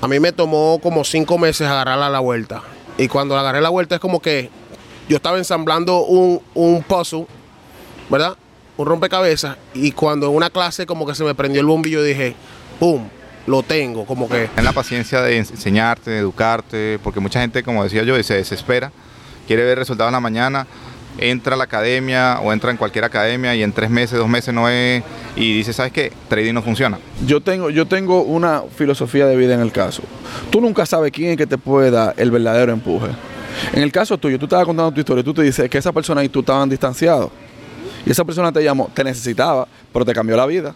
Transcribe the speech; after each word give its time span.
A 0.00 0.08
mí 0.08 0.18
me 0.18 0.32
tomó 0.32 0.78
como 0.82 1.04
cinco 1.04 1.36
meses 1.36 1.68
agarrarla 1.68 2.06
a 2.06 2.10
la 2.10 2.20
vuelta. 2.20 2.62
Y 2.96 3.08
cuando 3.08 3.34
la 3.34 3.42
agarré 3.42 3.60
la 3.60 3.68
vuelta 3.68 3.96
es 3.96 4.00
como 4.00 4.20
que 4.20 4.50
yo 5.08 5.16
estaba 5.16 5.38
ensamblando 5.38 6.04
un, 6.04 6.40
un 6.54 6.82
puzzle, 6.82 7.26
¿verdad? 8.08 8.36
Un 8.76 8.86
rompecabezas. 8.86 9.56
Y 9.74 9.92
cuando 9.92 10.28
en 10.28 10.36
una 10.36 10.48
clase 10.48 10.86
como 10.86 11.06
que 11.06 11.14
se 11.14 11.24
me 11.24 11.34
prendió 11.34 11.60
el 11.60 11.66
bombillo, 11.66 12.02
dije, 12.02 12.34
¡pum! 12.78 13.08
Lo 13.46 13.62
tengo, 13.62 14.06
como 14.06 14.28
que... 14.28 14.48
En 14.56 14.64
la 14.64 14.72
paciencia 14.72 15.22
de 15.22 15.38
enseñarte, 15.38 16.10
de 16.10 16.18
educarte, 16.18 16.98
porque 17.02 17.20
mucha 17.20 17.40
gente, 17.40 17.62
como 17.62 17.82
decía 17.82 18.02
yo, 18.02 18.22
se 18.22 18.34
desespera, 18.34 18.92
quiere 19.46 19.64
ver 19.64 19.78
resultados 19.78 20.10
en 20.10 20.14
la 20.14 20.20
mañana, 20.20 20.66
entra 21.18 21.54
a 21.54 21.58
la 21.58 21.64
academia 21.64 22.38
o 22.42 22.52
entra 22.52 22.70
en 22.70 22.76
cualquier 22.76 23.04
academia 23.04 23.54
y 23.54 23.62
en 23.62 23.72
tres 23.72 23.90
meses, 23.90 24.18
dos 24.18 24.28
meses 24.28 24.54
no 24.54 24.68
es, 24.68 25.02
y 25.36 25.54
dice, 25.54 25.72
¿sabes 25.72 25.92
qué? 25.92 26.12
Trading 26.28 26.54
no 26.54 26.62
funciona. 26.62 26.98
Yo 27.26 27.40
tengo, 27.40 27.70
yo 27.70 27.86
tengo 27.86 28.22
una 28.22 28.62
filosofía 28.74 29.26
de 29.26 29.36
vida 29.36 29.54
en 29.54 29.60
el 29.60 29.72
caso. 29.72 30.02
Tú 30.50 30.60
nunca 30.60 30.86
sabes 30.86 31.12
quién 31.12 31.32
es 31.32 31.36
que 31.36 31.46
te 31.46 31.58
puede 31.58 31.90
dar 31.90 32.14
el 32.16 32.30
verdadero 32.30 32.72
empuje. 32.72 33.08
En 33.72 33.82
el 33.82 33.92
caso 33.92 34.16
tuyo, 34.16 34.38
tú 34.38 34.46
estabas 34.46 34.64
contando 34.64 34.92
tu 34.92 35.00
historia, 35.00 35.22
tú 35.22 35.34
te 35.34 35.42
dices 35.42 35.68
que 35.68 35.78
esa 35.78 35.92
persona 35.92 36.24
y 36.24 36.28
tú 36.28 36.40
estaban 36.40 36.68
distanciados. 36.68 37.30
Y 38.06 38.10
esa 38.10 38.24
persona 38.24 38.50
te 38.50 38.62
llamó, 38.62 38.90
te 38.94 39.04
necesitaba, 39.04 39.68
pero 39.92 40.04
te 40.04 40.12
cambió 40.12 40.36
la 40.36 40.46
vida. 40.46 40.74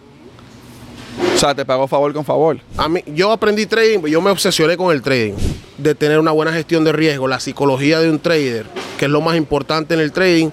O 1.34 1.38
sea, 1.38 1.54
te 1.54 1.64
pagó 1.64 1.86
favor 1.88 2.12
con 2.12 2.24
favor. 2.24 2.59
A 2.77 2.88
mí, 2.88 3.02
yo 3.06 3.32
aprendí 3.32 3.66
trading, 3.66 4.00
yo 4.06 4.20
me 4.20 4.30
obsesioné 4.30 4.77
con 4.77 4.92
el 4.92 5.02
trading, 5.02 5.34
de 5.78 5.95
tener 5.95 6.18
una 6.18 6.30
buena 6.32 6.52
gestión 6.52 6.84
de 6.84 6.92
riesgo, 6.92 7.28
la 7.28 7.40
psicología 7.40 8.00
de 8.00 8.10
un 8.10 8.18
trader, 8.18 8.66
que 8.98 9.06
es 9.06 9.10
lo 9.10 9.20
más 9.20 9.37
importante 9.37 9.95
en 9.95 10.00
el 10.00 10.12
trading. 10.12 10.50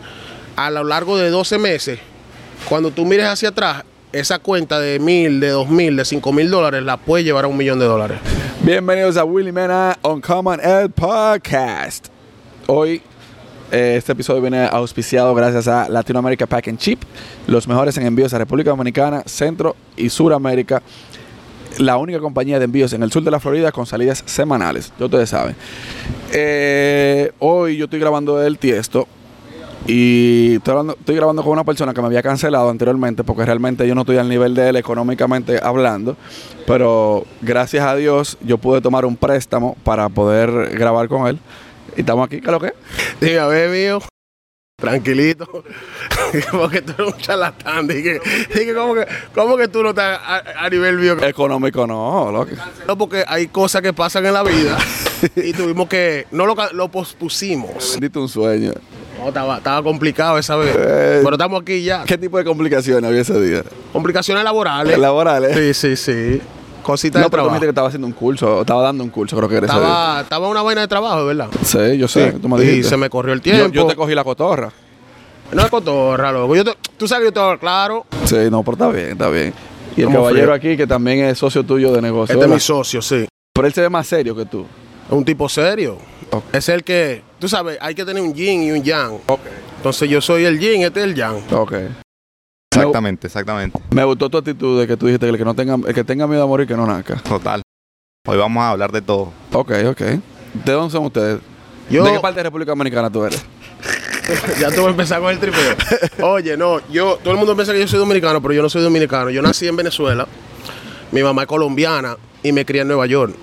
A 0.55 0.70
lo 0.70 0.84
largo 0.84 1.17
de 1.17 1.29
12 1.29 1.57
meses, 1.57 1.99
cuando 2.67 2.91
tú 2.91 3.05
mires 3.05 3.27
hacia 3.27 3.49
atrás, 3.49 3.84
esa 4.11 4.39
cuenta 4.39 4.79
de 4.79 4.99
mil, 4.99 5.39
de 5.39 5.49
dos 5.49 5.70
mil, 5.70 5.95
de 5.95 6.03
cinco 6.03 6.34
mil 6.34 6.49
dólares 6.49 6.84
la 6.84 6.98
puedes 6.98 7.25
llevar 7.25 7.45
a 7.45 7.48
un 7.48 7.55
millón 7.55 7.79
de 7.79 7.85
dólares. 7.85 8.20
Bienvenidos 8.62 9.17
a 9.17 9.23
Willy 9.23 9.51
Mena 9.51 9.98
on 10.01 10.20
Common 10.20 10.59
Ed 10.59 10.91
Podcast. 10.91 12.07
Hoy 12.67 13.01
este 13.71 14.11
episodio 14.11 14.41
viene 14.41 14.65
auspiciado 14.65 15.33
gracias 15.33 15.65
a 15.69 15.87
Latinoamérica 15.87 16.45
Pack 16.45 16.67
and 16.67 16.77
Chip, 16.77 17.01
los 17.47 17.69
mejores 17.69 17.97
en 17.97 18.05
envíos 18.05 18.33
a 18.33 18.37
República 18.37 18.71
Dominicana, 18.71 19.23
Centro 19.25 19.77
y 19.95 20.09
Suramérica. 20.09 20.81
La 21.77 21.95
única 21.95 22.19
compañía 22.19 22.59
de 22.59 22.65
envíos 22.65 22.91
en 22.91 23.01
el 23.01 23.13
sur 23.13 23.23
de 23.23 23.31
la 23.31 23.39
Florida 23.39 23.71
con 23.71 23.85
salidas 23.85 24.23
semanales, 24.25 24.91
ya 24.99 25.05
ustedes 25.05 25.29
saben. 25.29 25.55
Eh, 26.33 27.31
hoy 27.39 27.77
yo 27.77 27.85
estoy 27.85 28.01
grabando 28.01 28.43
el 28.43 28.57
tiesto 28.57 29.07
y 29.87 30.55
estoy 30.55 30.73
grabando, 30.73 30.97
estoy 30.99 31.15
grabando 31.15 31.41
con 31.41 31.53
una 31.53 31.63
persona 31.63 31.93
que 31.93 32.01
me 32.01 32.07
había 32.07 32.21
cancelado 32.21 32.69
anteriormente 32.69 33.23
porque 33.23 33.45
realmente 33.45 33.87
yo 33.87 33.95
no 33.95 34.01
estoy 34.01 34.17
al 34.17 34.27
nivel 34.27 34.53
de 34.53 34.67
él 34.67 34.75
económicamente 34.75 35.61
hablando. 35.63 36.17
Pero 36.67 37.25
gracias 37.41 37.85
a 37.85 37.95
Dios 37.95 38.37
yo 38.41 38.57
pude 38.57 38.81
tomar 38.81 39.05
un 39.05 39.15
préstamo 39.15 39.77
para 39.85 40.09
poder 40.09 40.77
grabar 40.77 41.07
con 41.07 41.27
él. 41.27 41.39
Y 41.95 42.01
estamos 42.01 42.25
aquí, 42.25 42.39
¿qué 42.39 42.47
es 42.47 42.51
lo 42.51 42.59
que? 42.59 42.73
Diga, 43.20 43.47
ve, 43.47 43.67
mío. 43.70 44.01
Tranquilito. 44.81 45.45
como 46.51 46.67
que 46.70 46.81
tú 46.81 46.93
eres 46.98 47.13
un 47.13 47.20
charlatán. 47.20 47.87
Dije, 47.87 48.20
dije 48.53 48.73
¿cómo, 48.73 48.95
que, 48.95 49.05
¿cómo 49.35 49.55
que 49.55 49.67
tú 49.67 49.83
no 49.83 49.89
estás 49.89 50.20
a, 50.20 50.65
a 50.65 50.70
nivel 50.70 50.98
mío? 50.98 51.17
Económico 51.23 51.85
no, 51.85 52.31
loco. 52.31 52.51
No, 52.87 52.98
porque 52.98 53.23
hay 53.27 53.48
cosas 53.48 53.81
que 53.83 53.93
pasan 53.93 54.25
en 54.25 54.33
la 54.33 54.43
vida 54.43 54.77
y 55.35 55.53
tuvimos 55.53 55.87
que. 55.87 56.25
No 56.31 56.48
lo, 56.48 56.55
lo 56.73 56.89
pospusimos. 56.89 57.99
Diste 57.99 58.17
un 58.17 58.27
sueño. 58.27 58.73
No, 59.20 59.27
estaba, 59.27 59.57
estaba 59.57 59.83
complicado 59.83 60.39
esa 60.39 60.55
vez. 60.55 60.76
Eh. 60.76 61.21
Pero 61.23 61.33
estamos 61.33 61.61
aquí 61.61 61.83
ya. 61.83 62.03
¿Qué 62.05 62.17
tipo 62.17 62.39
de 62.39 62.43
complicaciones 62.43 63.03
había 63.07 63.21
ese 63.21 63.39
día? 63.39 63.63
Complicaciones 63.93 64.44
laborales. 64.44 64.97
Laborales. 64.97 65.55
Sí, 65.55 65.95
sí, 65.95 65.95
sí. 65.95 66.41
Cositas 66.81 67.19
No, 67.22 67.25
de 67.28 67.29
pero 67.29 67.44
tú 67.44 67.47
trabajo. 67.47 67.50
dijiste 67.53 67.66
que 67.66 67.69
estaba 67.69 67.88
haciendo 67.88 68.07
un 68.07 68.13
curso, 68.13 68.57
o 68.57 68.62
estaba 68.62 68.81
dando 68.84 69.03
un 69.03 69.09
curso, 69.09 69.35
creo 69.38 69.47
que 69.50 69.56
día. 69.56 69.66
Estaba, 69.66 70.22
estaba 70.22 70.47
una 70.47 70.62
vaina 70.62 70.81
de 70.81 70.88
trabajo, 70.88 71.25
¿verdad? 71.25 71.47
Sí, 71.63 71.97
yo 71.97 72.07
sé, 72.07 72.31
Sí, 72.31 72.38
tú 72.40 72.47
me 72.50 72.63
y 72.63 72.84
se 72.84 72.97
me 72.97 73.09
corrió 73.09 73.34
el 73.34 73.41
tiempo. 73.41 73.72
yo 73.72 73.85
te 73.88 73.96
cogí 73.96 74.16
la 74.16 74.23
cotorra. 74.23 74.72
No 75.53 75.62
es 75.63 75.69
cotorra, 75.69 76.31
loco. 76.31 76.56
Yo 76.56 76.63
te- 76.63 76.78
tú 76.97 77.07
sabes 77.07 77.22
que 77.23 77.25
yo 77.28 77.33
te 77.33 77.39
hablo 77.39 77.59
claro. 77.59 78.05
Sí, 78.25 78.38
no, 78.50 78.63
pero 78.63 78.73
está 78.73 78.89
bien, 78.89 79.11
está 79.11 79.29
bien. 79.29 79.53
Y 79.97 80.01
el 80.01 80.05
¿Cómo 80.07 80.19
caballero 80.19 80.53
aquí, 80.53 80.78
que 80.78 80.88
también 80.88 81.25
es 81.25 81.38
socio 81.38 81.63
tuyo 81.66 81.91
de 81.91 82.01
negocio. 82.01 82.23
Este 82.23 82.33
es 82.35 82.39
¿verdad? 82.39 82.53
mi 82.55 82.59
socio, 82.61 83.01
sí. 83.01 83.28
Pero 83.53 83.67
él 83.67 83.73
se 83.73 83.81
ve 83.81 83.89
más 83.89 84.07
serio 84.07 84.34
que 84.35 84.45
tú. 84.45 84.61
Es 85.07 85.11
un 85.11 85.25
tipo 85.25 85.50
serio. 85.50 85.97
Es 86.53 86.69
el 86.69 86.85
que, 86.85 87.22
tú 87.39 87.50
sabes, 87.50 87.78
hay 87.81 87.94
que 87.94 88.05
tener 88.05 88.23
un 88.23 88.34
yin 88.34 88.63
y 88.63 88.72
un 88.72 88.81
yang. 88.81 89.17
Entonces 89.78 90.09
yo 90.09 90.22
soy 90.22 90.45
el 90.45 90.57
yin, 90.59 90.84
este 90.84 91.01
es 91.01 91.05
el 91.07 91.16
yang. 91.16 91.35
Ok. 91.51 91.73
Exactamente, 92.73 93.27
exactamente. 93.27 93.79
Me 93.91 94.03
gustó 94.05 94.29
tu 94.29 94.37
actitud 94.37 94.79
de 94.79 94.87
que 94.87 94.95
tú 94.95 95.07
dijiste 95.07 95.25
que 95.25 95.31
el 95.31 95.37
que, 95.37 95.43
no 95.43 95.53
tenga, 95.53 95.75
el 95.75 95.93
que 95.93 96.03
tenga 96.05 96.25
miedo 96.25 96.43
a 96.43 96.47
morir, 96.47 96.67
que 96.67 96.75
no 96.75 96.85
nazca. 96.85 97.15
Total. 97.17 97.61
Hoy 98.25 98.37
vamos 98.37 98.61
a 98.61 98.69
hablar 98.69 98.91
de 98.91 99.01
todo. 99.01 99.33
Ok, 99.51 99.71
ok. 99.87 100.01
¿De 100.53 100.71
dónde 100.71 100.91
son 100.91 101.05
ustedes? 101.05 101.39
Yo, 101.89 102.05
¿De 102.05 102.13
qué 102.13 102.19
parte 102.19 102.39
de 102.39 102.43
República 102.43 102.71
Dominicana 102.71 103.09
tú 103.09 103.25
eres? 103.25 103.43
ya 104.59 104.69
tú 104.69 104.77
vas 104.77 104.87
a 104.87 104.89
empezar 104.91 105.19
con 105.19 105.31
el 105.31 105.39
tripeo. 105.39 105.75
Oye, 106.21 106.55
no, 106.55 106.79
yo, 106.89 107.19
todo 107.21 107.33
el 107.33 107.37
mundo 107.37 107.55
piensa 107.55 107.73
que 107.73 107.79
yo 107.79 107.87
soy 107.87 107.99
dominicano, 107.99 108.41
pero 108.41 108.53
yo 108.53 108.61
no 108.61 108.69
soy 108.69 108.81
dominicano. 108.81 109.29
Yo 109.31 109.41
nací 109.41 109.67
en 109.67 109.75
Venezuela, 109.75 110.25
mi 111.11 111.21
mamá 111.23 111.41
es 111.41 111.47
colombiana 111.49 112.15
y 112.41 112.53
me 112.53 112.65
crié 112.65 112.83
en 112.83 112.87
Nueva 112.87 113.05
York. 113.05 113.35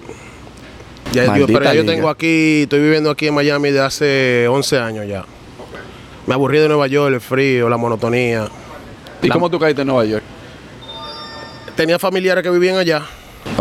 Ya, 1.13 1.37
yo, 1.37 1.47
pero 1.47 1.65
ya 1.65 1.75
yo 1.75 1.85
tengo 1.85 2.09
aquí, 2.09 2.63
estoy 2.63 2.81
viviendo 2.81 3.11
aquí 3.11 3.27
en 3.27 3.35
Miami 3.35 3.71
de 3.71 3.81
hace 3.81 4.47
11 4.49 4.79
años 4.79 5.07
ya. 5.07 5.25
Me 6.27 6.35
aburrí 6.35 6.59
de 6.59 6.69
Nueva 6.69 6.87
York, 6.87 7.15
el 7.15 7.21
frío, 7.21 7.69
la 7.69 7.77
monotonía. 7.77 8.49
¿Y 9.23 9.29
La- 9.29 9.35
cómo 9.35 9.51
tú 9.51 9.59
caíste 9.59 9.83
en 9.83 9.89
Nueva 9.89 10.05
York? 10.05 10.23
Tenía 11.77 11.99
familiares 11.99 12.43
que 12.43 12.51
vivían 12.51 12.77
allá. 12.77 13.03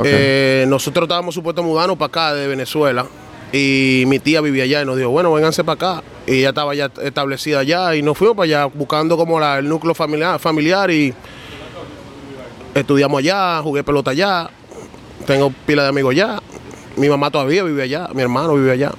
Eh, 0.04 0.66
nosotros 0.68 1.04
estábamos 1.04 1.34
supuestos 1.36 1.64
mudarnos 1.64 1.98
para 1.98 2.08
acá 2.08 2.34
de 2.34 2.48
Venezuela. 2.48 3.06
Y 3.54 4.04
mi 4.08 4.20
tía 4.20 4.42
vivía 4.42 4.64
allá 4.66 4.82
y 4.82 4.86
nos 4.86 4.98
dijo, 4.98 5.10
bueno, 5.10 5.32
vénganse 5.34 5.64
para 5.64 5.74
acá. 5.98 6.04
Y 6.26 6.40
ella 6.40 6.50
estaba 6.50 6.76
ya 6.76 6.92
establecida 7.02 7.60
allá 7.60 7.96
y 7.96 8.02
nos 8.02 8.18
fuimos 8.18 8.36
para 8.36 8.44
allá 8.46 8.66
buscando 8.66 9.16
como 9.18 9.40
la- 9.40 9.60
el 9.60 9.70
núcleo 9.70 9.94
familiar, 9.96 10.38
familiar 10.40 10.92
y 10.92 11.14
estudiamos 12.74 13.20
allá, 13.20 13.62
jugué 13.62 13.84
pelota 13.84 14.12
allá, 14.12 14.50
tengo 15.26 15.52
pila 15.66 15.84
de 15.84 15.90
amigos 15.90 16.12
allá. 16.12 16.40
Mi 16.98 17.08
mamá 17.10 17.30
todavía 17.32 17.64
vive 17.64 17.84
allá, 17.84 18.10
mi 18.14 18.22
hermano 18.22 18.54
vive 18.56 18.72
allá. 18.72 18.92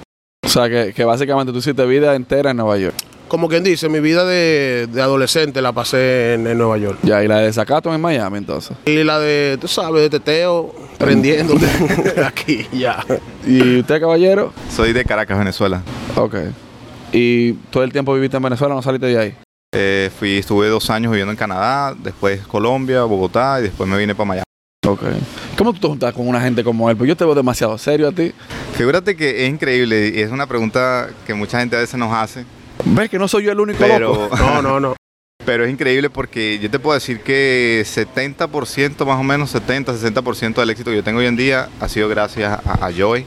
O 0.43 0.49
sea, 0.49 0.69
que, 0.69 0.93
que 0.93 1.03
básicamente 1.05 1.51
tú 1.51 1.59
hiciste 1.59 1.85
vida 1.85 2.15
entera 2.15 2.51
en 2.51 2.57
Nueva 2.57 2.77
York. 2.77 2.95
Como 3.29 3.47
quien 3.47 3.63
dice, 3.63 3.89
mi 3.89 3.99
vida 3.99 4.25
de, 4.25 4.87
de 4.91 5.01
adolescente 5.03 5.61
la 5.61 5.71
pasé 5.71 6.33
en, 6.33 6.47
en 6.47 6.57
Nueva 6.57 6.79
York. 6.79 6.97
Ya, 7.03 7.23
y 7.23 7.27
la 7.27 7.37
de 7.37 7.45
desacato 7.45 7.93
en 7.93 8.01
Miami, 8.01 8.39
entonces. 8.39 8.75
Y 8.87 9.03
la 9.03 9.19
de, 9.19 9.59
tú 9.61 9.67
sabes, 9.67 10.01
de 10.01 10.09
teteo, 10.09 10.73
prendiendo 10.97 11.53
aquí 12.25 12.67
ya. 12.73 13.05
¿Y 13.45 13.81
usted, 13.81 14.01
caballero? 14.01 14.51
Soy 14.75 14.93
de 14.93 15.05
Caracas, 15.05 15.37
Venezuela. 15.37 15.83
Ok. 16.15 16.37
¿Y 17.11 17.53
todo 17.69 17.83
el 17.83 17.91
tiempo 17.91 18.15
viviste 18.15 18.37
en 18.37 18.43
Venezuela, 18.43 18.73
no 18.73 18.81
saliste 18.81 19.05
de 19.05 19.19
ahí? 19.19 19.35
Eh, 19.75 20.09
fui, 20.17 20.39
estuve 20.39 20.67
dos 20.67 20.89
años 20.89 21.11
viviendo 21.11 21.31
en 21.31 21.37
Canadá, 21.37 21.95
después 22.01 22.41
Colombia, 22.47 23.03
Bogotá 23.03 23.59
y 23.59 23.63
después 23.63 23.87
me 23.87 23.95
vine 23.99 24.15
para 24.15 24.25
Miami. 24.25 24.43
Ok. 24.87 25.03
¿Cómo 25.55 25.73
tú 25.73 25.79
te 25.79 25.87
juntas 25.87 26.13
con 26.15 26.27
una 26.27 26.41
gente 26.41 26.63
como 26.63 26.89
él? 26.89 26.97
Pues 26.97 27.07
yo 27.07 27.15
te 27.15 27.25
veo 27.25 27.35
demasiado 27.35 27.77
serio 27.77 28.07
a 28.07 28.11
ti. 28.11 28.31
Figúrate 28.75 29.15
que 29.15 29.45
es 29.45 29.49
increíble 29.51 30.11
y 30.15 30.19
es 30.19 30.31
una 30.31 30.47
pregunta 30.47 31.09
que 31.27 31.35
mucha 31.35 31.59
gente 31.59 31.75
a 31.75 31.79
veces 31.79 31.99
nos 31.99 32.11
hace, 32.11 32.45
¿Ves 32.85 33.09
que 33.09 33.19
no 33.19 33.27
soy 33.27 33.43
yo 33.43 33.51
el 33.51 33.59
único 33.59 33.85
loco? 33.87 34.29
No, 34.37 34.61
no, 34.61 34.79
no. 34.79 34.95
pero 35.45 35.65
es 35.65 35.71
increíble 35.71 36.09
porque 36.09 36.59
yo 36.59 36.69
te 36.69 36.79
puedo 36.79 36.95
decir 36.95 37.21
que 37.21 37.83
70% 37.85 39.05
más 39.05 39.19
o 39.19 39.23
menos, 39.23 39.49
70, 39.51 39.93
60% 39.93 40.55
del 40.55 40.69
éxito 40.69 40.91
que 40.91 40.97
yo 40.97 41.03
tengo 41.03 41.19
hoy 41.19 41.25
en 41.25 41.35
día 41.35 41.69
ha 41.79 41.87
sido 41.89 42.07
gracias 42.09 42.59
a, 42.65 42.85
a 42.85 42.91
Joy 42.91 43.25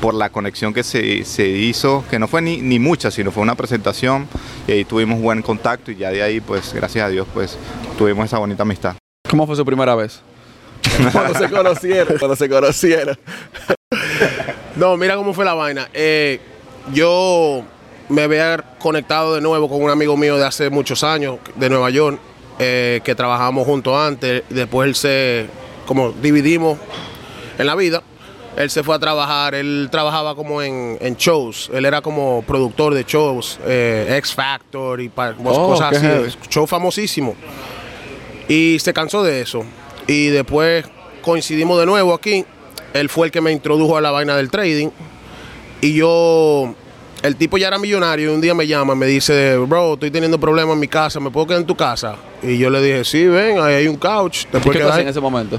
por 0.00 0.14
la 0.14 0.28
conexión 0.30 0.74
que 0.74 0.82
se, 0.82 1.24
se 1.24 1.48
hizo, 1.48 2.04
que 2.10 2.18
no 2.18 2.28
fue 2.28 2.42
ni, 2.42 2.58
ni 2.58 2.78
mucha, 2.78 3.10
sino 3.10 3.30
fue 3.30 3.42
una 3.42 3.54
presentación 3.54 4.28
y 4.66 4.72
ahí 4.72 4.84
tuvimos 4.84 5.20
buen 5.20 5.40
contacto 5.40 5.90
y 5.90 5.96
ya 5.96 6.10
de 6.10 6.22
ahí, 6.22 6.40
pues 6.40 6.74
gracias 6.74 7.06
a 7.06 7.08
Dios, 7.08 7.26
pues 7.32 7.56
tuvimos 7.96 8.26
esa 8.26 8.38
bonita 8.38 8.64
amistad. 8.64 8.96
¿Cómo 9.30 9.46
fue 9.46 9.56
su 9.56 9.64
primera 9.64 9.94
vez? 9.94 10.20
Cuando 11.12 11.38
se 11.38 11.48
conocieron. 11.48 12.18
Cuando 12.18 12.36
se 12.36 12.48
conocieron. 12.48 13.18
No, 14.76 14.96
mira 14.96 15.14
cómo 15.14 15.32
fue 15.32 15.44
la 15.44 15.54
vaina. 15.54 15.88
Eh, 15.94 16.40
yo 16.92 17.64
me 18.08 18.22
había 18.22 18.56
conectado 18.78 19.34
de 19.34 19.40
nuevo 19.40 19.68
con 19.68 19.82
un 19.82 19.90
amigo 19.90 20.16
mío 20.16 20.36
de 20.36 20.44
hace 20.44 20.70
muchos 20.70 21.02
años, 21.04 21.38
de 21.56 21.68
Nueva 21.70 21.90
York, 21.90 22.18
eh, 22.58 23.00
que 23.04 23.14
trabajamos 23.14 23.66
juntos 23.66 23.96
antes. 23.96 24.42
Después 24.50 24.88
él 24.88 24.94
se, 24.94 25.46
como 25.86 26.12
dividimos 26.12 26.78
en 27.58 27.66
la 27.66 27.74
vida, 27.74 28.02
él 28.56 28.70
se 28.70 28.84
fue 28.84 28.94
a 28.94 28.98
trabajar, 28.98 29.54
él 29.54 29.88
trabajaba 29.90 30.36
como 30.36 30.62
en, 30.62 30.96
en 31.00 31.16
shows, 31.16 31.70
él 31.74 31.84
era 31.86 32.00
como 32.02 32.44
productor 32.46 32.94
de 32.94 33.02
shows, 33.04 33.58
eh, 33.66 34.14
X 34.18 34.32
Factor 34.34 35.00
y 35.00 35.08
pa- 35.08 35.34
Oh, 35.44 35.68
cosas 35.70 35.92
así, 35.96 36.06
heavy. 36.06 36.30
show 36.48 36.66
famosísimo. 36.66 37.34
Y 38.48 38.78
se 38.78 38.92
cansó 38.92 39.22
de 39.22 39.40
eso. 39.40 39.64
Y 40.06 40.26
después 40.26 40.84
coincidimos 41.22 41.80
de 41.80 41.86
nuevo 41.86 42.12
aquí. 42.14 42.44
Él 42.92 43.08
fue 43.08 43.26
el 43.26 43.32
que 43.32 43.40
me 43.40 43.50
introdujo 43.50 43.96
a 43.96 44.00
la 44.00 44.10
vaina 44.10 44.36
del 44.36 44.50
trading. 44.50 44.90
Y 45.80 45.94
yo, 45.94 46.74
el 47.24 47.36
tipo 47.36 47.56
ya 47.56 47.68
era 47.68 47.78
millonario 47.78 48.30
y 48.30 48.34
un 48.34 48.40
día 48.40 48.54
me 48.54 48.66
llama, 48.66 48.94
me 48.94 49.06
dice, 49.06 49.56
bro, 49.56 49.94
estoy 49.94 50.10
teniendo 50.10 50.38
problemas 50.38 50.74
en 50.74 50.80
mi 50.80 50.88
casa, 50.88 51.18
¿me 51.20 51.30
puedo 51.30 51.46
quedar 51.46 51.60
en 51.62 51.66
tu 51.66 51.74
casa? 51.74 52.16
Y 52.42 52.58
yo 52.58 52.68
le 52.68 52.82
dije, 52.82 53.02
sí, 53.04 53.24
ven, 53.26 53.58
ahí 53.60 53.74
hay 53.76 53.88
un 53.88 53.96
couch. 53.96 54.44
¿Y 54.44 54.48
Después 54.52 54.76
qué 54.76 54.82
ahí. 54.84 55.00
en 55.02 55.08
ese 55.08 55.20
momento? 55.20 55.58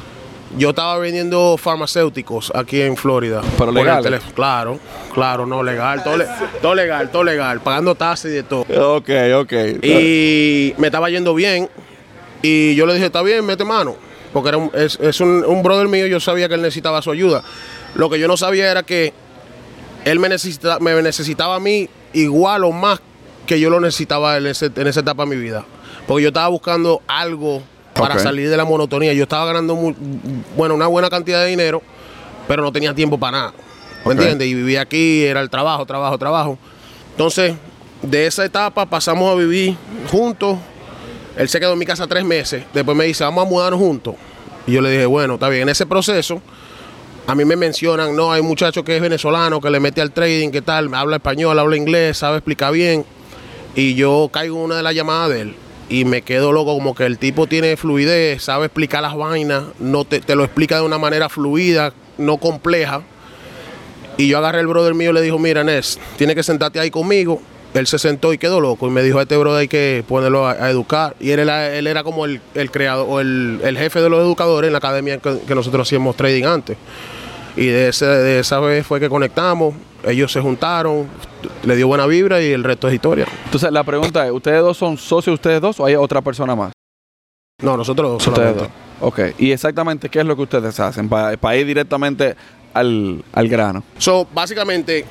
Yo 0.58 0.70
estaba 0.70 0.98
vendiendo 1.00 1.58
farmacéuticos 1.58 2.52
aquí 2.56 2.80
en 2.82 2.96
Florida. 2.96 3.42
Pero 3.58 3.74
teléfono. 4.04 4.34
Claro, 4.36 4.80
claro, 5.14 5.46
no, 5.48 5.64
legal. 5.64 6.04
Todo, 6.04 6.18
le- 6.18 6.28
todo 6.62 6.76
legal, 6.76 7.10
todo 7.12 7.24
legal. 7.24 7.60
Pagando 7.62 7.96
tasas 7.96 8.32
y 8.32 8.36
de 8.36 8.44
todo. 8.44 8.62
Ok, 8.96 9.10
ok. 9.42 9.54
Y 9.82 10.74
me 10.78 10.88
estaba 10.88 11.10
yendo 11.10 11.34
bien. 11.34 11.68
Y 12.44 12.76
yo 12.76 12.86
le 12.86 12.94
dije, 12.94 13.08
está 13.08 13.22
bien, 13.24 13.44
mete 13.44 13.66
mano. 13.66 13.96
Porque 14.32 14.50
era 14.50 14.58
un- 14.60 14.72
es, 14.76 15.00
es 15.02 15.20
un, 15.20 15.44
un 15.46 15.64
brother 15.64 15.88
mío, 15.88 16.06
yo 16.06 16.20
sabía 16.20 16.48
que 16.48 16.54
él 16.54 16.62
necesitaba 16.62 17.02
su 17.02 17.10
ayuda. 17.12 17.44
Lo 17.96 18.10
que 18.10 18.20
yo 18.20 18.28
no 18.28 18.38
sabía 18.38 18.70
era 18.70 18.84
que 18.84 19.14
él 20.06 20.20
me, 20.20 20.30
necesita, 20.30 20.80
me 20.80 21.02
necesitaba 21.02 21.56
a 21.56 21.60
mí 21.60 21.90
igual 22.14 22.64
o 22.64 22.72
más 22.72 23.02
que 23.46 23.60
yo 23.60 23.70
lo 23.70 23.80
necesitaba 23.82 24.38
en, 24.38 24.48
ese- 24.48 24.72
en 24.76 24.88
esa 24.88 25.02
etapa 25.02 25.24
de 25.26 25.30
mi 25.30 25.36
vida. 25.36 25.66
Porque 26.08 26.24
yo 26.24 26.30
estaba 26.30 26.48
buscando 26.48 27.02
algo 27.08 27.62
para 27.94 28.16
salir 28.24 28.50
de 28.50 28.58
la 28.58 28.66
monotonía. 28.66 29.14
Yo 29.14 29.24
estaba 29.24 29.46
ganando, 29.46 29.76
bueno, 30.56 30.76
una 30.76 30.88
buena 30.88 31.10
cantidad 31.10 31.42
de 31.44 31.50
dinero, 31.50 31.82
pero 32.48 32.64
no 32.64 32.72
tenía 32.72 32.94
tiempo 32.94 33.18
para 33.20 33.38
nada. 33.38 33.54
¿Me 34.06 34.12
entiendes? 34.14 34.48
Y 34.48 34.54
vivía 34.54 34.82
aquí, 34.82 35.24
era 35.26 35.42
el 35.42 35.50
trabajo, 35.50 35.86
trabajo, 35.86 36.18
trabajo. 36.18 36.58
Entonces, 37.12 37.56
de 38.04 38.28
esa 38.28 38.46
etapa 38.46 38.86
pasamos 38.86 39.32
a 39.32 39.36
vivir 39.36 39.76
juntos. 40.12 40.58
Él 41.38 41.50
se 41.50 41.60
quedó 41.60 41.74
en 41.74 41.80
mi 41.80 41.86
casa 41.86 42.06
tres 42.08 42.24
meses. 42.24 42.64
Después 42.74 42.96
me 42.96 43.06
dice, 43.06 43.24
vamos 43.24 43.46
a 43.46 43.50
mudarnos 43.50 43.80
juntos. 43.80 44.16
Y 44.68 44.74
yo 44.74 44.82
le 44.82 44.92
dije, 44.92 45.06
bueno, 45.08 45.36
está 45.36 45.50
bien. 45.50 45.64
En 45.64 45.70
ese 45.70 45.86
proceso, 45.86 46.42
a 47.28 47.34
mí 47.34 47.44
me 47.44 47.56
mencionan, 47.56 48.16
no, 48.16 48.32
hay 48.32 48.42
muchacho 48.42 48.84
que 48.84 48.96
es 48.96 49.02
venezolano, 49.02 49.60
que 49.60 49.72
le 49.72 49.80
mete 49.80 50.00
al 50.00 50.12
trading, 50.12 50.52
¿qué 50.52 50.62
tal? 50.62 50.94
Habla 50.94 51.16
español, 51.16 51.58
habla 51.58 51.76
inglés, 51.76 52.18
sabe 52.18 52.38
explicar 52.38 52.72
bien. 52.72 53.04
Y 53.76 53.96
yo 53.96 54.30
caigo 54.32 54.58
en 54.58 54.64
una 54.66 54.78
de 54.78 54.84
las 54.84 54.94
llamadas 54.94 55.30
de 55.32 55.42
él. 55.42 55.56
Y 55.90 56.06
me 56.06 56.22
quedo 56.22 56.52
loco, 56.52 56.74
como 56.76 56.94
que 56.94 57.06
el 57.06 57.18
tipo 57.18 57.48
tiene 57.48 57.78
fluidez, 57.78 58.44
sabe 58.44 58.66
explicar 58.68 59.02
las 59.02 59.16
vainas, 59.16 59.64
no 59.80 60.06
te, 60.06 60.20
te 60.20 60.36
lo 60.36 60.44
explica 60.44 60.78
de 60.78 60.84
una 60.84 60.98
manera 60.98 61.28
fluida, 61.28 61.94
no 62.18 62.38
compleja. 62.38 63.02
Y 64.18 64.28
yo 64.28 64.38
agarré 64.38 64.62
el 64.62 64.68
brother 64.68 64.94
mío 64.94 65.10
y 65.10 65.14
le 65.14 65.22
dijo, 65.22 65.40
mira, 65.40 65.64
Nes, 65.64 66.00
tienes 66.18 66.36
que 66.36 66.44
sentarte 66.44 66.80
ahí 66.80 66.92
conmigo. 66.92 67.42
Él 67.74 67.88
se 67.88 68.00
sentó 68.00 68.32
y 68.32 68.38
quedó 68.38 68.62
loco 68.62 68.88
y 68.88 68.92
me 68.92 69.04
dijo, 69.04 69.20
a 69.20 69.24
este 69.24 69.36
brother 69.36 69.62
hay 69.62 69.68
que 69.68 70.04
ponerlo 70.08 70.48
a, 70.48 70.70
educar. 70.70 71.16
Y 71.20 71.32
él 71.32 71.40
era, 71.40 71.76
él 71.76 71.88
era 71.88 72.04
como 72.04 72.26
el, 72.26 72.40
el 72.54 72.72
creador, 72.72 73.08
o 73.10 73.20
el, 73.20 73.60
el 73.64 73.78
jefe 73.78 74.00
de 74.00 74.10
los 74.10 74.22
educadores 74.22 74.70
en 74.70 74.74
la 74.74 74.78
academia 74.78 75.18
que, 75.18 75.40
que 75.46 75.56
nosotros 75.56 75.86
hacíamos 75.86 76.16
trading 76.16 76.46
antes. 76.46 76.78
Y 77.58 77.68
de, 77.68 77.88
ese- 77.90 78.06
de 78.06 78.40
esa 78.40 78.60
vez 78.60 78.86
fue 78.86 79.00
que 79.00 79.08
conectamos, 79.10 79.74
ellos 80.06 80.32
se 80.32 80.42
juntaron, 80.42 81.08
le 81.64 81.76
dio 81.76 81.88
buena 81.88 82.06
vibra 82.06 82.42
y 82.42 82.52
el 82.52 82.64
resto 82.64 82.88
es 82.90 82.94
historia. 82.96 83.26
Entonces, 83.46 83.72
la 83.72 83.84
pregunta 83.84 84.26
es, 84.26 84.32
¿ustedes 84.32 84.62
dos 84.62 84.78
son 84.78 84.98
socios 84.98 85.36
ustedes 85.36 85.62
dos 85.62 85.80
o 85.80 85.86
hay 85.86 85.96
otra 85.96 86.22
persona 86.22 86.56
más? 86.56 86.72
No, 87.64 87.78
nosotros 87.78 88.12
dos 88.12 88.28
Ustedes 88.28 88.50
solamente. 88.50 88.74
dos. 89.00 89.08
Ok. 89.08 89.20
¿Y 89.40 89.52
exactamente 89.52 90.10
qué 90.10 90.20
es 90.20 90.26
lo 90.26 90.36
que 90.36 90.42
ustedes 90.42 90.78
hacen 90.80 91.08
para 91.08 91.56
ir 91.56 91.66
directamente 91.66 92.36
al, 92.74 93.24
al 93.32 93.48
grano? 93.48 93.84
So, 93.98 94.28
básicamente, 94.34 95.06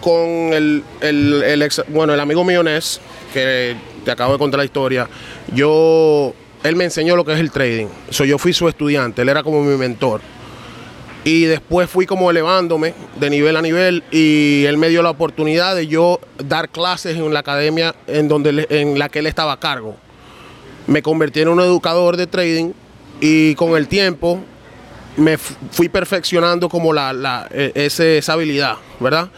con 0.00 0.18
el, 0.52 0.82
el, 1.00 1.42
el 1.44 1.62
ex- 1.62 1.84
bueno, 1.88 2.12
el 2.12 2.18
amigo 2.20 2.42
mío 2.44 2.62
Nes, 2.64 3.00
que 3.32 3.76
te 4.04 4.10
acabo 4.10 4.32
de 4.32 4.38
contar 4.40 4.58
la 4.58 4.64
historia, 4.64 5.08
yo, 5.54 6.34
él 6.64 6.74
me 6.74 6.84
enseñó 6.84 7.14
lo 7.14 7.24
que 7.24 7.34
es 7.34 7.40
el 7.40 7.52
trading. 7.52 7.86
So, 8.10 8.24
yo 8.24 8.38
fui 8.38 8.52
su 8.52 8.68
estudiante, 8.68 9.22
él 9.22 9.28
era 9.28 9.44
como 9.44 9.62
mi 9.62 9.76
mentor. 9.76 10.20
Y 11.24 11.44
después 11.44 11.88
fui 11.88 12.04
como 12.04 12.30
elevándome 12.30 12.94
de 13.20 13.30
nivel 13.30 13.56
a 13.56 13.62
nivel 13.62 14.02
y 14.10 14.64
él 14.66 14.76
me 14.76 14.88
dio 14.88 15.02
la 15.02 15.10
oportunidad 15.10 15.76
de 15.76 15.86
yo 15.86 16.18
dar 16.38 16.68
clases 16.68 17.16
en 17.16 17.32
la 17.32 17.40
academia 17.40 17.94
en, 18.08 18.26
donde, 18.26 18.66
en 18.70 18.98
la 18.98 19.08
que 19.08 19.20
él 19.20 19.26
estaba 19.26 19.52
a 19.52 19.60
cargo. 19.60 19.94
Me 20.88 21.00
convertí 21.00 21.40
en 21.40 21.48
un 21.48 21.60
educador 21.60 22.16
de 22.16 22.26
trading 22.26 22.72
y 23.20 23.54
con 23.54 23.76
el 23.76 23.86
tiempo 23.86 24.40
me 25.16 25.38
fu- 25.38 25.54
fui 25.70 25.88
perfeccionando 25.88 26.68
como 26.68 26.92
la, 26.92 27.46
e- 27.52 27.70
esa 27.76 28.32
habilidad, 28.32 28.76
¿verdad? 28.98 29.28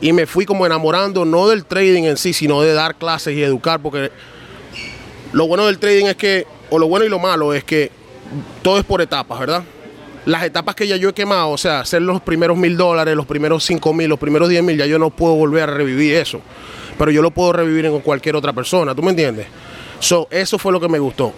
Y 0.00 0.12
me 0.12 0.26
fui 0.26 0.44
como 0.46 0.64
enamorando 0.64 1.24
no 1.24 1.48
del 1.48 1.64
trading 1.64 2.04
en 2.04 2.16
sí, 2.18 2.32
sino 2.32 2.62
de 2.62 2.72
dar 2.72 2.94
clases 2.94 3.36
y 3.36 3.42
educar, 3.42 3.80
porque 3.82 4.12
lo 5.32 5.48
bueno 5.48 5.66
del 5.66 5.78
trading 5.78 6.06
es 6.06 6.16
que, 6.16 6.46
o 6.70 6.78
lo 6.78 6.86
bueno 6.86 7.04
y 7.04 7.08
lo 7.08 7.18
malo 7.18 7.52
es 7.52 7.64
que 7.64 7.90
todo 8.62 8.78
es 8.78 8.84
por 8.84 9.00
etapas, 9.00 9.40
¿verdad? 9.40 9.64
Las 10.24 10.44
etapas 10.44 10.76
que 10.76 10.86
ya 10.86 10.96
yo 10.96 11.08
he 11.08 11.12
quemado, 11.12 11.50
o 11.50 11.58
sea, 11.58 11.80
hacer 11.80 12.00
los 12.00 12.20
primeros 12.20 12.56
mil 12.56 12.76
dólares, 12.76 13.16
los 13.16 13.26
primeros 13.26 13.64
cinco 13.64 13.92
mil, 13.92 14.08
los 14.08 14.20
primeros 14.20 14.48
diez 14.48 14.62
mil, 14.62 14.76
ya 14.76 14.86
yo 14.86 14.98
no 14.98 15.10
puedo 15.10 15.34
volver 15.34 15.64
a 15.64 15.66
revivir 15.66 16.14
eso. 16.14 16.40
Pero 16.96 17.10
yo 17.10 17.22
lo 17.22 17.32
puedo 17.32 17.52
revivir 17.52 17.86
en 17.86 18.00
cualquier 18.00 18.36
otra 18.36 18.52
persona, 18.52 18.94
¿tú 18.94 19.02
me 19.02 19.10
entiendes? 19.10 19.46
So, 19.98 20.28
eso 20.30 20.58
fue 20.58 20.72
lo 20.72 20.78
que 20.78 20.88
me 20.88 21.00
gustó. 21.00 21.32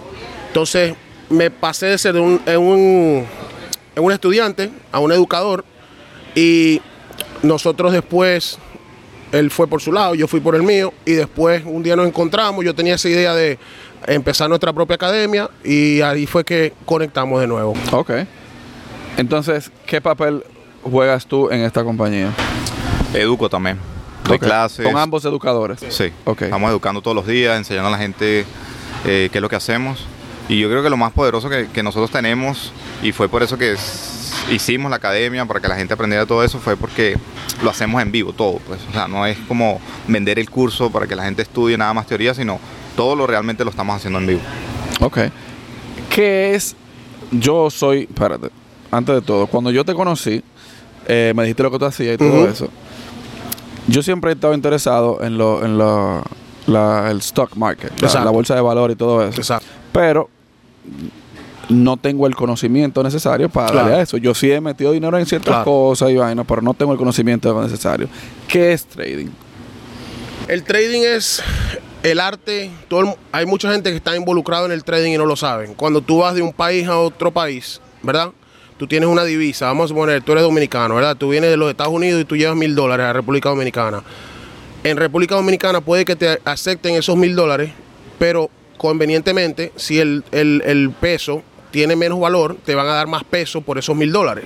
Entonces, 0.49 0.95
me 1.31 1.51
pasé 1.51 1.87
de 1.87 1.99
ser 1.99 2.17
un, 2.17 2.41
en 2.45 2.59
un, 2.59 3.27
en 3.97 4.05
un 4.05 4.13
estudiante 4.13 4.71
a 4.93 4.99
un 4.99 5.13
educador 5.13 5.65
y 6.35 6.83
nosotros 7.43 7.93
después, 7.93 8.59
él 9.33 9.51
fue 9.51 9.67
por 9.67 9.81
su 9.81 9.93
lado, 9.93 10.15
yo 10.15 10.29
fui 10.29 10.41
por 10.41 10.55
el 10.55 10.63
mío 10.63 10.93
y 11.07 11.13
después 11.13 11.63
un 11.65 11.83
día 11.83 11.97
nos 11.97 12.07
encontramos, 12.07 12.65
yo 12.65 12.75
tenía 12.75 12.97
esa 12.97 13.09
idea 13.09 13.35
de 13.35 13.59
empezar 14.07 14.49
nuestra 14.49 14.73
propia 14.75 14.97
academia 14.97 15.49
y 15.65 16.03
ahí 16.03 16.27
fue 16.27 16.45
que 16.45 16.75
conectamos 16.85 17.41
de 17.41 17.47
nuevo. 17.47 17.75
Ok. 17.93 18.11
Entonces, 19.17 19.71
¿qué 19.87 20.01
papel 20.01 20.45
juegas 20.83 21.27
tú 21.27 21.51
en 21.51 21.61
esta 21.61 21.85
compañía? 21.85 22.33
Educo 23.13 23.49
también. 23.49 23.79
Doy 24.27 24.39
clases. 24.39 24.85
Con 24.85 24.97
ambos 24.97 25.25
educadores. 25.25 25.81
Sí. 25.89 26.13
Ok. 26.25 26.43
Estamos 26.43 26.71
educando 26.71 27.01
todos 27.03 27.15
los 27.15 27.27
días, 27.27 27.57
enseñando 27.57 27.89
a 27.89 27.93
la 27.93 27.99
gente 27.99 28.45
eh, 29.05 29.29
qué 29.31 29.39
es 29.39 29.43
lo 29.43 29.49
que 29.49 29.57
hacemos. 29.57 30.05
Y 30.49 30.59
yo 30.59 30.69
creo 30.69 30.83
que 30.83 30.91
lo 30.91 30.97
más 30.97 31.13
poderoso 31.13 31.49
que, 31.49 31.69
que 31.69 31.83
nosotros 31.83 32.11
tenemos, 32.11 32.73
y 33.03 33.13
fue 33.13 33.29
por 33.29 33.43
eso 33.43 33.57
que 33.57 33.77
hicimos 34.51 34.91
la 34.91 34.97
academia, 34.97 35.45
para 35.47 35.61
que 35.61 35.69
la 35.69 35.77
gente 35.77 35.95
aprendiera 35.95 36.27
todo 36.27 36.45
eso, 36.45 36.59
fue 36.59 36.77
porque 36.77 37.17
lo 37.63 37.71
hacemos 37.71 38.03
en 38.03 38.13
vivo, 38.13 38.33
todo. 38.33 38.59
Pues. 38.67 38.81
O 38.89 38.93
sea, 38.93 39.09
no 39.09 39.27
es 39.27 39.39
como 39.49 39.81
vender 40.09 40.39
el 40.39 40.51
curso 40.51 40.91
para 40.91 41.07
que 41.07 41.17
la 41.17 41.25
gente 41.25 41.43
estudie 41.43 41.79
nada 41.79 41.95
más 41.95 42.07
teoría, 42.07 42.35
sino 42.35 42.59
todo 42.97 43.17
lo 43.17 43.27
realmente 43.27 43.65
lo 43.65 43.71
estamos 43.71 43.97
haciendo 43.97 44.19
en 44.19 44.27
vivo. 44.27 44.41
Ok. 45.01 45.19
¿Qué 46.11 46.55
es? 46.55 46.77
Yo 47.31 47.71
soy. 47.71 48.03
Espérate. 48.03 48.64
Antes 48.95 49.15
de 49.17 49.23
todo, 49.23 49.47
cuando 49.49 49.71
yo 49.71 49.85
te 49.85 49.93
conocí, 49.95 50.43
eh, 51.09 51.33
me 51.35 51.43
dijiste 51.43 51.63
lo 51.65 51.71
que 51.71 51.79
tú 51.79 51.85
hacías 51.85 52.15
y 52.15 52.19
todo 52.19 52.47
eso. 52.49 52.69
Yo 53.89 54.03
siempre 54.03 54.31
he 54.31 54.35
estado 54.35 54.55
interesado 54.55 55.23
en 55.23 55.37
lo, 55.37 55.65
en 55.65 55.77
lo, 55.79 56.23
la- 56.67 57.11
el 57.11 57.19
stock 57.19 57.57
market, 57.57 57.93
la, 58.01 58.31
bolsa 58.31 58.55
de 58.55 58.61
valor 58.61 58.91
y 58.91 58.95
todo 58.97 59.23
eso. 59.27 59.39
Exacto. 59.41 59.67
Pero 59.93 60.31
no 61.69 61.97
tengo 61.97 62.27
el 62.27 62.35
conocimiento 62.35 63.03
necesario 63.03 63.49
para 63.49 63.69
Claro. 63.71 63.87
darle 63.89 64.01
a 64.01 64.03
eso. 64.05 64.17
Yo 64.17 64.35
sí 64.35 64.51
he 64.51 64.61
metido 64.61 64.93
dinero 64.93 65.19
en 65.19 65.27
ciertas 65.27 65.49
Claro. 65.55 65.65
cosas 65.65 66.11
y 66.11 66.17
vainas, 66.17 66.47
pero 66.47 66.63
no 66.63 66.73
tengo 66.75 66.93
el 66.93 66.99
conocimiento 66.99 67.61
necesario. 67.63 68.09
¿Qué 68.49 68.73
es 68.73 68.85
trading? 68.87 69.29
El 70.47 70.63
trading 70.63 71.01
es 71.03 71.43
el 72.03 72.21
arte, 72.21 72.71
todo 72.89 73.01
el 73.01 73.07
mu- 73.07 73.17
hay 73.33 73.47
mucha 73.47 73.73
gente 73.73 73.91
que 73.91 73.97
está 73.97 74.15
involucrada 74.15 74.67
en 74.67 74.73
el 74.73 74.85
trading 74.85 75.13
y 75.13 75.19
no 75.19 75.25
lo 75.27 75.37
saben. 75.37 75.75
Cuando 75.75 76.01
tú 76.03 76.19
vas 76.19 76.35
de 76.35 76.43
un 76.43 76.53
país 76.53 76.87
a 76.87 76.99
otro 76.99 77.31
país, 77.33 77.81
¿verdad? 78.03 78.31
Tú 78.85 78.89
tienes 78.89 79.09
una 79.09 79.25
divisa, 79.25 79.65
vamos 79.69 79.87
a 79.87 79.89
suponer, 79.89 80.21
tú 80.21 80.33
eres 80.33 80.45
dominicano, 80.45 80.97
¿verdad? 80.97 81.17
Tú 81.17 81.31
vienes 81.31 81.49
de 81.49 81.57
los 81.57 81.71
Estados 81.71 81.91
Unidos 81.95 82.21
y 82.21 82.27
tú 82.27 82.37
llevas 82.37 82.55
mil 82.55 82.75
dólares 82.75 83.07
a 83.07 83.15
República 83.15 83.49
Dominicana. 83.49 84.03
En 84.83 84.99
República 84.99 85.37
Dominicana 85.37 85.81
puede 85.81 86.05
que 86.05 86.17
te 86.17 86.39
acepten 86.45 86.95
esos 86.95 87.17
mil 87.17 87.35
dólares, 87.35 87.71
pero 88.19 88.51
convenientemente, 88.77 89.73
si 89.77 90.01
el, 90.01 90.23
el- 90.33 90.63
el 90.67 90.91
peso 90.91 91.43
tiene 91.71 91.97
menos 91.97 92.21
valor, 92.21 92.59
te 92.63 92.75
van 92.75 92.87
a 92.87 92.93
dar 92.93 93.07
más 93.07 93.25
peso 93.25 93.63
por 93.63 93.79
esos 93.79 93.97
mil 93.97 94.13
dólares. 94.13 94.45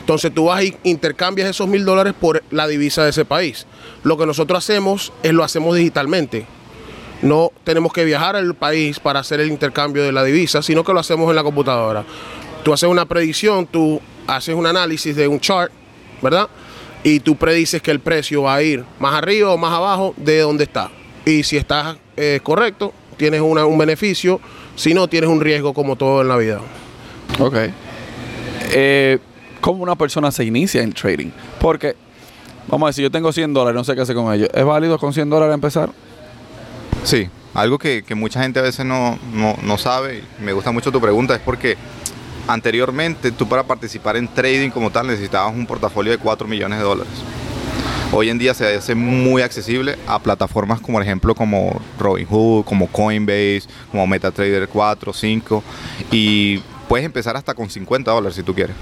Entonces 0.00 0.34
tú 0.34 0.46
vas 0.46 0.64
y 0.64 0.76
intercambias 0.82 1.48
esos 1.48 1.68
mil 1.68 1.84
dólares 1.84 2.14
por 2.20 2.42
la 2.50 2.66
divisa 2.66 3.04
de 3.04 3.10
ese 3.10 3.24
país. 3.24 3.64
Lo 4.02 4.18
que 4.18 4.26
nosotros 4.26 4.58
hacemos 4.58 5.12
es 5.22 5.32
lo 5.32 5.44
hacemos 5.44 5.76
digitalmente. 5.76 6.46
No 7.22 7.50
tenemos 7.62 7.92
que 7.92 8.04
viajar 8.04 8.34
al 8.34 8.54
país 8.54 8.98
para 9.00 9.20
hacer 9.20 9.38
el 9.38 9.48
intercambio 9.50 10.02
de 10.04 10.10
la 10.12 10.22
divisa, 10.24 10.62
sino 10.62 10.82
que 10.82 10.92
lo 10.92 11.00
hacemos 11.00 11.30
en 11.30 11.36
la 11.36 11.42
computadora. 11.44 12.04
Tú 12.62 12.72
haces 12.72 12.88
una 12.88 13.04
predicción, 13.06 13.66
tú 13.66 14.00
haces 14.26 14.54
un 14.54 14.66
análisis 14.66 15.14
de 15.16 15.26
un 15.28 15.40
chart, 15.40 15.72
¿verdad? 16.22 16.48
Y 17.02 17.20
tú 17.20 17.36
predices 17.36 17.80
que 17.80 17.90
el 17.90 18.00
precio 18.00 18.42
va 18.42 18.56
a 18.56 18.62
ir 18.62 18.84
más 18.98 19.14
arriba 19.14 19.50
o 19.52 19.56
más 19.56 19.72
abajo 19.72 20.14
de 20.16 20.40
donde 20.40 20.64
está. 20.64 20.90
Y 21.24 21.42
si 21.44 21.56
está 21.56 21.96
eh, 22.16 22.40
correcto, 22.42 22.92
tienes 23.16 23.40
una- 23.40 23.64
un 23.64 23.78
beneficio. 23.78 24.40
Si 24.74 24.92
no, 24.94 25.08
tienes 25.08 25.30
un 25.30 25.40
riesgo 25.40 25.72
como 25.72 25.96
todo 25.96 26.20
en 26.22 26.28
la 26.28 26.36
vida. 26.36 26.60
Ok. 27.38 27.54
Eh, 28.72 29.18
¿Cómo 29.60 29.82
una 29.82 29.96
persona 29.96 30.30
se 30.30 30.44
inicia 30.44 30.82
en 30.82 30.92
trading? 30.92 31.30
Porque, 31.60 31.94
vamos 32.68 32.86
a 32.86 32.90
decir, 32.90 33.02
yo 33.02 33.10
tengo 33.10 33.32
100 33.32 33.52
dólares, 33.54 33.76
no 33.76 33.84
sé 33.84 33.94
qué 33.94 34.02
hacer 34.02 34.14
con 34.14 34.32
ellos. 34.32 34.48
¿Es 34.52 34.64
válido 34.64 34.98
con 34.98 35.12
100 35.12 35.28
dólares 35.30 35.54
empezar? 35.54 35.90
Sí, 37.04 37.28
algo 37.54 37.78
que, 37.78 38.02
que 38.04 38.14
mucha 38.14 38.42
gente 38.42 38.58
a 38.60 38.62
veces 38.62 38.84
no, 38.86 39.18
no, 39.32 39.56
no 39.62 39.78
sabe, 39.78 40.22
y 40.38 40.42
me 40.42 40.52
gusta 40.52 40.70
mucho 40.70 40.92
tu 40.92 41.00
pregunta, 41.00 41.34
es 41.34 41.40
porque 41.40 41.76
anteriormente 42.48 43.30
tú 43.30 43.46
para 43.46 43.62
participar 43.62 44.16
en 44.16 44.26
trading 44.26 44.70
como 44.70 44.90
tal 44.90 45.06
necesitabas 45.06 45.54
un 45.54 45.66
portafolio 45.66 46.10
de 46.10 46.18
4 46.18 46.48
millones 46.48 46.78
de 46.78 46.84
dólares. 46.84 47.12
Hoy 48.10 48.30
en 48.30 48.38
día 48.38 48.54
se 48.54 48.74
hace 48.74 48.94
muy 48.94 49.42
accesible 49.42 49.96
a 50.06 50.18
plataformas 50.18 50.80
como 50.80 50.96
por 50.96 51.02
ejemplo 51.02 51.34
como 51.34 51.78
Robinhood, 51.98 52.64
como 52.64 52.88
Coinbase, 52.88 53.64
como 53.90 54.06
MetaTrader 54.06 54.66
4, 54.66 55.12
5 55.12 55.62
y 56.10 56.58
puedes 56.88 57.04
empezar 57.04 57.36
hasta 57.36 57.52
con 57.52 57.68
50 57.68 58.10
dólares 58.10 58.34
si 58.34 58.42
tú 58.42 58.54
quieres. 58.54 58.74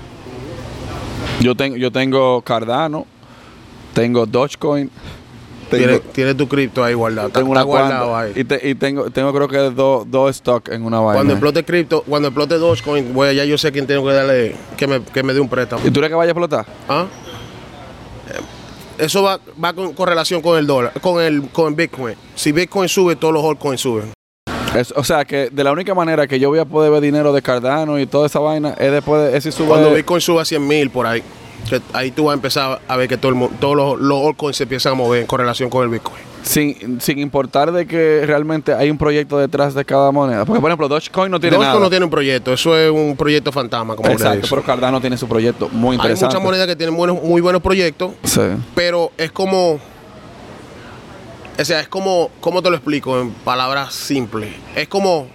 Yo, 1.40 1.54
yo 1.54 1.90
tengo 1.90 2.40
Cardano, 2.42 3.04
tengo 3.94 4.26
Dogecoin, 4.26 4.90
tengo, 5.70 6.00
tiene 6.12 6.34
tu 6.34 6.48
cripto 6.48 6.82
ahí 6.84 6.94
guardado. 6.94 7.28
Está, 7.28 7.40
tengo 7.40 7.52
una 7.52 7.60
está 7.60 7.66
guardado 7.70 8.06
cuanta- 8.10 8.26
ahí. 8.34 8.40
y, 8.40 8.44
te- 8.44 8.68
y 8.68 8.74
tengo, 8.74 9.10
tengo 9.10 9.32
creo 9.32 9.48
que 9.48 9.58
dos 9.74 10.10
dos 10.10 10.30
stock 10.36 10.68
en 10.70 10.84
una 10.84 10.98
vaina. 11.00 11.14
Cuando 11.14 11.32
explote 11.34 11.64
cripto, 11.64 12.02
cuando 12.08 12.28
explote 12.28 12.56
Dogecoin, 12.56 13.12
voy 13.14 13.34
ya 13.34 13.44
yo 13.44 13.58
sé 13.58 13.72
quién 13.72 13.86
tengo 13.86 14.06
que 14.06 14.12
darle, 14.14 14.56
que 14.76 14.86
me, 14.86 15.02
que 15.02 15.22
me 15.22 15.34
dé 15.34 15.40
un 15.40 15.48
préstamo. 15.48 15.82
¿Y 15.84 15.90
tú 15.90 16.00
crees 16.00 16.10
que 16.10 16.14
vaya 16.16 16.30
a 16.30 16.32
explotar? 16.32 16.66
¿Ah? 16.88 17.06
Eso 18.98 19.22
va, 19.22 19.38
va 19.62 19.74
con 19.74 19.92
correlación 19.92 20.40
con 20.40 20.58
el 20.58 20.66
dólar, 20.66 20.92
con 21.02 21.20
el, 21.22 21.48
con 21.50 21.76
Bitcoin. 21.76 22.14
Si 22.34 22.50
Bitcoin 22.52 22.88
sube, 22.88 23.14
todos 23.14 23.34
los 23.34 23.44
altcoins 23.44 23.80
suben. 23.80 24.12
Es- 24.74 24.92
o 24.96 25.04
sea, 25.04 25.24
que 25.26 25.50
de 25.50 25.64
la 25.64 25.72
única 25.72 25.94
manera 25.94 26.26
que 26.26 26.38
yo 26.40 26.48
voy 26.48 26.58
a 26.58 26.64
poder 26.64 26.90
ver 26.90 27.02
dinero 27.02 27.32
de 27.34 27.42
Cardano 27.42 27.98
y 27.98 28.06
toda 28.06 28.26
esa 28.26 28.38
vaina 28.38 28.74
es 28.78 28.90
después 28.92 29.30
de 29.30 29.36
ese 29.36 29.52
sube. 29.52 29.68
Cuando 29.68 29.92
Bitcoin 29.92 30.20
suba 30.22 30.42
a 30.42 30.44
100 30.46 30.66
mil 30.66 30.90
por 30.90 31.06
ahí, 31.06 31.22
que 31.66 31.80
ahí 31.92 32.10
tú 32.10 32.24
vas 32.24 32.32
a 32.32 32.34
empezar 32.34 32.80
a 32.86 32.96
ver 32.96 33.08
que 33.08 33.16
todo 33.16 33.30
el, 33.30 33.34
mu- 33.34 33.48
todos 33.60 33.76
los, 33.76 34.00
los 34.00 34.26
altcoins 34.26 34.56
se 34.56 34.62
empiezan 34.64 34.92
a 34.92 34.94
mover 34.96 35.20
en 35.22 35.26
correlación 35.26 35.68
con 35.70 35.82
el 35.84 35.88
Bitcoin. 35.90 36.22
sin, 36.42 37.00
sin 37.00 37.18
importar 37.18 37.72
de 37.72 37.86
que 37.86 38.22
realmente 38.26 38.72
hay 38.74 38.90
un 38.90 38.98
proyecto 38.98 39.36
detrás 39.38 39.74
de 39.74 39.84
cada 39.84 40.12
moneda. 40.12 40.44
Porque, 40.44 40.60
por 40.60 40.70
ejemplo, 40.70 40.88
Dogecoin 40.88 41.30
no 41.30 41.40
tiene 41.40 41.56
Dogecoin 41.56 41.72
nada. 41.74 41.84
no 41.84 41.90
tiene 41.90 42.04
un 42.04 42.10
proyecto, 42.10 42.52
eso 42.52 42.76
es 42.78 42.90
un 42.90 43.16
proyecto 43.16 43.50
fantasma, 43.52 43.96
como 43.96 44.08
Exacto, 44.10 44.36
dicen. 44.36 44.50
pero 44.50 44.62
Cardano 44.62 45.00
tiene 45.00 45.16
su 45.16 45.26
proyecto 45.28 45.68
muy 45.70 45.90
Hay 45.94 45.96
interesante. 45.96 46.34
muchas 46.36 46.42
monedas 46.44 46.66
que 46.68 46.76
tienen 46.76 46.96
buenos, 46.96 47.22
muy 47.22 47.40
buenos 47.40 47.60
proyectos, 47.62 48.12
Sí. 48.24 48.42
pero 48.74 49.10
es 49.18 49.32
como. 49.32 49.80
O 51.58 51.64
sea, 51.64 51.80
es 51.80 51.88
como. 51.88 52.30
¿Cómo 52.40 52.62
te 52.62 52.68
lo 52.70 52.76
explico 52.76 53.20
en 53.20 53.30
palabras 53.30 53.94
simples? 53.94 54.50
Es 54.74 54.88
como. 54.88 55.28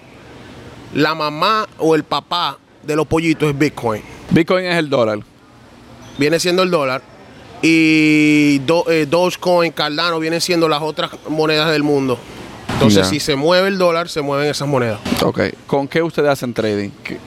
La 0.93 1.15
mamá 1.15 1.67
o 1.77 1.95
el 1.95 2.03
papá 2.03 2.57
de 2.83 2.95
los 2.95 3.07
pollitos 3.07 3.49
es 3.49 3.57
Bitcoin. 3.57 4.01
Bitcoin 4.29 4.65
es 4.65 4.75
el 4.77 4.89
dólar. 4.89 5.19
Viene 6.21 6.39
siendo 6.39 6.61
el 6.61 6.69
dólar. 6.69 7.01
Y 7.63 8.59
Do- 8.59 8.85
eh, 8.91 9.07
Dogecoin, 9.09 9.71
Cardano 9.71 10.19
vienen 10.19 10.39
siendo 10.39 10.69
las 10.69 10.83
otras 10.83 11.09
monedas 11.27 11.71
del 11.71 11.81
mundo. 11.81 12.19
Entonces, 12.73 13.07
si 13.07 13.19
se 13.19 13.35
mueve 13.35 13.69
el 13.69 13.79
dólar, 13.79 14.07
se 14.07 14.21
mueven 14.21 14.47
esas 14.47 14.67
monedas. 14.67 14.99
Ok. 15.23 15.39
¿Con 15.65 15.87
qué 15.87 16.03
ustedes 16.03 16.29
hacen 16.29 16.53
trading? 16.53 16.89
¿Qué- 17.03 17.17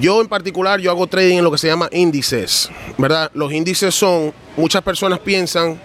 Yo 0.00 0.22
en 0.22 0.28
particular, 0.28 0.80
yo 0.80 0.90
hago 0.90 1.06
trading 1.06 1.36
en 1.38 1.44
lo 1.44 1.50
que 1.52 1.58
se 1.58 1.66
llama 1.66 1.90
índices, 1.92 2.70
¿verdad? 2.96 3.30
Los 3.34 3.52
índices 3.52 3.94
son, 3.94 4.32
muchas 4.56 4.80
personas 4.80 5.18
piensan, 5.18 5.78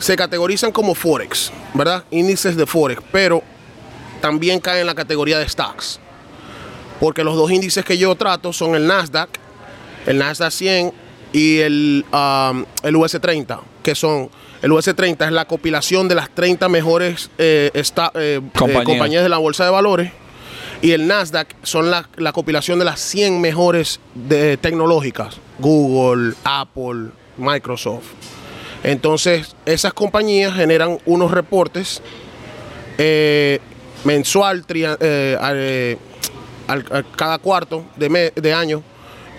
se 0.00 0.16
categorizan 0.16 0.72
como 0.72 0.96
Forex, 0.96 1.52
¿verdad? 1.72 2.02
Índices 2.10 2.56
de 2.56 2.66
Forex, 2.66 3.00
pero 3.12 3.44
también 4.20 4.58
caen 4.58 4.80
en 4.80 4.86
la 4.88 4.94
categoría 4.96 5.38
de 5.38 5.48
stocks. 5.48 6.00
Porque 6.98 7.22
los 7.22 7.36
dos 7.36 7.52
índices 7.52 7.84
que 7.84 7.96
yo 7.96 8.12
trato 8.16 8.52
son 8.52 8.74
el 8.74 8.88
Nasdaq, 8.88 9.28
el 10.06 10.18
Nasdaq 10.18 10.50
100 10.50 10.92
y 11.34 11.58
el, 11.58 12.06
um, 12.12 12.64
el 12.84 12.94
US30, 12.94 13.58
que 13.82 13.94
son, 13.96 14.30
el 14.62 14.70
US30 14.70 15.26
es 15.26 15.32
la 15.32 15.44
compilación 15.46 16.06
de 16.08 16.14
las 16.14 16.30
30 16.30 16.68
mejores 16.68 17.28
eh, 17.38 17.70
esta- 17.74 18.10
eh, 18.14 18.40
eh, 18.40 18.58
Compañías. 18.86 19.22
de 19.24 19.28
la 19.28 19.38
bolsa 19.38 19.64
de 19.64 19.70
valores. 19.70 20.12
Y 20.80 20.92
el 20.92 21.06
Nasdaq 21.08 21.48
son 21.64 21.90
la, 21.90 22.08
la 22.16 22.32
compilación 22.32 22.78
de 22.78 22.84
las 22.84 23.00
100 23.00 23.40
mejores 23.40 23.98
de, 24.14 24.56
tecnológicas. 24.58 25.36
Google, 25.58 26.34
Apple, 26.44 27.08
Microsoft. 27.36 28.04
Entonces, 28.84 29.56
esas 29.66 29.92
compañías 29.92 30.54
generan 30.54 30.98
unos 31.04 31.30
reportes 31.32 32.00
mensual, 34.04 34.64
tria- 34.66 34.96
al- 35.40 35.98
al- 36.90 37.06
cada 37.16 37.38
cuarto 37.38 37.84
de, 37.96 38.08
me- 38.08 38.30
de 38.30 38.52
año. 38.54 38.82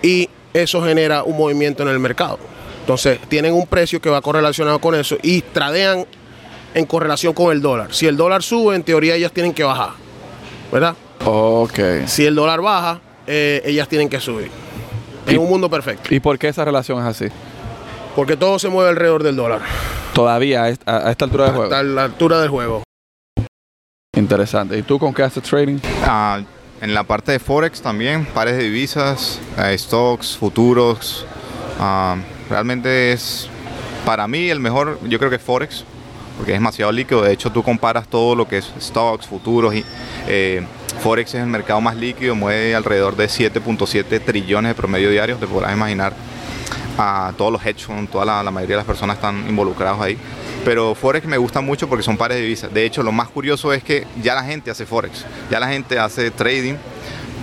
Y 0.02 0.28
eso 0.62 0.82
genera 0.82 1.22
un 1.22 1.36
movimiento 1.36 1.82
en 1.82 1.88
el 1.88 1.98
mercado. 1.98 2.38
Entonces, 2.80 3.18
tienen 3.28 3.52
un 3.52 3.66
precio 3.66 4.00
que 4.00 4.08
va 4.08 4.20
correlacionado 4.20 4.78
con 4.78 4.94
eso 4.94 5.16
y 5.22 5.42
tradean 5.42 6.06
en 6.74 6.86
correlación 6.86 7.32
con 7.32 7.52
el 7.52 7.60
dólar. 7.60 7.92
Si 7.92 8.06
el 8.06 8.16
dólar 8.16 8.42
sube, 8.42 8.76
en 8.76 8.82
teoría 8.82 9.14
ellas 9.14 9.32
tienen 9.32 9.52
que 9.52 9.64
bajar. 9.64 9.90
¿Verdad? 10.70 10.94
Ok. 11.24 11.78
Si 12.06 12.24
el 12.24 12.34
dólar 12.34 12.60
baja, 12.60 13.00
eh, 13.26 13.62
ellas 13.64 13.88
tienen 13.88 14.08
que 14.08 14.20
subir. 14.20 14.50
En 15.26 15.38
un 15.38 15.48
mundo 15.48 15.68
perfecto. 15.68 16.14
¿Y 16.14 16.20
por 16.20 16.38
qué 16.38 16.48
esa 16.48 16.64
relación 16.64 17.00
es 17.00 17.04
así? 17.04 17.26
Porque 18.14 18.36
todo 18.36 18.58
se 18.58 18.68
mueve 18.68 18.90
alrededor 18.90 19.22
del 19.22 19.34
dólar. 19.34 19.62
Todavía 20.14 20.62
a 20.64 20.68
esta, 20.68 21.08
a 21.08 21.10
esta 21.10 21.24
altura 21.24 21.46
de 21.46 21.50
juego. 21.50 21.64
Hasta 21.64 21.82
la 21.82 22.04
altura 22.04 22.40
del 22.40 22.48
juego. 22.50 22.82
Interesante. 24.16 24.78
¿Y 24.78 24.82
tú 24.82 24.98
con 24.98 25.12
qué 25.12 25.24
haces 25.24 25.42
trading? 25.42 25.78
Ah, 26.04 26.40
en 26.80 26.94
la 26.94 27.04
parte 27.04 27.32
de 27.32 27.38
Forex 27.38 27.80
también, 27.80 28.24
pares 28.26 28.56
de 28.56 28.64
divisas, 28.64 29.40
eh, 29.58 29.76
stocks, 29.78 30.36
futuros. 30.36 31.26
Ah, 31.78 32.16
realmente 32.50 33.12
es, 33.12 33.48
para 34.04 34.28
mí, 34.28 34.48
el 34.50 34.60
mejor, 34.60 34.98
yo 35.08 35.18
creo 35.18 35.30
que 35.30 35.36
es 35.36 35.42
Forex, 35.42 35.84
porque 36.36 36.52
es 36.52 36.58
demasiado 36.58 36.92
líquido. 36.92 37.22
De 37.22 37.32
hecho, 37.32 37.50
tú 37.50 37.62
comparas 37.62 38.08
todo 38.08 38.34
lo 38.34 38.46
que 38.46 38.58
es 38.58 38.72
stocks, 38.80 39.26
futuros 39.26 39.74
y 39.74 39.84
eh, 40.28 40.64
Forex 41.02 41.34
es 41.34 41.42
el 41.42 41.48
mercado 41.48 41.80
más 41.80 41.96
líquido, 41.96 42.34
mueve 42.34 42.74
alrededor 42.74 43.16
de 43.16 43.26
7.7 43.26 44.24
trillones 44.24 44.70
de 44.70 44.74
promedio 44.74 45.10
diario, 45.10 45.36
te 45.36 45.46
podrás 45.46 45.72
imaginar 45.72 46.14
a 46.98 47.32
todos 47.36 47.52
los 47.52 47.64
hedge 47.64 47.84
funds, 47.84 48.10
toda 48.10 48.24
la, 48.24 48.42
la 48.42 48.50
mayoría 48.50 48.76
de 48.76 48.80
las 48.80 48.86
personas 48.86 49.16
están 49.16 49.46
involucrados 49.48 50.00
ahí. 50.00 50.16
Pero 50.66 50.96
Forex 50.96 51.24
me 51.28 51.36
gusta 51.36 51.60
mucho 51.60 51.88
porque 51.88 52.02
son 52.02 52.16
pares 52.16 52.38
de 52.38 52.42
divisas. 52.42 52.74
De 52.74 52.84
hecho, 52.84 53.04
lo 53.04 53.12
más 53.12 53.28
curioso 53.28 53.72
es 53.72 53.84
que 53.84 54.04
ya 54.20 54.34
la 54.34 54.42
gente 54.42 54.68
hace 54.68 54.84
Forex, 54.84 55.24
ya 55.48 55.60
la 55.60 55.68
gente 55.68 55.96
hace 55.96 56.32
trading. 56.32 56.74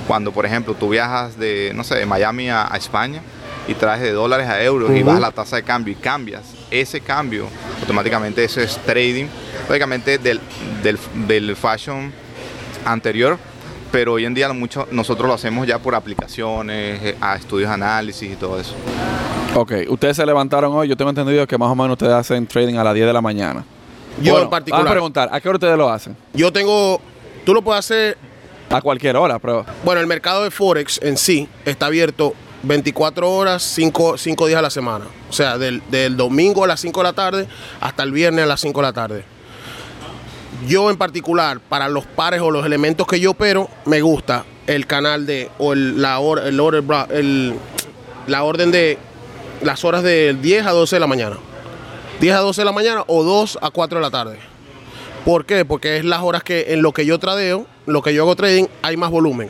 Cuando, 0.07 0.33
por 0.33 0.45
ejemplo, 0.45 0.73
tú 0.73 0.89
viajas 0.89 1.39
de, 1.39 1.71
no 1.73 1.85
sé, 1.85 1.95
de 1.95 2.05
Miami 2.05 2.49
a, 2.49 2.67
a 2.69 2.75
España 2.75 3.21
y 3.65 3.75
traes 3.75 4.01
de 4.01 4.11
dólares 4.11 4.49
a 4.49 4.61
euros 4.61 4.91
y 4.91 4.95
Ujú. 4.97 5.05
vas 5.05 5.15
a 5.15 5.19
la 5.21 5.31
tasa 5.31 5.55
de 5.55 5.63
cambio 5.63 5.93
y 5.93 5.95
cambias 5.95 6.41
ese 6.69 6.99
cambio, 6.99 7.47
automáticamente 7.79 8.43
eso 8.43 8.59
es 8.59 8.75
trading, 8.79 9.27
lógicamente 9.69 10.17
del, 10.17 10.41
del, 10.81 10.99
del 11.25 11.55
fashion 11.55 12.11
anterior, 12.83 13.37
pero 13.91 14.13
hoy 14.13 14.25
en 14.25 14.33
día 14.33 14.51
mucho, 14.51 14.85
nosotros 14.91 15.27
lo 15.29 15.33
hacemos 15.35 15.65
ya 15.65 15.79
por 15.79 15.95
aplicaciones, 15.95 17.01
eh, 17.01 17.15
a 17.21 17.35
estudios 17.37 17.69
análisis 17.69 18.33
y 18.33 18.35
todo 18.35 18.59
eso. 18.59 18.75
Ok. 19.55 19.73
Ustedes 19.89 20.17
se 20.17 20.25
levantaron 20.25 20.73
hoy. 20.73 20.87
Yo 20.87 20.97
tengo 20.97 21.09
entendido 21.09 21.45
que 21.47 21.57
más 21.57 21.69
o 21.69 21.75
menos 21.75 21.91
ustedes 21.91 22.13
hacen 22.13 22.47
trading 22.47 22.75
a 22.75 22.83
las 22.83 22.93
10 22.93 23.07
de 23.07 23.13
la 23.13 23.21
mañana. 23.21 23.63
Yo 24.21 24.31
Bueno, 24.33 24.45
en 24.45 24.49
particular. 24.49 24.79
Vamos 24.83 24.91
a 24.91 24.93
preguntar, 24.93 25.29
¿a 25.31 25.41
qué 25.41 25.49
hora 25.49 25.55
ustedes 25.57 25.77
lo 25.77 25.89
hacen? 25.89 26.15
Yo 26.33 26.51
tengo. 26.51 27.01
Tú 27.45 27.53
lo 27.53 27.61
puedes 27.61 27.79
hacer. 27.79 28.17
A 28.69 28.81
cualquier 28.81 29.15
hora, 29.17 29.37
pero... 29.37 29.65
Bueno, 29.83 30.01
el 30.01 30.07
mercado 30.07 30.43
de 30.43 30.49
Forex 30.49 30.99
en 31.03 31.15
sí 31.17 31.47
está 31.63 31.87
abierto 31.87 32.33
24 32.63 33.29
horas, 33.31 33.61
5, 33.61 34.15
días 34.47 34.57
a 34.57 34.61
la 34.63 34.71
semana. 34.71 35.05
O 35.29 35.33
sea, 35.33 35.59
del, 35.59 35.83
del 35.91 36.17
domingo 36.17 36.63
a 36.63 36.67
las 36.67 36.79
5 36.79 36.99
de 37.01 37.03
la 37.03 37.13
tarde 37.13 37.47
hasta 37.81 38.01
el 38.01 38.11
viernes 38.11 38.43
a 38.45 38.47
las 38.47 38.61
5 38.61 38.79
de 38.79 38.87
la 38.87 38.93
tarde. 38.93 39.25
Yo 40.67 40.89
en 40.89 40.97
particular, 40.97 41.59
para 41.59 41.87
los 41.89 42.05
pares 42.05 42.41
o 42.41 42.49
los 42.49 42.65
elementos 42.65 43.05
que 43.05 43.19
yo 43.19 43.31
opero, 43.31 43.69
me 43.85 44.01
gusta 44.01 44.45
el 44.65 44.87
canal 44.87 45.25
de, 45.27 45.51
o 45.59 45.73
el, 45.73 46.01
la, 46.01 46.17
hora, 46.19 46.47
el, 46.47 46.59
order 46.59 46.83
el- 47.11 47.53
la 48.25 48.43
orden 48.43 48.71
de 48.71 48.97
las 49.63 49.83
horas 49.85 50.03
de 50.03 50.33
10 50.41 50.65
a 50.65 50.71
12 50.71 50.95
de 50.95 50.99
la 50.99 51.07
mañana. 51.07 51.37
10 52.21 52.35
a 52.35 52.39
12 52.39 52.61
de 52.61 52.65
la 52.65 52.71
mañana 52.71 53.03
o 53.07 53.23
2 53.23 53.59
a 53.61 53.69
4 53.69 53.97
de 53.99 54.01
la 54.01 54.11
tarde. 54.11 54.37
¿Por 55.25 55.45
qué? 55.45 55.65
Porque 55.65 55.97
es 55.97 56.05
las 56.05 56.21
horas 56.21 56.43
que 56.43 56.73
en 56.73 56.81
lo 56.81 56.91
que 56.91 57.05
yo 57.05 57.17
tradeo, 57.19 57.65
lo 57.85 58.01
que 58.01 58.13
yo 58.13 58.23
hago 58.23 58.35
trading, 58.35 58.65
hay 58.81 58.97
más 58.97 59.09
volumen. 59.09 59.49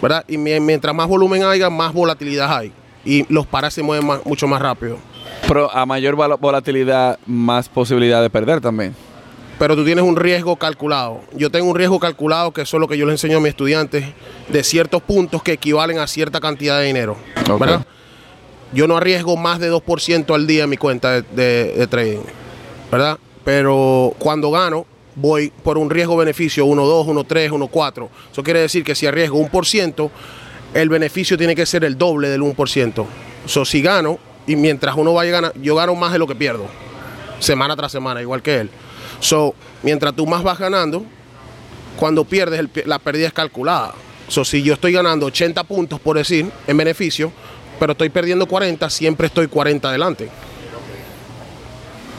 ¿Verdad? 0.00 0.24
Y 0.26 0.36
mi- 0.36 0.58
mientras 0.60 0.94
más 0.94 1.06
volumen 1.06 1.44
haya, 1.44 1.70
más 1.70 1.92
volatilidad 1.92 2.56
hay. 2.56 2.72
Y 3.04 3.24
los 3.32 3.46
pares 3.46 3.72
se 3.74 3.82
mueven 3.82 4.06
más- 4.06 4.24
mucho 4.24 4.48
más 4.48 4.60
rápido. 4.60 4.98
Pero 5.46 5.70
a 5.70 5.86
mayor 5.86 6.16
volatilidad, 6.38 7.18
más 7.26 7.68
posibilidad 7.68 8.20
de 8.22 8.28
perder 8.30 8.60
también. 8.60 8.94
Pero 9.58 9.76
tú 9.76 9.84
tienes 9.84 10.04
un 10.04 10.16
riesgo 10.16 10.56
calculado. 10.56 11.20
Yo 11.34 11.50
tengo 11.50 11.70
un 11.70 11.76
riesgo 11.76 12.00
calculado, 12.00 12.50
que 12.52 12.62
eso 12.62 12.76
es 12.76 12.80
lo 12.80 12.88
que 12.88 12.98
yo 12.98 13.06
les 13.06 13.14
enseño 13.14 13.36
a 13.38 13.40
mis 13.40 13.50
estudiantes, 13.50 14.04
de 14.48 14.64
ciertos 14.64 15.02
puntos 15.02 15.42
que 15.42 15.52
equivalen 15.52 15.98
a 16.00 16.06
cierta 16.08 16.40
cantidad 16.40 16.78
de 16.80 16.86
dinero. 16.86 17.16
¿Verdad? 17.60 17.86
Yo 18.72 18.86
no 18.86 18.96
arriesgo 18.96 19.36
más 19.36 19.58
de 19.60 19.70
2% 19.72 20.34
al 20.34 20.46
día 20.46 20.64
en 20.64 20.70
mi 20.70 20.76
cuenta 20.76 21.20
de, 21.22 21.22
de- 21.74 21.86
trading. 21.86 22.20
¿Verdad? 22.90 23.18
Pero 23.44 24.14
cuando 24.18 24.50
gano, 24.50 24.86
voy 25.14 25.52
por 25.62 25.78
un 25.78 25.90
riesgo-beneficio 25.90 26.64
1.2, 26.66 27.06
1.3, 27.26 27.50
1.4. 27.50 28.08
Eso 28.32 28.42
quiere 28.42 28.60
decir 28.60 28.84
que 28.84 28.94
si 28.94 29.06
arriesgo 29.06 29.38
un 29.38 29.48
por 29.48 29.66
ciento, 29.66 30.10
el 30.74 30.88
beneficio 30.88 31.36
tiene 31.36 31.54
que 31.54 31.66
ser 31.66 31.84
el 31.84 31.98
doble 31.98 32.28
del 32.28 32.40
1%. 32.42 33.04
So, 33.46 33.64
si 33.64 33.82
gano, 33.82 34.18
y 34.46 34.56
mientras 34.56 34.96
uno 34.96 35.12
vaya 35.12 35.30
ganando, 35.32 35.60
yo 35.60 35.74
gano 35.74 35.94
más 35.94 36.12
de 36.12 36.18
lo 36.18 36.26
que 36.26 36.34
pierdo, 36.34 36.66
semana 37.40 37.76
tras 37.76 37.92
semana, 37.92 38.20
igual 38.22 38.42
que 38.42 38.60
él. 38.60 38.70
So, 39.20 39.54
mientras 39.82 40.14
tú 40.14 40.26
más 40.26 40.42
vas 40.42 40.58
ganando, 40.58 41.04
cuando 41.96 42.24
pierdes, 42.24 42.64
la 42.86 42.98
pérdida 42.98 43.26
es 43.26 43.32
calculada. 43.32 43.94
So, 44.28 44.44
si 44.44 44.62
yo 44.62 44.74
estoy 44.74 44.92
ganando 44.92 45.26
80 45.26 45.64
puntos, 45.64 46.00
por 46.00 46.16
decir, 46.16 46.50
en 46.66 46.76
beneficio, 46.76 47.32
pero 47.78 47.92
estoy 47.92 48.08
perdiendo 48.08 48.46
40, 48.46 48.88
siempre 48.90 49.26
estoy 49.26 49.48
40 49.48 49.88
adelante. 49.88 50.28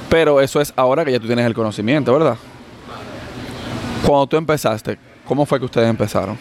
Pero 0.09 0.41
eso 0.41 0.61
es 0.61 0.73
ahora 0.75 1.03
que 1.03 1.11
ya 1.11 1.19
tú 1.19 1.27
tienes 1.27 1.45
el 1.45 1.53
conocimiento, 1.53 2.13
¿verdad? 2.13 2.37
Cuando 4.05 4.27
tú 4.27 4.37
empezaste, 4.37 4.97
¿cómo 5.25 5.45
fue 5.45 5.59
que 5.59 5.65
ustedes 5.65 5.89
empezaron? 5.89 6.37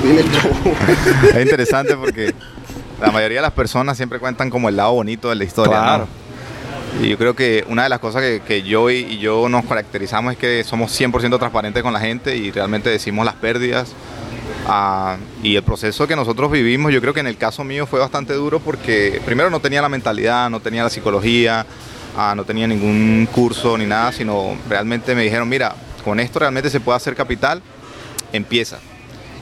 Es 1.34 1.42
interesante 1.42 1.94
porque 1.96 2.34
la 3.00 3.10
mayoría 3.10 3.38
de 3.38 3.42
las 3.42 3.52
personas 3.52 3.96
siempre 3.96 4.18
cuentan 4.18 4.50
como 4.50 4.68
el 4.68 4.76
lado 4.76 4.92
bonito 4.92 5.28
de 5.28 5.34
la 5.34 5.44
historia. 5.44 5.76
¿no? 5.76 5.82
Claro. 5.82 6.08
Y 7.02 7.08
yo 7.08 7.18
creo 7.18 7.34
que 7.34 7.64
una 7.68 7.84
de 7.84 7.88
las 7.88 8.00
cosas 8.00 8.22
que, 8.22 8.42
que 8.46 8.62
yo 8.62 8.90
y, 8.90 8.96
y 8.96 9.18
yo 9.18 9.48
nos 9.48 9.64
caracterizamos 9.64 10.32
es 10.32 10.38
que 10.38 10.64
somos 10.64 10.98
100% 10.98 11.38
transparentes 11.38 11.82
con 11.82 11.92
la 11.92 12.00
gente 12.00 12.36
y 12.36 12.50
realmente 12.50 12.90
decimos 12.90 13.24
las 13.24 13.34
pérdidas. 13.34 13.94
Ah, 14.66 15.16
y 15.42 15.56
el 15.56 15.62
proceso 15.62 16.06
que 16.06 16.14
nosotros 16.14 16.50
vivimos, 16.50 16.92
yo 16.92 17.00
creo 17.00 17.14
que 17.14 17.20
en 17.20 17.26
el 17.26 17.36
caso 17.36 17.64
mío 17.64 17.86
fue 17.86 17.98
bastante 17.98 18.34
duro 18.34 18.60
porque 18.60 19.20
primero 19.24 19.50
no 19.50 19.60
tenía 19.60 19.82
la 19.82 19.88
mentalidad, 19.88 20.50
no 20.50 20.60
tenía 20.60 20.82
la 20.82 20.90
psicología, 20.90 21.66
ah, 22.16 22.34
no 22.36 22.44
tenía 22.44 22.66
ningún 22.66 23.26
curso 23.32 23.76
ni 23.78 23.86
nada, 23.86 24.12
sino 24.12 24.56
realmente 24.68 25.14
me 25.14 25.22
dijeron, 25.22 25.48
mira, 25.48 25.74
con 26.04 26.20
esto 26.20 26.38
realmente 26.38 26.70
se 26.70 26.80
puede 26.80 26.96
hacer 26.96 27.14
capital, 27.14 27.62
empieza. 28.32 28.78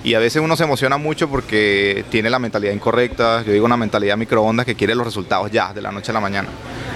Y 0.05 0.15
a 0.15 0.21
veces 0.21 0.41
uno 0.41 0.57
se 0.57 0.65
emociona 0.65 0.97
mucho 0.97 1.29
porque 1.29 2.05
tiene 2.11 2.31
la 2.31 2.39
mentalidad 2.39 2.73
incorrecta, 2.73 3.43
yo 3.43 3.53
digo 3.53 3.67
una 3.67 3.77
mentalidad 3.77 4.17
microondas 4.17 4.65
que 4.65 4.77
quiere 4.77 4.95
los 4.95 5.05
resultados 5.05 5.51
ya, 5.51 5.73
de 5.75 5.83
la 5.83 5.91
noche 5.91 6.13
a 6.13 6.15
la 6.15 6.21
mañana. 6.21 6.49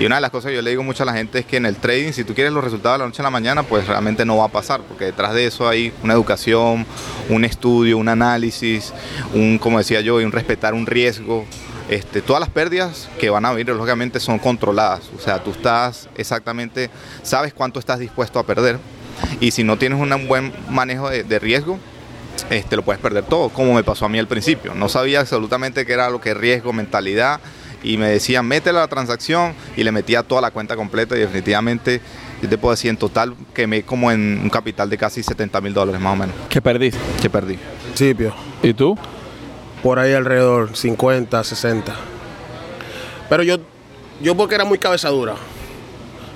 Y 0.02 0.04
una 0.04 0.16
de 0.16 0.20
las 0.20 0.32
cosas 0.32 0.48
que 0.48 0.56
yo 0.56 0.62
le 0.62 0.70
digo 0.70 0.82
mucho 0.82 1.04
a 1.04 1.06
la 1.06 1.12
gente 1.12 1.38
es 1.38 1.46
que 1.46 1.58
en 1.58 1.64
el 1.64 1.76
trading, 1.76 2.10
si 2.10 2.24
tú 2.24 2.34
quieres 2.34 2.52
los 2.52 2.64
resultados 2.64 2.96
de 2.96 3.04
la 3.04 3.06
noche 3.06 3.22
a 3.22 3.22
la 3.22 3.30
mañana, 3.30 3.62
pues 3.62 3.86
realmente 3.86 4.24
no 4.24 4.36
va 4.36 4.46
a 4.46 4.48
pasar, 4.48 4.80
porque 4.80 5.04
detrás 5.04 5.32
de 5.32 5.46
eso 5.46 5.68
hay 5.68 5.92
una 6.02 6.12
educación, 6.12 6.84
un 7.28 7.44
estudio, 7.44 7.98
un 7.98 8.08
análisis, 8.08 8.92
un, 9.32 9.58
como 9.58 9.78
decía 9.78 10.00
yo, 10.00 10.20
y 10.20 10.24
un 10.24 10.32
respetar 10.32 10.74
un 10.74 10.86
riesgo. 10.86 11.44
Este, 11.88 12.20
todas 12.20 12.40
las 12.40 12.50
pérdidas 12.50 13.08
que 13.20 13.30
van 13.30 13.44
a 13.44 13.52
venir, 13.52 13.76
lógicamente, 13.76 14.18
son 14.18 14.40
controladas. 14.40 15.08
O 15.16 15.20
sea, 15.20 15.40
tú 15.40 15.52
estás 15.52 16.08
exactamente, 16.16 16.90
sabes 17.22 17.54
cuánto 17.54 17.78
estás 17.78 18.00
dispuesto 18.00 18.40
a 18.40 18.42
perder. 18.44 18.80
Y 19.38 19.52
si 19.52 19.62
no 19.62 19.78
tienes 19.78 20.00
un 20.00 20.26
buen 20.26 20.52
manejo 20.68 21.10
de, 21.10 21.22
de 21.22 21.38
riesgo, 21.38 21.78
este, 22.50 22.74
lo 22.74 22.82
puedes 22.82 23.00
perder 23.00 23.22
todo, 23.22 23.50
como 23.50 23.72
me 23.72 23.84
pasó 23.84 24.06
a 24.06 24.08
mí 24.08 24.18
al 24.18 24.26
principio. 24.26 24.74
No 24.74 24.88
sabía 24.88 25.20
absolutamente 25.20 25.86
qué 25.86 25.92
era 25.92 26.10
lo 26.10 26.20
que 26.20 26.30
es 26.30 26.36
riesgo, 26.36 26.72
mentalidad, 26.72 27.38
y 27.82 27.96
me 27.96 28.08
decían, 28.08 28.46
métela 28.46 28.78
a 28.80 28.82
la 28.82 28.88
transacción, 28.88 29.54
y 29.76 29.82
le 29.84 29.92
metía 29.92 30.22
toda 30.22 30.40
la 30.40 30.50
cuenta 30.50 30.76
completa, 30.76 31.16
y 31.16 31.20
definitivamente, 31.20 32.00
yo 32.40 32.48
te 32.48 32.56
puedo 32.58 32.72
decir, 32.72 32.90
en 32.90 32.96
total 32.96 33.34
quemé 33.54 33.82
como 33.82 34.10
en 34.12 34.40
un 34.42 34.50
capital 34.50 34.88
de 34.88 34.96
casi 34.98 35.22
70 35.22 35.60
mil 35.60 35.74
dólares 35.74 36.00
más 36.00 36.12
o 36.12 36.16
menos, 36.16 36.34
¿Qué 36.48 36.60
perdiste? 36.62 36.98
que 37.20 37.28
perdí. 37.30 37.58
Principio. 37.86 38.32
¿Y 38.62 38.72
tú? 38.74 38.96
Por 39.82 39.98
ahí 39.98 40.12
alrededor, 40.12 40.76
50, 40.76 41.42
60. 41.42 41.92
Pero 43.28 43.42
yo, 43.42 43.56
yo 44.22 44.36
porque 44.36 44.54
era 44.54 44.64
muy 44.64 44.78
cabezadura. 44.78 45.34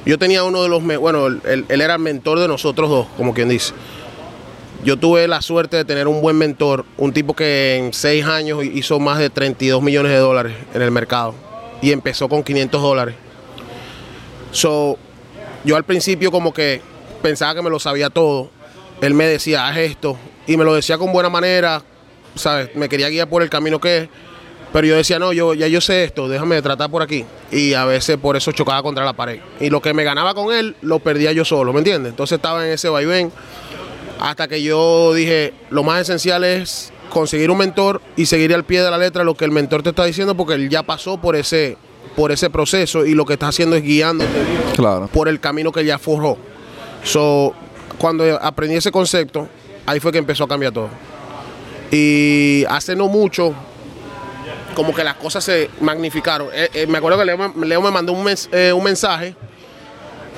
Yo 0.05 0.19
tenía 0.19 0.45
uno 0.45 0.63
de 0.63 0.69
los, 0.69 0.83
bueno, 1.01 1.27
él, 1.27 1.41
él- 1.45 1.65
él 1.69 1.81
era 1.81 1.95
el 1.95 2.01
mentor 2.01 2.39
de 2.39 2.49
nosotros 2.49 2.89
dos, 2.89 3.07
como 3.17 3.35
quien 3.35 3.49
dice. 3.49 3.73
Yo 4.87 4.97
tuve 4.97 5.27
la 5.27 5.43
suerte 5.43 5.77
de 5.77 5.85
tener 5.85 6.07
un 6.07 6.23
buen 6.23 6.39
mentor, 6.39 6.85
un 6.97 7.13
tipo 7.13 7.35
que 7.35 7.75
en 7.75 7.93
seis 7.93 8.25
años 8.25 8.63
hizo 8.65 9.01
más 9.01 9.19
de 9.19 9.31
32 9.31 9.83
millones 9.83 10.13
de 10.13 10.19
dólares 10.19 10.55
en 10.73 10.81
el 10.81 10.93
mercado 10.93 11.35
y 11.83 11.91
empezó 11.91 12.29
con 12.29 12.45
500 12.45 12.81
dólares. 12.81 13.17
So, 14.53 14.97
yo 15.65 15.75
al 15.75 15.83
principio 15.83 16.31
como 16.31 16.55
que 16.55 16.81
pensaba 17.21 17.53
que 17.57 17.63
me 17.63 17.69
lo 17.69 17.81
sabía 17.81 18.11
todo. 18.11 18.49
Él 19.01 19.13
me 19.15 19.27
decía, 19.27 19.67
haz 19.67 19.77
esto, 19.79 20.17
y 20.47 20.57
me 20.57 20.65
lo 20.65 20.73
decía 20.73 20.99
con 20.99 21.13
buena 21.13 21.31
manera, 21.31 21.83
¿sabes? 22.37 22.71
Me 22.77 22.89
quería 22.89 23.09
guiar 23.09 23.29
por 23.29 23.43
el 23.43 23.51
camino 23.51 23.81
que 23.81 23.99
es. 23.99 24.09
Pero 24.73 24.87
yo 24.87 24.95
decía, 24.95 25.19
no, 25.19 25.33
yo 25.33 25.53
ya 25.55 25.67
yo 25.67 25.81
sé 25.81 26.05
esto, 26.05 26.29
déjame 26.29 26.63
tratar 26.63 26.91
por 26.93 27.03
aquí. 27.03 27.25
Y 27.51 27.75
a 27.75 27.87
veces 27.87 28.19
por 28.19 28.37
eso 28.37 28.53
chocaba 28.53 28.85
contra 28.85 29.05
la 29.05 29.15
pared. 29.15 29.41
Y 29.59 29.69
lo 29.69 29.83
que 29.83 29.93
me 29.95 30.05
ganaba 30.05 30.33
con 30.33 30.55
él, 30.55 30.77
lo 30.81 31.01
perdía 31.01 31.33
yo 31.33 31.45
solo, 31.45 31.73
¿me 31.73 31.79
entiendes? 31.81 32.11
Entonces 32.11 32.37
estaba 32.37 32.65
en 32.65 32.73
ese 32.73 32.89
vaivén. 32.89 33.33
Hasta 34.21 34.49
que 34.49 34.63
yo 34.63 35.13
dije, 35.15 35.53
lo 35.71 35.83
más 35.83 36.01
esencial 36.03 36.43
es 36.45 36.93
conseguir 37.11 37.51
un 37.51 37.59
mentor 37.59 38.01
y 38.17 38.27
seguir 38.27 38.55
al 38.55 38.65
pie 38.65 38.83
de 38.83 38.91
la 38.91 38.99
letra 38.99 39.25
lo 39.25 39.35
que 39.35 39.45
el 39.45 39.51
mentor 39.51 39.83
te 39.83 39.91
está 39.91 40.05
diciendo, 40.05 40.35
porque 40.37 40.55
él 40.55 40.69
ya 40.69 40.83
pasó 40.83 41.19
por 41.21 41.37
ese, 41.37 41.77
por 42.17 42.33
ese 42.33 42.49
proceso 42.51 43.05
y 43.05 43.15
lo 43.15 43.25
que 43.27 43.35
está 43.35 43.49
haciendo 43.49 43.77
es 43.77 43.83
guiándote 43.83 44.31
Claro. 44.75 45.09
por 45.13 45.29
el 45.29 45.39
camino 45.41 45.71
que 45.71 45.85
ya 45.85 45.99
forjó. 45.99 46.39
So, 47.05 47.53
cuando 47.99 48.25
aprendí 48.43 48.77
ese 48.77 48.91
concepto, 48.91 49.49
ahí 49.87 50.01
fue 50.01 50.13
que 50.13 50.19
empezó 50.19 50.45
a 50.45 50.49
cambiar 50.49 50.73
todo. 50.73 50.89
Y 51.91 52.65
hace 52.69 52.97
no 52.97 53.09
mucho, 53.09 53.55
como 54.75 54.95
que 54.95 55.05
las 55.05 55.15
cosas 55.15 55.45
se 55.45 55.71
magnificaron. 55.81 56.49
Eh, 56.53 56.69
eh, 56.75 56.87
me 56.87 56.99
acuerdo 56.99 57.19
que 57.19 57.25
Leo, 57.27 57.39
me- 57.39 57.67
Leo 57.67 57.81
me 57.81 57.91
mandó 57.91 58.13
un, 58.13 58.25
mens- 58.25 58.49
eh, 58.53 58.73
un 58.73 58.83
mensaje 58.83 59.35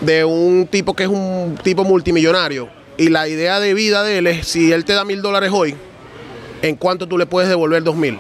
de 0.00 0.24
un 0.24 0.66
tipo 0.70 0.94
que 0.94 1.04
es 1.04 1.08
un 1.08 1.58
tipo 1.62 1.84
multimillonario. 1.84 2.68
Y 2.98 3.08
la 3.08 3.28
idea 3.28 3.60
de 3.60 3.72
vida 3.74 4.02
de 4.02 4.18
él 4.18 4.26
es, 4.26 4.46
si 4.48 4.72
él 4.72 4.84
te 4.84 4.92
da 4.92 5.04
mil 5.04 5.22
dólares 5.22 5.50
hoy, 5.52 5.74
¿en 6.62 6.76
cuánto 6.76 7.06
tú 7.06 7.16
le 7.16 7.26
puedes 7.26 7.48
devolver 7.48 7.82
dos 7.82 7.96
mil? 7.96 8.18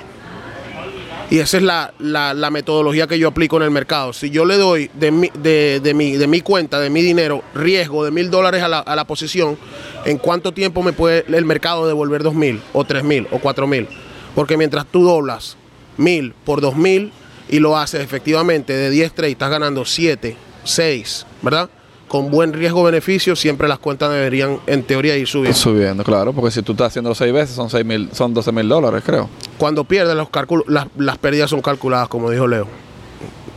Y 1.30 1.40
esa 1.40 1.58
es 1.58 1.62
la, 1.62 1.92
la- 1.98 2.50
metodología 2.50 3.06
que 3.06 3.18
yo 3.18 3.28
aplico 3.28 3.58
en 3.58 3.64
el 3.64 3.70
mercado. 3.70 4.14
Si 4.14 4.30
yo 4.30 4.46
le 4.46 4.56
doy 4.56 4.90
de 4.94 5.10
mi, 5.10 5.30
de, 5.34 5.78
de 5.82 5.92
mi, 5.92 6.12
de 6.16 6.26
mi 6.26 6.40
cuenta, 6.40 6.80
de 6.80 6.88
mi 6.88 7.02
dinero, 7.02 7.42
riesgo 7.54 8.02
de 8.04 8.10
mil 8.10 8.30
dólares 8.30 8.62
a 8.62 8.68
la, 8.68 8.78
a 8.78 8.96
la 8.96 9.04
posición, 9.04 9.58
¿en 10.06 10.16
cuánto 10.16 10.52
tiempo 10.52 10.82
me 10.82 10.94
puede 10.94 11.26
el 11.28 11.44
mercado 11.44 11.86
devolver 11.86 12.22
dos 12.22 12.34
mil, 12.34 12.62
o 12.72 12.84
tres 12.84 13.04
mil, 13.04 13.26
o 13.30 13.40
cuatro 13.40 13.66
mil? 13.66 13.86
Porque 14.34 14.56
mientras 14.56 14.86
tú 14.86 15.04
doblas 15.04 15.56
mil 15.98 16.32
por 16.44 16.62
dos 16.62 16.76
mil 16.76 17.12
y 17.50 17.58
lo 17.58 17.76
haces 17.76 18.00
efectivamente 18.00 18.72
de 18.72 18.88
10 18.88 19.12
trades, 19.12 19.32
estás 19.32 19.50
ganando 19.50 19.84
7, 19.84 20.36
6, 20.64 21.26
¿verdad? 21.42 21.68
Con 22.08 22.30
buen 22.30 22.52
riesgo-beneficio, 22.54 23.36
siempre 23.36 23.68
las 23.68 23.78
cuentas 23.78 24.10
deberían, 24.10 24.58
en 24.66 24.82
teoría, 24.82 25.16
ir 25.16 25.26
subiendo. 25.28 25.56
Subiendo, 25.58 26.02
claro, 26.04 26.32
porque 26.32 26.50
si 26.50 26.62
tú 26.62 26.72
estás 26.72 26.88
haciendo 26.88 27.14
seis 27.14 27.32
veces 27.32 27.54
son 27.54 27.68
seis 27.68 27.84
mil, 27.84 28.08
son 28.12 28.32
12 28.32 28.50
mil 28.50 28.66
dólares, 28.68 29.02
creo. 29.04 29.28
Cuando 29.58 29.84
pierdes, 29.84 30.16
los 30.16 30.30
cálculos, 30.30 30.64
las, 30.68 30.86
las 30.96 31.18
pérdidas 31.18 31.50
son 31.50 31.60
calculadas, 31.60 32.08
como 32.08 32.30
dijo 32.30 32.46
Leo. 32.46 32.66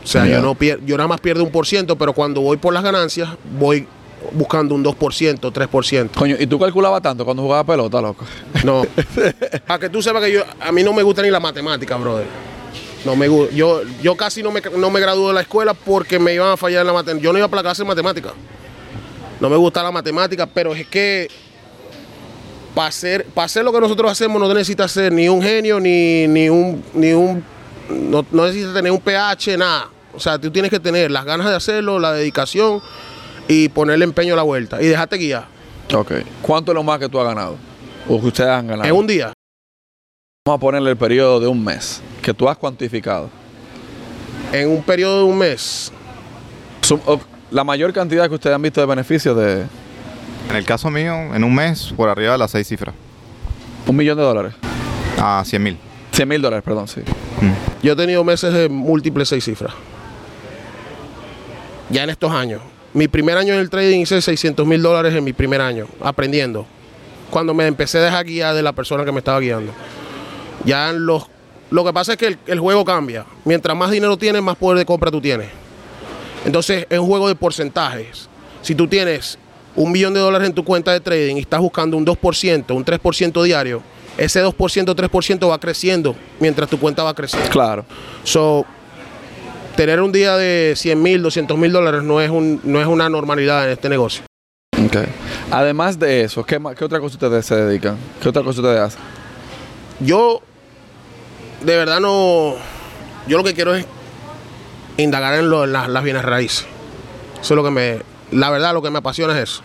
O 0.04 0.06
sea, 0.06 0.26
yo, 0.26 0.42
no 0.42 0.54
pier- 0.54 0.80
yo 0.84 0.96
nada 0.96 1.06
más 1.08 1.20
pierdo 1.20 1.42
un 1.44 1.50
por 1.50 1.66
ciento, 1.66 1.96
pero 1.96 2.12
cuando 2.12 2.40
voy 2.42 2.56
por 2.58 2.74
las 2.74 2.82
ganancias, 2.82 3.30
voy 3.58 3.86
buscando 4.32 4.74
un 4.74 4.84
2%, 4.84 5.38
3%. 5.52 6.10
Coño, 6.16 6.36
¿y 6.38 6.46
tú 6.46 6.58
calculabas 6.58 7.00
tanto 7.02 7.24
cuando 7.24 7.42
jugabas 7.42 7.64
pelota, 7.66 8.00
loco? 8.02 8.24
No. 8.64 8.82
Para 9.66 9.78
que 9.78 9.88
tú 9.88 10.02
sepas 10.02 10.22
que 10.24 10.32
yo, 10.32 10.42
a 10.60 10.72
mí 10.72 10.82
no 10.82 10.92
me 10.92 11.02
gusta 11.02 11.22
ni 11.22 11.30
la 11.30 11.40
matemática, 11.40 11.96
brother. 11.96 12.26
No 13.04 13.16
me 13.16 13.28
gusta. 13.28 13.54
Yo, 13.54 13.82
yo 14.02 14.16
casi 14.16 14.42
no 14.42 14.50
me, 14.50 14.60
no 14.76 14.90
me 14.90 15.00
gradué 15.00 15.28
de 15.28 15.32
la 15.34 15.40
escuela 15.40 15.74
porque 15.74 16.18
me 16.18 16.34
iban 16.34 16.50
a 16.50 16.56
fallar 16.56 16.82
en 16.82 16.86
la 16.86 16.92
matemática. 16.92 17.24
Yo 17.24 17.32
no 17.32 17.38
iba 17.38 17.48
para 17.48 17.62
la 17.62 17.68
clase 17.68 17.82
de 17.82 17.88
matemática. 17.88 18.32
No 19.40 19.50
me 19.50 19.56
gusta 19.56 19.82
la 19.82 19.90
matemática, 19.90 20.46
pero 20.46 20.74
es 20.74 20.86
que 20.86 21.28
para 22.74 22.88
hacer, 22.88 23.26
para 23.26 23.46
hacer 23.46 23.64
lo 23.64 23.72
que 23.72 23.80
nosotros 23.80 24.10
hacemos 24.10 24.40
no 24.40 24.52
necesitas 24.52 24.92
ser 24.92 25.12
ni 25.12 25.28
un 25.28 25.42
genio, 25.42 25.80
ni, 25.80 26.26
ni 26.28 26.48
un, 26.48 26.82
ni 26.94 27.12
un 27.12 27.44
no, 27.90 28.24
no 28.30 28.46
necesitas 28.46 28.74
tener 28.74 28.92
un 28.92 29.00
PH, 29.00 29.56
nada. 29.58 29.90
O 30.14 30.20
sea, 30.20 30.38
tú 30.38 30.50
tienes 30.50 30.70
que 30.70 30.78
tener 30.78 31.10
las 31.10 31.24
ganas 31.24 31.48
de 31.48 31.56
hacerlo, 31.56 31.98
la 31.98 32.12
dedicación 32.12 32.80
y 33.48 33.68
ponerle 33.68 34.04
empeño 34.04 34.34
a 34.34 34.36
la 34.36 34.42
vuelta 34.42 34.80
y 34.80 34.86
dejarte 34.86 35.16
guiar. 35.16 35.46
Ok. 35.94 36.12
¿Cuánto 36.40 36.72
es 36.72 36.74
lo 36.74 36.82
más 36.82 36.98
que 36.98 37.08
tú 37.08 37.18
has 37.20 37.26
ganado? 37.26 37.56
O 38.08 38.20
que 38.20 38.26
ustedes 38.28 38.50
han 38.50 38.66
ganado. 38.66 38.88
En 38.88 38.94
un 38.94 39.06
día, 39.06 39.32
Vamos 40.44 40.58
a 40.58 40.60
ponerle 40.60 40.90
el 40.90 40.96
periodo 40.96 41.38
de 41.38 41.46
un 41.46 41.62
mes 41.64 42.02
que 42.20 42.34
tú 42.34 42.48
has 42.48 42.56
cuantificado. 42.58 43.30
en 44.52 44.68
un 44.70 44.82
periodo 44.82 45.18
de 45.18 45.24
un 45.24 45.38
mes, 45.38 45.92
Sum- 46.80 46.98
o- 47.06 47.20
La 47.52 47.62
mayor 47.62 47.92
cantidad 47.92 48.28
que 48.28 48.34
ustedes 48.34 48.56
han 48.56 48.60
visto 48.62 48.80
de 48.80 48.86
beneficios 48.88 49.36
de 49.36 49.66
En 50.50 50.56
el 50.56 50.64
caso 50.64 50.90
mío, 50.90 51.14
en 51.32 51.44
un 51.44 51.54
mes, 51.54 51.94
por 51.96 52.08
arriba 52.08 52.32
de 52.32 52.38
las 52.38 52.50
seis 52.50 52.66
cifras, 52.66 52.92
un 53.86 53.94
millón 53.94 54.16
de 54.18 54.24
dólares. 54.24 54.54
a 55.16 55.44
100 55.46 55.62
mil. 55.62 55.78
100 56.10 56.28
mil 56.28 56.42
dólares, 56.42 56.64
perdón, 56.64 56.88
sí. 56.88 57.02
Yo 57.80 57.92
he 57.92 57.96
tenido 57.96 58.24
meses 58.24 58.52
de 58.52 58.68
múltiples 58.68 59.28
seis 59.28 59.44
cifras. 59.44 59.72
Ya 61.88 62.02
en 62.02 62.10
estos 62.10 62.32
años. 62.32 62.60
Mi 62.94 63.06
primer 63.06 63.36
año 63.38 63.54
en 63.54 63.60
el 63.60 63.70
trading 63.70 64.00
hice 64.00 64.20
600 64.20 64.66
mil 64.66 64.82
dólares 64.82 65.14
en 65.14 65.22
mi 65.22 65.32
primer 65.32 65.60
año, 65.60 65.86
aprendiendo. 66.00 66.66
Cuando 67.30 67.54
me 67.54 67.64
empecé 67.68 67.98
a 67.98 68.02
dejar 68.02 68.24
guiar 68.26 68.56
de 68.56 68.62
la 68.64 68.72
persona 68.72 69.04
que 69.04 69.12
me 69.12 69.18
estaba 69.20 69.38
guiando. 69.38 69.72
Ya 70.64 70.92
los... 70.92 71.26
Lo 71.70 71.84
que 71.84 71.92
pasa 71.92 72.12
es 72.12 72.18
que 72.18 72.26
el, 72.26 72.38
el 72.46 72.60
juego 72.60 72.84
cambia. 72.84 73.24
Mientras 73.44 73.76
más 73.76 73.90
dinero 73.90 74.16
tienes, 74.16 74.42
más 74.42 74.56
poder 74.56 74.78
de 74.78 74.84
compra 74.84 75.10
tú 75.10 75.20
tienes. 75.20 75.48
Entonces 76.44 76.86
es 76.90 76.98
un 76.98 77.06
juego 77.06 77.28
de 77.28 77.34
porcentajes. 77.34 78.28
Si 78.60 78.74
tú 78.74 78.86
tienes 78.86 79.38
un 79.74 79.90
millón 79.90 80.14
de 80.14 80.20
dólares 80.20 80.48
en 80.48 80.54
tu 80.54 80.64
cuenta 80.64 80.92
de 80.92 81.00
trading 81.00 81.36
y 81.36 81.40
estás 81.40 81.60
buscando 81.60 81.96
un 81.96 82.04
2%, 82.04 82.74
un 82.74 82.84
3% 82.84 83.42
diario, 83.42 83.82
ese 84.18 84.44
2%, 84.44 84.54
3% 84.54 85.50
va 85.50 85.58
creciendo 85.58 86.14
mientras 86.40 86.68
tu 86.68 86.78
cuenta 86.78 87.02
va 87.02 87.14
creciendo. 87.14 87.48
Claro. 87.50 87.84
So, 88.24 88.66
tener 89.76 90.00
un 90.00 90.12
día 90.12 90.36
de 90.36 90.74
100 90.76 91.02
mil, 91.02 91.22
200 91.22 91.56
mil 91.56 91.72
dólares 91.72 92.02
no 92.02 92.20
es, 92.20 92.30
un, 92.30 92.60
no 92.64 92.80
es 92.80 92.86
una 92.86 93.08
normalidad 93.08 93.64
en 93.64 93.70
este 93.70 93.88
negocio. 93.88 94.24
Ok. 94.84 94.96
Además 95.50 95.98
de 95.98 96.22
eso, 96.22 96.44
¿qué, 96.44 96.60
qué 96.76 96.84
otra 96.84 97.00
cosa 97.00 97.14
ustedes 97.14 97.46
se 97.46 97.56
dedican? 97.56 97.96
¿Qué 98.20 98.28
otra 98.28 98.42
cosa 98.42 98.60
ustedes 98.60 98.80
hacen? 98.80 99.00
Yo, 100.00 100.42
de 101.64 101.76
verdad, 101.76 102.00
no. 102.00 102.54
Yo 103.26 103.38
lo 103.38 103.44
que 103.44 103.54
quiero 103.54 103.74
es 103.74 103.86
indagar 104.96 105.34
en, 105.34 105.50
las, 105.50 105.88
las 105.88 106.04
bienes 106.04 106.24
raíces. 106.24 106.66
Eso 107.40 107.54
es 107.54 107.56
lo 107.56 107.64
que 107.64 107.70
me. 107.70 107.98
La 108.30 108.50
verdad, 108.50 108.72
lo 108.72 108.82
que 108.82 108.90
me 108.90 108.98
apasiona 108.98 109.36
es 109.36 109.50
eso. 109.50 109.62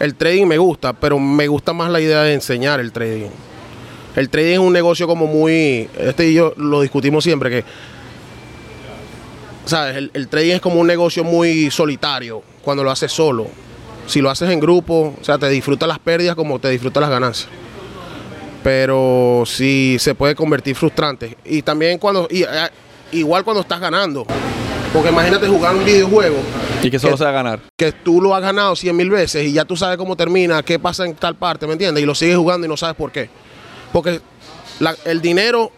El 0.00 0.14
trading 0.14 0.46
me 0.46 0.58
gusta, 0.58 0.92
pero 0.92 1.18
me 1.18 1.48
gusta 1.48 1.72
más 1.72 1.90
la 1.90 2.00
idea 2.00 2.22
de 2.22 2.34
enseñar 2.34 2.80
el 2.80 2.92
trading. 2.92 3.30
El 4.16 4.30
trading 4.30 4.52
es 4.54 4.58
un 4.58 4.72
negocio 4.72 5.06
como 5.06 5.26
muy, 5.26 5.88
este 5.98 6.28
y 6.28 6.34
yo 6.34 6.54
lo 6.56 6.80
discutimos 6.80 7.22
siempre, 7.22 7.50
que, 7.50 7.64
¿sabes? 9.64 9.96
El, 9.96 10.10
el 10.14 10.28
trading 10.28 10.54
es 10.54 10.60
como 10.60 10.80
un 10.80 10.86
negocio 10.86 11.24
muy 11.24 11.70
solitario 11.70 12.42
cuando 12.62 12.82
lo 12.82 12.90
haces 12.90 13.12
solo. 13.12 13.46
Si 14.06 14.20
lo 14.20 14.30
haces 14.30 14.50
en 14.50 14.60
grupo, 14.60 15.14
o 15.20 15.24
sea, 15.24 15.38
te 15.38 15.48
disfrutas 15.48 15.88
las 15.88 15.98
pérdidas 15.98 16.34
como 16.34 16.58
te 16.58 16.70
disfrutas 16.70 17.00
las 17.00 17.10
ganancias. 17.10 17.48
Pero 18.62 19.44
sí 19.46 19.96
se 19.98 20.14
puede 20.14 20.34
convertir 20.34 20.74
frustrante. 20.74 21.36
Y 21.44 21.62
también 21.62 21.98
cuando, 21.98 22.26
y, 22.30 22.42
eh, 22.42 22.46
igual 23.12 23.44
cuando 23.44 23.60
estás 23.62 23.80
ganando. 23.80 24.26
Porque 24.92 25.10
imagínate 25.10 25.46
jugar 25.46 25.74
un 25.76 25.84
videojuego 25.84 26.36
Y 26.82 26.90
que 26.90 26.98
solo 26.98 27.12
Que- 27.14 27.18
sea 27.18 27.30
ganar. 27.30 27.60
que 27.76 27.92
tú 27.92 28.22
lo 28.22 28.34
has 28.34 28.40
ganado 28.40 28.74
100 28.74 28.96
mil 28.96 29.10
veces 29.10 29.44
y 29.46 29.52
ya 29.52 29.64
tú 29.66 29.76
sabes 29.76 29.98
cómo 29.98 30.16
termina, 30.16 30.62
qué 30.62 30.78
pasa 30.78 31.04
en 31.04 31.14
tal 31.14 31.36
parte, 31.36 31.66
¿me 31.66 31.72
entiendes? 31.74 32.02
Y 32.02 32.06
lo 32.06 32.14
sigues 32.14 32.36
jugando 32.38 32.66
y 32.66 32.70
no 32.70 32.76
sabes 32.76 32.96
por 32.96 33.12
qué. 33.12 33.28
Porque 33.92 34.20
la- 34.80 34.96
el 35.04 35.20
dinero, 35.20 35.70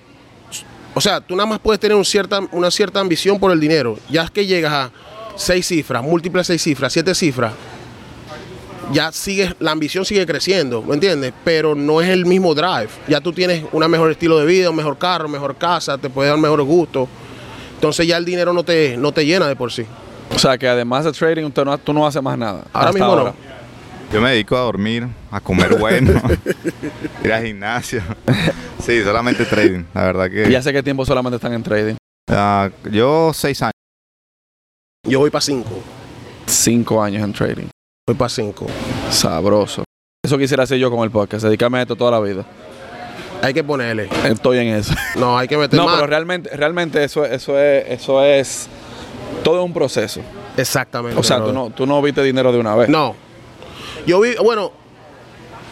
o 0.95 1.01
sea, 1.01 1.21
tú 1.21 1.35
nada 1.35 1.49
más 1.49 1.59
puedes 1.59 1.81
tener 1.81 1.97
un 1.97 2.05
cierta, 2.05 2.41
una 2.53 2.71
cierta 2.71 3.01
ambición 3.01 3.41
por 3.41 3.51
el 3.51 3.59
dinero. 3.59 3.99
Ya 4.09 4.23
es 4.23 4.31
que 4.31 4.47
llegas 4.47 4.73
a 4.73 4.91
seis 5.37 5.67
cifras, 5.67 6.03
múltiples 6.05 6.47
seis 6.47 6.63
cifras, 6.63 6.93
siete 6.93 7.13
cifras, 7.15 7.53
ya 8.93 9.13
sigues, 9.13 9.55
la 9.61 9.71
ambición 9.71 10.05
sigue 10.05 10.27
creciendo, 10.27 10.83
¿me 10.83 10.95
entiendes? 10.95 11.33
Pero 11.45 11.75
no 11.75 12.01
es 12.01 12.09
el 12.09 12.27
mismo 12.27 12.55
drive. 12.55 12.89
Ya 13.09 13.21
tú 13.21 13.33
tienes 13.33 13.65
un 13.73 13.89
mejor 13.91 14.11
estilo 14.11 14.39
de 14.39 14.47
vida, 14.47 14.71
un 14.71 14.77
mejor 14.77 14.99
carro, 14.99 15.29
mejor 15.29 15.57
casa, 15.57 15.99
te 15.99 16.11
puede 16.11 16.29
dar 16.31 16.39
mejor 16.39 16.63
gusto. 16.63 17.09
Entonces 17.75 18.07
ya 18.07 18.17
el 18.17 18.25
dinero 18.25 18.53
no 18.53 18.63
te, 18.65 18.97
no 18.97 19.13
te 19.13 19.25
llena 19.25 19.47
de 19.49 19.57
por 19.57 19.73
sí. 19.73 19.85
O 20.35 20.39
sea, 20.39 20.59
que 20.59 20.69
además 20.69 21.05
de 21.05 21.13
trading, 21.13 21.45
usted 21.45 21.65
no- 21.65 21.79
tú 21.79 21.93
no 21.93 22.07
haces 22.07 22.23
más 22.23 22.37
nada. 22.39 22.65
Ahora 22.73 22.93
mismo 22.93 23.17
no. 23.17 23.35
Yo 24.13 24.21
me 24.21 24.31
dedico 24.31 24.57
a 24.57 24.61
dormir, 24.61 25.07
a 25.31 25.41
comer 25.41 25.77
bueno, 25.79 26.21
ir 27.25 27.33
al 27.33 27.45
gimnasio. 27.47 28.03
Sí, 28.85 29.03
solamente 29.05 29.45
trading, 29.45 29.85
la 29.95 30.03
verdad 30.05 30.29
que... 30.31 30.51
¿Y 30.51 30.55
hace 30.57 30.73
qué 30.73 30.83
tiempo 30.83 31.07
solamente 31.07 31.37
están 31.37 31.53
en 31.53 31.63
trading? 31.63 31.95
Ah, 32.29 32.71
yo 32.91 33.31
seis 33.33 33.63
años. 33.63 33.73
Yo 35.07 35.21
voy 35.21 35.31
para 35.31 35.43
cinco. 35.43 35.71
Cinco 36.47 37.03
años 37.03 37.23
en 37.23 37.33
trading. 37.33 37.67
Voy 38.11 38.17
para 38.17 38.29
cinco. 38.29 38.67
Sabroso. 39.09 39.85
Eso 40.25 40.37
quisiera 40.37 40.65
hacer 40.65 40.79
yo 40.79 40.91
con 40.91 41.05
el 41.05 41.13
podcast, 41.13 41.45
dedicarme 41.45 41.79
a 41.79 41.83
esto 41.83 41.95
toda 41.95 42.11
la 42.11 42.19
vida. 42.19 42.45
Hay 43.41 43.55
que 43.55 43.63
ponerle. 43.63 44.09
Estoy 44.25 44.59
en 44.59 44.67
eso. 44.75 44.93
No, 45.15 45.39
hay 45.39 45.47
que 45.47 45.57
meter 45.57 45.79
No, 45.79 45.85
más. 45.87 45.95
pero 45.95 46.09
realmente, 46.09 46.51
realmente 46.57 47.05
eso, 47.05 47.25
eso 47.25 47.57
es, 47.57 47.85
eso 47.89 48.21
es 48.25 48.67
todo 49.45 49.63
un 49.63 49.73
proceso. 49.73 50.23
Exactamente. 50.57 51.21
O 51.21 51.23
sea, 51.23 51.39
tú 51.45 51.53
no, 51.53 51.71
tú 51.71 51.87
no 51.87 52.03
viste 52.03 52.21
dinero 52.25 52.51
de 52.51 52.59
una 52.59 52.75
vez. 52.75 52.89
No. 52.89 53.15
Yo 54.09 54.19
vi, 54.19 54.35
bueno, 54.43 54.73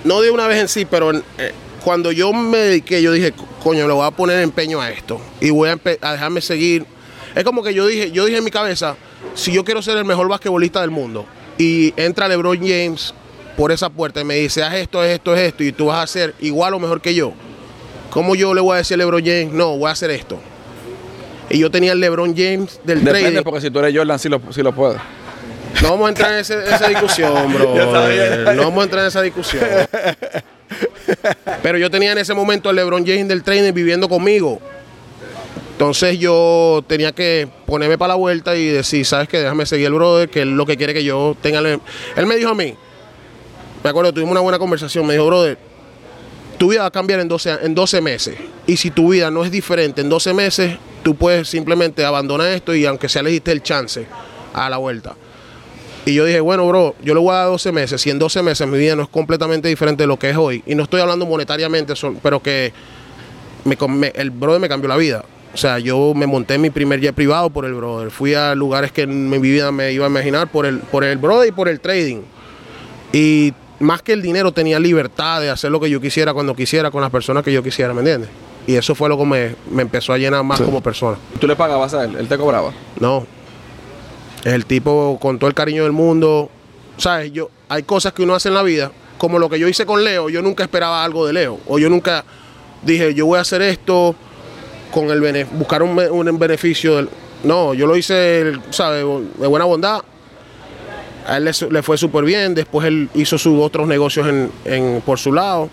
no 0.04 0.20
de 0.20 0.30
una 0.30 0.46
vez 0.46 0.60
en 0.60 0.68
sí, 0.68 0.84
pero 0.88 1.10
en- 1.10 1.24
eh, 1.38 1.52
cuando 1.82 2.12
yo 2.12 2.32
me 2.32 2.58
dediqué, 2.58 3.02
yo 3.02 3.10
dije, 3.10 3.34
coño, 3.64 3.88
le 3.88 3.94
voy 3.94 4.06
a 4.06 4.12
poner 4.12 4.38
empeño 4.44 4.80
a 4.80 4.90
esto 4.90 5.20
y 5.40 5.50
voy 5.50 5.70
a, 5.70 5.78
a 6.02 6.12
dejarme 6.12 6.40
seguir. 6.40 6.86
Es 7.34 7.42
como 7.42 7.64
que 7.64 7.74
yo 7.74 7.84
dije, 7.84 8.12
yo 8.12 8.26
dije 8.26 8.38
en 8.38 8.44
mi 8.44 8.52
cabeza, 8.52 8.94
si 9.34 9.50
yo 9.50 9.64
quiero 9.64 9.82
ser 9.82 9.96
el 9.98 10.04
mejor 10.04 10.28
basquetbolista 10.28 10.80
del 10.82 10.92
mundo 10.92 11.26
y 11.58 11.92
entra 11.96 12.28
LeBron 12.28 12.58
James 12.58 13.12
por 13.56 13.72
esa 13.72 13.90
puerta 13.90 14.20
y 14.20 14.24
me 14.24 14.36
dice, 14.36 14.62
haz 14.62 14.74
esto, 14.74 15.00
haz 15.00 15.08
esto, 15.08 15.32
haz 15.32 15.40
esto 15.40 15.64
y 15.64 15.72
tú 15.72 15.86
vas 15.86 16.02
a 16.04 16.06
ser 16.06 16.34
igual 16.40 16.74
o 16.74 16.78
mejor 16.78 17.00
que 17.00 17.14
yo, 17.14 17.32
¿cómo 18.10 18.34
yo 18.36 18.54
le 18.54 18.60
voy 18.60 18.74
a 18.74 18.78
decir 18.78 18.94
a 18.94 18.98
LeBron 18.98 19.20
James, 19.24 19.52
no, 19.52 19.76
voy 19.76 19.88
a 19.88 19.92
hacer 19.92 20.10
esto? 20.10 20.38
Y 21.50 21.58
yo 21.58 21.70
tenía 21.70 21.92
el 21.92 22.00
LeBron 22.00 22.36
James 22.36 22.78
del 22.84 23.02
Depende, 23.02 23.20
trading. 23.30 23.42
porque 23.42 23.60
si 23.62 23.70
tú 23.70 23.78
eres 23.80 23.96
Jordan, 23.96 24.18
sí 24.18 24.28
lo, 24.28 24.40
sí 24.50 24.62
lo 24.62 24.72
puedes. 24.74 25.00
No 25.82 25.90
vamos 25.90 26.06
a 26.06 26.08
entrar 26.10 26.32
en 26.32 26.38
ese- 26.40 26.62
esa 26.64 26.88
discusión, 26.88 27.52
bro. 27.54 27.74
No 27.74 28.62
vamos 28.62 28.80
a 28.80 28.84
entrar 28.84 29.02
en 29.02 29.08
esa 29.08 29.22
discusión. 29.22 29.64
Pero 31.62 31.78
yo 31.78 31.90
tenía 31.90 32.12
en 32.12 32.18
ese 32.18 32.34
momento 32.34 32.68
al 32.68 32.76
LeBron 32.76 33.04
James 33.06 33.28
del 33.28 33.42
trainer 33.42 33.72
viviendo 33.72 34.08
conmigo. 34.08 34.60
Entonces 35.78 36.18
yo 36.18 36.82
tenía 36.88 37.12
que 37.12 37.46
ponerme 37.64 37.96
para 37.96 38.08
la 38.08 38.14
vuelta 38.16 38.56
y 38.56 38.66
decir, 38.66 39.06
¿sabes 39.06 39.28
qué? 39.28 39.38
Déjame 39.38 39.64
seguir 39.64 39.86
el 39.86 39.92
brother, 39.94 40.28
que 40.28 40.42
él 40.42 40.56
lo 40.56 40.66
que 40.66 40.76
quiere 40.76 40.92
que 40.92 41.04
yo 41.04 41.36
tenga... 41.40 41.60
el-". 41.60 41.80
Él 42.16 42.26
me 42.26 42.34
dijo 42.34 42.50
a 42.50 42.54
mí, 42.56 42.74
me 43.84 43.90
acuerdo, 43.90 44.12
tuvimos 44.12 44.32
una 44.32 44.40
buena 44.40 44.58
conversación, 44.58 45.06
me 45.06 45.12
dijo, 45.12 45.26
brother, 45.26 45.56
tu 46.58 46.70
vida 46.70 46.80
va 46.80 46.86
a 46.86 46.90
cambiar 46.90 47.20
en 47.20 47.28
12, 47.28 47.50
a- 47.52 47.58
en 47.62 47.76
12 47.76 48.00
meses. 48.00 48.34
Y 48.66 48.76
si 48.76 48.90
tu 48.90 49.10
vida 49.10 49.30
no 49.30 49.44
es 49.44 49.52
diferente 49.52 50.00
en 50.00 50.08
12 50.08 50.34
meses, 50.34 50.76
tú 51.04 51.14
puedes 51.14 51.48
simplemente 51.48 52.04
abandonar 52.04 52.48
esto 52.48 52.74
y 52.74 52.84
aunque 52.84 53.08
sea 53.08 53.22
le 53.22 53.30
diste 53.30 53.52
el 53.52 53.62
chance 53.62 54.04
a 54.54 54.68
la 54.68 54.78
vuelta. 54.78 55.14
Y 56.06 56.12
yo 56.14 56.24
dije, 56.24 56.40
bueno, 56.40 56.66
bro, 56.66 56.96
yo 57.04 57.14
le 57.14 57.20
voy 57.20 57.30
a 57.34 57.38
dar 57.38 57.46
12 57.50 57.70
meses. 57.70 58.00
Si 58.00 58.10
en 58.10 58.18
12 58.18 58.42
meses 58.42 58.66
mi 58.66 58.78
vida 58.78 58.96
no 58.96 59.02
es 59.04 59.08
completamente 59.08 59.68
diferente 59.68 60.02
de 60.02 60.06
lo 60.08 60.18
que 60.18 60.30
es 60.30 60.36
hoy, 60.36 60.60
y 60.66 60.74
no 60.74 60.82
estoy 60.82 61.00
hablando 61.00 61.24
monetariamente, 61.24 61.94
pero 62.20 62.42
que 62.42 62.72
me- 63.88 64.12
el 64.16 64.30
brother 64.32 64.60
me 64.60 64.68
cambió 64.68 64.88
la 64.88 64.96
vida. 64.96 65.24
O 65.54 65.56
sea, 65.56 65.78
yo 65.78 66.12
me 66.14 66.26
monté 66.26 66.54
en 66.54 66.60
mi 66.60 66.70
primer 66.70 67.00
jet 67.00 67.14
privado 67.14 67.50
por 67.50 67.64
el 67.64 67.74
brother. 67.74 68.10
Fui 68.10 68.34
a 68.34 68.54
lugares 68.54 68.92
que 68.92 69.02
en 69.02 69.28
mi 69.30 69.38
vida 69.38 69.72
me 69.72 69.92
iba 69.92 70.06
a 70.06 70.08
imaginar 70.08 70.48
por 70.50 70.66
el, 70.66 70.78
por 70.78 71.04
el 71.04 71.16
brother 71.18 71.48
y 71.48 71.52
por 71.52 71.68
el 71.68 71.80
trading. 71.80 72.20
Y 73.12 73.54
más 73.80 74.02
que 74.02 74.12
el 74.12 74.22
dinero, 74.22 74.52
tenía 74.52 74.78
libertad 74.78 75.40
de 75.40 75.50
hacer 75.50 75.70
lo 75.70 75.80
que 75.80 75.88
yo 75.90 76.00
quisiera 76.00 76.34
cuando 76.34 76.54
quisiera 76.54 76.90
con 76.90 77.00
las 77.00 77.10
personas 77.10 77.42
que 77.44 77.52
yo 77.52 77.62
quisiera, 77.62 77.94
¿me 77.94 78.00
entiendes? 78.00 78.28
Y 78.66 78.74
eso 78.76 78.94
fue 78.94 79.08
lo 79.08 79.16
que 79.16 79.24
me, 79.24 79.54
me 79.70 79.82
empezó 79.82 80.12
a 80.12 80.18
llenar 80.18 80.44
más 80.44 80.58
Sí. 80.58 80.64
como 80.64 80.82
persona. 80.82 81.16
¿Tú 81.40 81.46
le 81.46 81.56
pagabas 81.56 81.94
a 81.94 82.04
él? 82.04 82.16
¿Él 82.18 82.28
te 82.28 82.36
cobraba? 82.36 82.72
No. 83.00 83.26
Es 84.44 84.52
el 84.52 84.66
tipo 84.66 85.18
con 85.20 85.38
todo 85.38 85.48
el 85.48 85.54
cariño 85.54 85.84
del 85.84 85.92
mundo. 85.92 86.50
¿Sabes? 86.98 87.32
Yo, 87.32 87.50
hay 87.68 87.82
cosas 87.84 88.12
que 88.12 88.22
uno 88.22 88.34
hace 88.34 88.48
en 88.48 88.54
la 88.54 88.62
vida, 88.62 88.92
como 89.16 89.38
lo 89.38 89.48
que 89.48 89.58
yo 89.58 89.66
hice 89.68 89.86
con 89.86 90.04
Leo. 90.04 90.28
Yo 90.28 90.42
nunca 90.42 90.64
esperaba 90.64 91.02
algo 91.02 91.26
de 91.26 91.32
Leo. 91.32 91.58
O 91.66 91.78
yo 91.78 91.88
nunca 91.88 92.24
dije, 92.82 93.14
yo 93.14 93.24
voy 93.26 93.38
a 93.38 93.42
hacer 93.42 93.62
esto 93.62 94.14
con 94.92 95.10
el 95.10 95.46
buscar 95.52 95.82
un, 95.82 95.98
un 95.98 96.38
beneficio. 96.38 97.08
No, 97.44 97.72
yo 97.74 97.86
lo 97.86 97.96
hice, 97.96 98.52
¿sabes? 98.70 99.04
De 99.38 99.46
buena 99.46 99.64
bondad. 99.64 100.00
A 101.26 101.36
él 101.36 101.44
le, 101.44 101.82
fue 101.82 101.98
súper 101.98 102.24
bien. 102.24 102.54
Después 102.54 102.86
él 102.86 103.08
hizo 103.14 103.36
sus 103.38 103.60
otros 103.60 103.86
negocios 103.86 104.26
en- 104.64 105.02
por 105.04 105.18
su 105.18 105.32
lado. 105.32 105.68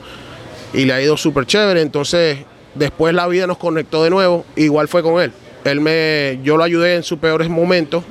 Y 0.73 0.85
le 0.85 0.93
ha 0.93 1.01
ido 1.01 1.15
súper 1.17 1.45
chévere. 1.45 1.81
Entonces, 1.81 2.39
después 2.75 3.13
la 3.13 3.27
vida 3.27 3.47
nos 3.47 3.57
conectó 3.57 4.03
de 4.03 4.09
nuevo. 4.09 4.45
Igual 4.55 4.87
fue 4.87 5.01
con 5.01 5.21
él. 5.21 5.31
Él 5.63 5.79
me, 5.81 6.39
yo 6.43 6.57
lo 6.57 6.63
ayudé 6.63 6.97
en 6.97 7.03
sus 7.03 7.17
peores 7.17 7.49
momentos. 7.49 8.03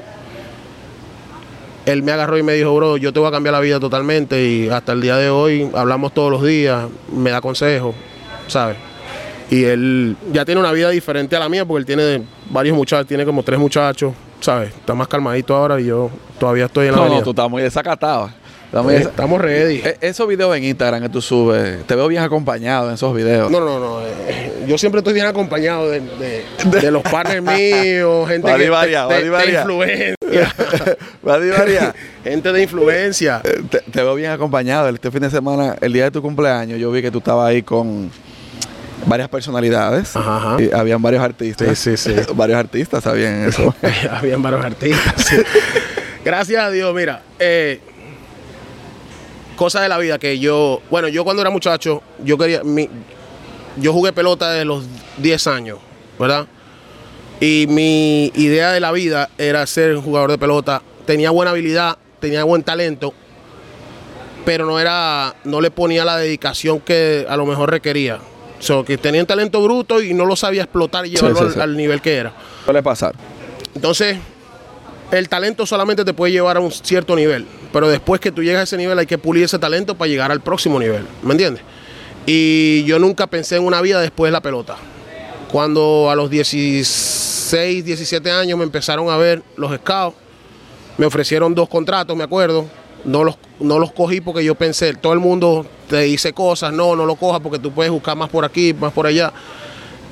Él 1.87 2.03
me 2.03 2.12
agarró 2.12 2.38
y 2.38 2.43
me 2.43 2.55
dijo, 2.55 2.75
bro, 2.75 2.97
yo 2.97 3.12
te 3.12 3.21
voy 3.21 3.29
a 3.29 3.31
cambiar 3.31 3.53
la 3.53 3.61
vida 3.61 3.79
totalmente. 3.79 4.43
Y 4.43 4.69
hasta 4.71 4.93
el 4.93 5.03
día 5.03 5.17
de 5.19 5.29
hoy 5.29 5.71
hablamos 5.75 6.14
todos 6.14 6.31
los 6.33 6.43
días. 6.43 6.87
Me 7.12 7.31
da 7.31 7.40
consejos, 7.43 7.95
¿sabes? 8.49 8.77
Y 9.55 9.64
él 9.64 10.17
ya 10.33 10.45
tiene 10.45 10.61
una 10.61 10.73
vida 10.73 10.90
diferente 10.90 11.37
a 11.37 11.38
la 11.40 11.49
mía 11.49 11.64
porque 11.64 11.81
él 11.81 11.87
tiene 11.87 12.23
varios 12.51 12.77
muchachos, 12.77 13.07
tiene 13.07 13.25
como 13.25 13.43
tres 13.43 13.59
muchachos, 13.59 14.12
¿sabes? 14.40 14.71
Está 14.71 14.95
más 14.95 15.07
calmadito 15.09 15.55
ahora 15.55 15.81
y 15.81 15.87
yo 15.87 16.11
todavía 16.38 16.64
estoy 16.67 16.87
en 16.88 16.93
la 16.93 16.99
No, 16.99 17.09
no, 17.09 17.23
tú 17.23 17.31
estás 17.31 17.49
muy 17.51 17.62
desacatado. 17.62 18.31
Eh, 18.90 18.97
Estamos 19.03 19.40
ready. 19.40 19.77
Eh, 19.85 19.99
Esos 20.01 20.27
videos 20.27 20.57
en 20.57 20.64
Instagram 20.64 21.01
que 21.03 21.09
tú 21.09 21.23
subes, 21.23 21.87
te 21.87 21.95
veo 21.95 22.09
bien 22.09 22.23
acompañado 22.25 22.88
en 22.88 22.95
esos 22.95 23.14
videos. 23.14 23.49
No, 23.49 23.61
no, 23.61 23.79
no. 23.79 24.01
eh, 24.05 24.64
yo 24.67 24.77
siempre 24.79 24.99
estoy 24.99 25.12
bien 25.14 25.27
acompañado 25.27 25.88
de, 25.88 26.01
de- 26.01 26.45
de 26.81 26.90
los 26.90 27.03
partners 27.05 27.40
míos, 27.43 28.29
gente 28.29 28.51
Vale, 28.51 28.64
que 28.64 28.71
varia, 28.71 29.03
de, 29.03 29.07
vale, 29.07 29.25
de 29.25 29.31
varia. 29.31 29.61
influencia. 29.61 30.17
María, 31.23 31.95
gente 32.25 32.53
de 32.53 32.62
influencia. 32.62 33.40
eh, 33.45 33.62
te, 33.71 33.79
te 33.79 34.03
veo 34.03 34.14
bien 34.17 34.33
acompañado. 34.33 34.88
Este 34.88 35.11
fin 35.12 35.21
de 35.21 35.31
semana, 35.31 35.77
el 35.81 35.93
día 35.93 36.05
de 36.05 36.11
tu 36.11 36.21
cumpleaños, 36.23 36.79
yo 36.81 36.90
vi 36.90 37.01
que 37.03 37.11
tú 37.12 37.19
estabas 37.19 37.49
ahí 37.49 37.62
con 37.62 38.11
varias 39.07 39.29
personalidades. 39.29 40.14
Ajá, 40.17 40.37
ajá. 40.37 40.57
Y 40.62 40.71
habían 40.73 41.01
varios 41.03 41.23
artistas. 41.23 41.79
Sí, 41.79 41.97
sí, 41.97 42.14
sí. 42.14 42.21
varios 42.35 42.59
artistas 42.59 43.05
sabían 43.05 43.45
eso. 43.49 43.75
Habían 44.11 44.43
varios 44.43 44.64
artistas. 44.64 45.14
sí. 45.27 45.37
Gracias 46.25 46.62
a 46.62 46.71
Dios, 46.71 46.95
mira. 46.95 47.23
Eh, 47.38 47.81
cosas 49.57 49.83
de 49.83 49.88
la 49.88 49.99
vida 49.99 50.19
que 50.19 50.38
yo. 50.38 50.81
Bueno, 50.90 51.09
yo 51.09 51.25
cuando 51.25 51.43
era 51.43 51.51
muchacho, 51.51 52.03
yo 52.23 52.38
quería. 52.38 52.62
mi- 52.64 52.88
yo 53.77 53.93
jugué 53.93 54.12
pelota 54.12 54.51
desde 54.53 54.64
los 54.64 54.85
10 55.19 55.47
años, 55.49 55.79
¿verdad? 56.19 56.47
Y 57.40 57.67
mi 57.69 58.27
idea 58.37 58.71
de 58.73 58.79
la 58.81 58.93
vida 58.93 59.31
era 59.37 59.67
ser 59.67 59.97
jugador 59.97 60.31
de 60.31 60.38
pelota. 60.38 60.81
Tenía 61.07 61.31
buena 61.31 61.51
habilidad, 61.51 61.99
tenía 62.21 62.45
buen 62.45 62.62
talento, 62.62 63.12
pero 64.45 64.64
no 64.64 64.79
era, 64.79 65.35
no 65.43 65.61
le 65.61 65.71
ponía 65.73 66.05
la 66.05 66.17
dedicación 66.17 66.79
que 66.81 67.27
a 67.29 67.37
lo 67.37 67.45
mejor 67.47 67.71
requería. 67.71 68.19
Que 68.87 68.96
tenía 68.98 69.20
un 69.20 69.27
talento 69.27 69.62
bruto 69.62 70.00
y 70.03 70.14
no 70.14 70.24
lo 70.24 70.37
sabía 70.37 70.62
explotar 70.62 71.07
y 71.07 71.11
llevarlo 71.11 71.37
sí, 71.38 71.44
al- 71.44 71.53
sí. 71.55 71.61
al 71.61 71.77
nivel 71.77 72.00
que 72.00 72.14
era. 72.16 72.33
Suele 72.64 72.83
pasar. 72.83 73.14
Entonces, 73.74 74.16
el 75.11 75.29
talento 75.29 75.66
solamente 75.66 76.05
te 76.05 76.14
puede 76.14 76.33
llevar 76.33 76.57
a 76.57 76.61
un 76.61 76.70
cierto 76.72 77.14
nivel, 77.14 77.46
pero 77.72 77.88
después 77.88 78.20
que 78.20 78.33
tú 78.33 78.42
llegas 78.42 78.61
a 78.61 78.64
ese 78.64 78.77
nivel 78.77 78.98
hay 78.98 79.07
que 79.07 79.18
pulir 79.18 79.44
ese 79.44 79.59
talento 79.59 79.96
para 79.96 80.09
llegar 80.09 80.31
al 80.33 80.40
próximo 80.40 80.79
nivel, 80.79 81.05
¿me 81.22 81.33
entiendes? 81.33 81.62
Y 82.27 82.85
yo 82.85 82.98
nunca 82.98 83.27
pensé 83.27 83.57
en 83.57 83.64
una 83.64 83.81
vida 83.83 84.00
después 84.00 84.29
de 84.29 84.33
la 84.33 84.40
pelota. 84.40 84.77
Cuando 85.53 86.09
a 86.11 86.16
los 86.16 86.31
16, 86.31 87.85
17 87.85 88.31
años 88.31 88.59
me 88.59 88.64
empezaron 88.64 89.11
a 89.11 89.16
ver 89.16 89.42
los 89.57 89.74
scouts, 89.77 90.16
me 90.96 91.07
ofrecieron 91.07 91.55
dos 91.55 91.68
contratos, 91.68 92.16
me 92.16 92.24
acuerdo, 92.24 92.66
no 93.05 93.25
los, 93.25 93.37
no 93.61 93.79
los 93.79 93.93
cogí 93.93 94.21
porque 94.21 94.45
yo 94.45 94.55
pensé, 94.55 94.95
todo 94.95 95.12
el 95.12 95.21
mundo 95.21 95.67
te 95.88 96.01
dice 96.01 96.33
cosas, 96.33 96.73
no, 96.73 96.97
no 96.97 97.07
lo 97.07 97.17
cojas 97.17 97.40
porque 97.40 97.59
tú 97.59 97.71
puedes 97.71 97.93
buscar 97.93 98.17
más 98.17 98.31
por 98.31 98.45
aquí, 98.45 98.75
más 98.75 98.93
por 98.93 99.07
allá. 99.07 99.33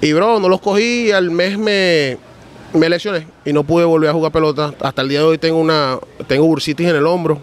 Y 0.00 0.12
bro, 0.12 0.40
no 0.40 0.48
los 0.48 0.60
cogí 0.60 1.08
y 1.08 1.10
al 1.12 1.30
mes 1.30 1.58
me, 1.58 2.18
me 2.74 2.88
lesioné 2.88 3.26
y 3.44 3.52
no 3.52 3.64
pude 3.64 3.84
volver 3.84 4.10
a 4.10 4.12
jugar 4.12 4.32
pelota. 4.32 4.74
Hasta 4.80 5.02
el 5.02 5.08
día 5.08 5.20
de 5.20 5.24
hoy 5.24 5.38
tengo 5.38 5.58
una, 5.58 5.98
tengo 6.26 6.44
bursitis 6.46 6.88
en 6.88 6.96
el 6.96 7.06
hombro. 7.06 7.38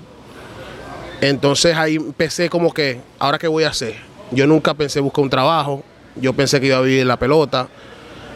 Entonces 1.22 1.76
ahí 1.76 1.96
empecé 1.96 2.50
como 2.50 2.74
que, 2.74 3.02
¿ahora 3.18 3.38
qué 3.38 3.48
voy 3.48 3.64
a 3.64 3.70
hacer? 3.70 3.96
Yo 4.32 4.48
nunca 4.48 4.74
pensé 4.74 5.00
buscar 5.00 5.24
un 5.24 5.30
trabajo, 5.30 5.84
yo 6.16 6.34
pensé 6.34 6.62
que 6.62 6.68
iba 6.68 6.78
a 6.78 6.82
vivir 6.82 7.06
la 7.06 7.18
pelota. 7.18 7.68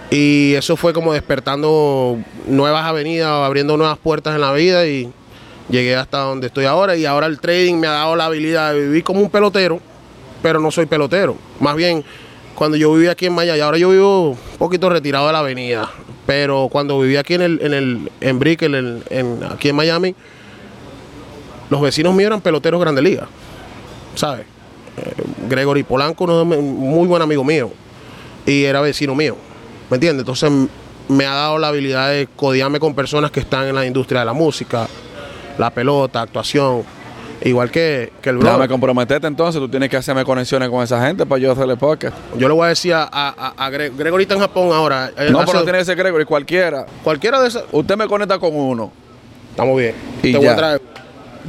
Y 0.09 0.53
eso 0.53 0.75
fue 0.75 0.93
como 0.93 1.13
despertando 1.13 2.17
nuevas 2.45 2.85
avenidas, 2.85 3.29
abriendo 3.29 3.77
nuevas 3.77 3.97
puertas 3.97 4.35
en 4.35 4.41
la 4.41 4.51
vida 4.51 4.85
y 4.85 5.11
llegué 5.69 5.95
hasta 5.95 6.19
donde 6.19 6.47
estoy 6.47 6.65
ahora. 6.65 6.95
Y 6.95 7.05
ahora 7.05 7.27
el 7.27 7.39
trading 7.39 7.75
me 7.75 7.87
ha 7.87 7.91
dado 7.91 8.15
la 8.15 8.25
habilidad 8.25 8.73
de 8.73 8.81
vivir 8.81 9.03
como 9.03 9.21
un 9.21 9.29
pelotero, 9.29 9.79
pero 10.41 10.59
no 10.59 10.71
soy 10.71 10.85
pelotero. 10.85 11.35
Más 11.59 11.75
bien, 11.75 12.03
cuando 12.55 12.77
yo 12.77 12.93
vivía 12.93 13.11
aquí 13.11 13.25
en 13.25 13.33
Miami, 13.33 13.59
ahora 13.59 13.77
yo 13.77 13.89
vivo 13.89 14.29
un 14.31 14.57
poquito 14.57 14.89
retirado 14.89 15.27
de 15.27 15.33
la 15.33 15.39
avenida, 15.39 15.89
pero 16.25 16.67
cuando 16.71 16.99
vivía 16.99 17.21
aquí 17.21 17.33
en 17.33 17.41
el, 17.41 17.59
en 17.61 17.73
el, 17.73 18.11
en 18.21 18.39
Brick, 18.39 18.61
en 18.61 19.03
en- 19.09 19.39
aquí 19.49 19.69
en 19.69 19.75
Miami, 19.75 20.15
los 21.69 21.81
vecinos 21.81 22.13
míos 22.13 22.27
eran 22.27 22.41
peloteros 22.41 22.79
grande 22.79 23.01
liga, 23.01 23.27
¿sabes? 24.15 24.45
Eh, 24.97 25.13
Gregory 25.49 25.81
Polanco, 25.83 26.27
muy 26.27 27.07
buen 27.07 27.21
amigo 27.23 27.43
mío, 27.43 27.71
y 28.45 28.63
era 28.65 28.81
vecino 28.81 29.15
mío, 29.15 29.35
¿me 29.89 29.95
entiendes? 29.95 30.21
Entonces 30.21 30.51
me 31.07 31.25
ha 31.25 31.33
dado 31.33 31.57
la 31.57 31.69
habilidad 31.69 32.09
de 32.11 32.27
codiarme 32.35 32.79
con 32.79 32.93
personas 32.93 33.31
que 33.31 33.39
están 33.39 33.67
en 33.67 33.73
la 33.75 33.85
industria 33.85 34.19
de 34.19 34.25
la 34.27 34.33
música, 34.33 34.87
la 35.57 35.69
pelota, 35.71 36.21
actuación, 36.21 36.83
igual 37.43 37.69
que, 37.71 38.11
que 38.21 38.29
el 38.29 38.37
Déjame 38.37 38.53
brother. 38.55 38.69
comprometerte 38.69 39.27
entonces, 39.27 39.59
tú 39.61 39.67
tienes 39.69 39.89
que 39.89 39.97
hacerme 39.97 40.23
conexiones 40.23 40.69
con 40.69 40.83
esa 40.83 41.05
gente 41.05 41.25
para 41.25 41.39
yo 41.39 41.51
hacerle 41.51 41.75
podcast. 41.77 42.15
Yo 42.37 42.47
le 42.47 42.53
voy 42.53 42.65
a 42.65 42.69
decir 42.69 42.93
a, 42.93 43.03
a, 43.03 43.29
a- 43.29 43.65
a 43.65 43.69
Gre- 43.71 43.91
Gregory 43.95 44.23
está 44.23 44.35
en 44.35 44.41
Japón 44.41 44.69
ahora. 44.73 45.11
eh, 45.17 45.29
No, 45.31 45.39
hace- 45.39 45.47
pero 45.47 45.59
no 45.59 45.63
tiene 45.65 45.79
que 45.79 45.85
ser 45.85 45.95
Gregory, 45.97 46.25
cualquiera. 46.25 46.85
Cualquiera 47.03 47.41
de 47.41 47.47
esas. 47.49 47.63
Usted 47.71 47.95
me 47.97 48.07
conecta 48.07 48.39
con 48.39 48.55
uno. 48.55 48.91
Estamos 49.51 49.77
bien. 49.77 49.95
Y 50.23 50.31
te 50.31 50.37
voy 50.37 50.45
ya. 50.45 50.53
a 50.53 50.55
traer. 50.55 50.81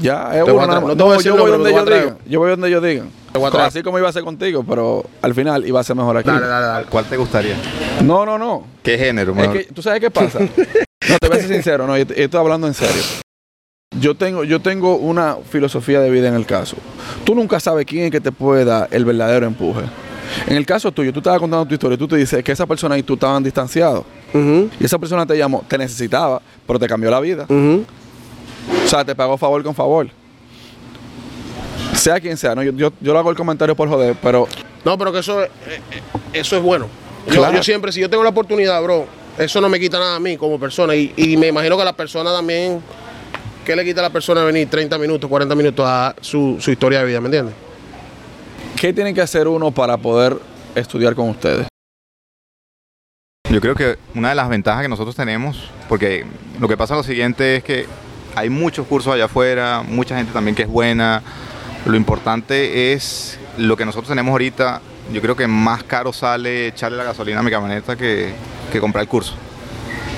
Ya, 0.01 0.37
es 0.39 0.45
Te 0.45 0.51
voy 0.51 0.53
uno. 0.53 0.61
a 0.63 0.65
traer- 0.65 0.69
nada 0.69 0.81
más. 0.81 0.97
no 0.97 1.05
voy 1.05 1.17
No, 1.17 1.23
yo 1.23 1.37
voy 1.37 1.51
donde 1.53 1.71
voy 1.71 1.81
a 1.81 1.85
digan. 1.85 2.19
Yo 2.27 2.39
voy 2.41 2.51
donde 2.51 2.69
ellos 2.69 2.83
digan. 2.83 3.11
Te 3.33 3.39
voy 3.39 3.49
a 3.49 3.51
traer. 3.51 3.67
Así 3.69 3.83
como 3.83 3.99
iba 3.99 4.09
a 4.09 4.13
ser 4.13 4.23
contigo, 4.25 4.65
pero 4.69 5.05
al 5.23 5.35
final 5.35 5.67
iba 5.67 5.81
a 5.81 5.85
ser 5.85 5.97
mejor 5.97 6.17
aquí. 6.17 6.29
Dale, 6.29 6.47
dale, 6.47 6.67
dale. 6.67 6.87
¿Cuál 6.87 7.05
te 7.05 7.17
gustaría? 7.17 7.55
No, 8.03 8.27
no, 8.27 8.37
no. 8.39 8.65
¿Qué 8.83 8.99
género? 8.99 9.31
Es 9.33 9.37
mejor? 9.39 9.57
que, 9.59 9.65
¿tú 9.73 9.81
sabes 9.83 10.01
qué 10.01 10.11
pasa? 10.11 10.39
no, 11.09 11.19
te 11.21 11.29
voy 11.29 11.37
a 11.39 11.41
ser 11.41 11.49
sincero, 11.49 11.87
no, 11.87 11.97
yo, 11.97 12.07
te- 12.07 12.15
yo 12.17 12.25
estoy 12.25 12.41
hablando 12.41 12.67
en 12.67 12.75
serio. 12.75 13.03
Yo 14.01 14.15
tengo, 14.17 14.43
yo 14.45 14.61
tengo 14.61 14.97
una 14.97 15.37
filosofía 15.49 16.01
de 16.01 16.11
vida 16.11 16.29
en 16.29 16.35
el 16.35 16.47
caso. 16.47 16.77
Tú 17.25 17.35
nunca 17.35 17.61
sabes 17.61 17.87
quién 17.87 18.07
es 18.07 18.11
que 18.11 18.21
te 18.21 18.33
puede 18.33 18.65
dar 18.65 18.89
el 18.91 19.05
verdadero 19.05 19.47
empuje. 19.47 19.83
En 20.49 20.57
el 20.57 20.67
caso 20.67 20.91
tuyo, 20.91 21.13
tú 21.13 21.21
estabas 21.21 21.39
contando 21.39 21.65
tu 21.67 21.75
historia, 21.75 21.97
tú 21.97 22.09
te 22.09 22.17
dices 22.17 22.43
que 22.43 22.51
esa 22.53 22.67
persona 22.67 22.99
y 22.99 23.03
tú 23.03 23.15
estaban 23.15 23.43
distanciados. 23.45 24.05
Y 24.35 24.85
esa 24.85 24.99
persona 24.99 25.25
te 25.25 25.37
llamó, 25.39 25.65
te 25.69 25.79
necesitaba, 25.79 26.43
pero 26.67 26.79
te 26.79 26.89
cambió 26.89 27.09
la 27.11 27.21
vida. 27.21 27.47
O 27.49 28.89
sea, 28.89 29.05
te 29.05 29.15
pagó 29.15 29.37
favor 29.39 29.63
con 29.63 29.75
favor. 29.75 30.09
Sea 31.95 32.19
quien 32.21 32.37
sea, 32.37 32.55
¿no? 32.55 32.63
yo, 32.63 32.73
yo, 32.73 32.93
yo 33.01 33.13
lo 33.13 33.19
hago 33.21 33.31
el 33.31 33.37
comentario 33.37 33.77
por 33.77 33.89
joder, 33.89 34.17
pero 34.21 34.49
No, 34.85 34.99
pero 34.99 35.13
que 35.13 35.21
eso, 35.21 35.43
es- 35.43 35.51
eh, 35.69 35.81
eso 36.33 36.57
es 36.57 36.63
bueno. 36.63 36.87
Yo, 37.29 37.35
Claro. 37.37 37.55
yo 37.57 37.63
siempre, 37.63 37.93
si 37.93 38.01
yo 38.01 38.11
tengo 38.11 38.23
la 38.25 38.31
oportunidad, 38.31 38.83
bro, 38.83 39.07
eso 39.39 39.61
no 39.61 39.69
me 39.69 39.79
quita 39.81 39.99
nada 39.99 40.17
a 40.17 40.21
mí 40.21 40.37
como 40.37 40.59
persona. 40.59 40.95
Y, 40.97 41.13
y 41.17 41.37
me 41.37 41.47
imagino 41.49 41.79
que 41.79 41.85
la 41.85 41.95
persona 41.95 42.33
también, 42.33 42.81
¿qué 43.65 43.77
le 43.77 43.85
quita 43.85 44.01
a 44.01 44.05
la 44.05 44.11
persona 44.11 44.45
venir 44.45 44.69
30 44.69 44.99
minutos, 44.99 45.29
40 45.29 45.55
minutos 45.55 45.87
a 45.89 46.15
su, 46.21 46.57
su 46.61 46.71
historia 46.71 47.01
de 47.01 47.07
vida? 47.07 47.21
¿Me 47.21 47.27
entiendes? 47.27 47.55
¿qué 48.85 48.93
tiene 48.93 49.15
que 49.15 49.23
hacer 49.23 49.49
uno 49.49 49.71
para 49.71 49.97
poder 49.97 50.37
estudiar 50.75 51.15
con 51.15 51.31
ustedes? 51.31 51.67
Yo 53.51 53.59
creo 53.59 53.75
que 53.75 53.97
una 54.15 54.29
de 54.29 54.35
las 54.35 54.49
ventajas 54.51 54.83
que 54.83 54.91
nosotros 54.91 55.17
tenemos, 55.17 55.71
porque 55.89 56.27
lo 56.61 56.69
que 56.69 56.77
pasa 56.77 56.93
es 56.93 56.99
lo 56.99 57.03
siguiente 57.03 57.57
es 57.57 57.65
que 57.65 57.87
hay 58.35 58.51
muchos 58.51 58.87
cursos 58.87 59.15
allá 59.15 59.25
afuera, 59.25 59.83
mucha 59.89 60.19
gente 60.19 60.35
también 60.35 60.55
que 60.55 60.65
es 60.65 60.69
buena. 60.69 61.23
Lo 61.87 61.97
importante 61.97 62.93
es 62.93 63.39
lo 63.57 63.75
que 63.75 63.87
nosotros 63.87 64.09
tenemos 64.09 64.33
ahorita. 64.33 64.83
Yo 65.15 65.23
creo 65.23 65.35
que 65.35 65.47
más 65.47 65.83
caro 65.85 66.13
sale 66.13 66.67
echarle 66.67 66.99
la 66.99 67.05
gasolina 67.05 67.41
a 67.41 67.43
mi 67.43 67.51
camioneta 67.51 67.97
que, 67.97 68.35
que 68.71 68.81
comprar 68.81 69.01
el 69.01 69.09
curso. 69.09 69.35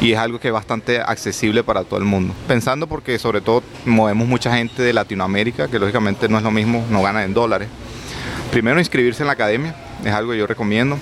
Y 0.01 0.13
es 0.13 0.19
algo 0.19 0.39
que 0.39 0.49
es 0.49 0.55
bastante 0.55 1.01
accesible 1.01 1.65
para 1.65 1.85
todo 1.85 1.99
el 1.99 2.05
mundo. 2.05 2.35
Pensando 2.47 2.87
porque 2.87 3.19
sobre 3.19 3.41
todo 3.41 3.63
movemos 3.85 4.29
mucha 4.29 4.55
gente 4.55 4.83
de 4.83 4.93
Latinoamérica, 4.93 5.69
que 5.69 5.79
lógicamente 5.79 6.29
no 6.29 6.37
es 6.37 6.45
lo 6.45 6.51
mismo, 6.51 6.85
no 6.91 7.03
ganan 7.03 7.25
en 7.25 7.35
dólares. 7.35 7.69
Primero 8.51 8.79
inscribirse 8.79 9.23
en 9.23 9.29
la 9.29 9.33
academia, 9.33 9.75
es 10.05 10.13
algo 10.13 10.33
que 10.33 10.39
yo 10.39 10.47
recomiendo. 10.47 10.99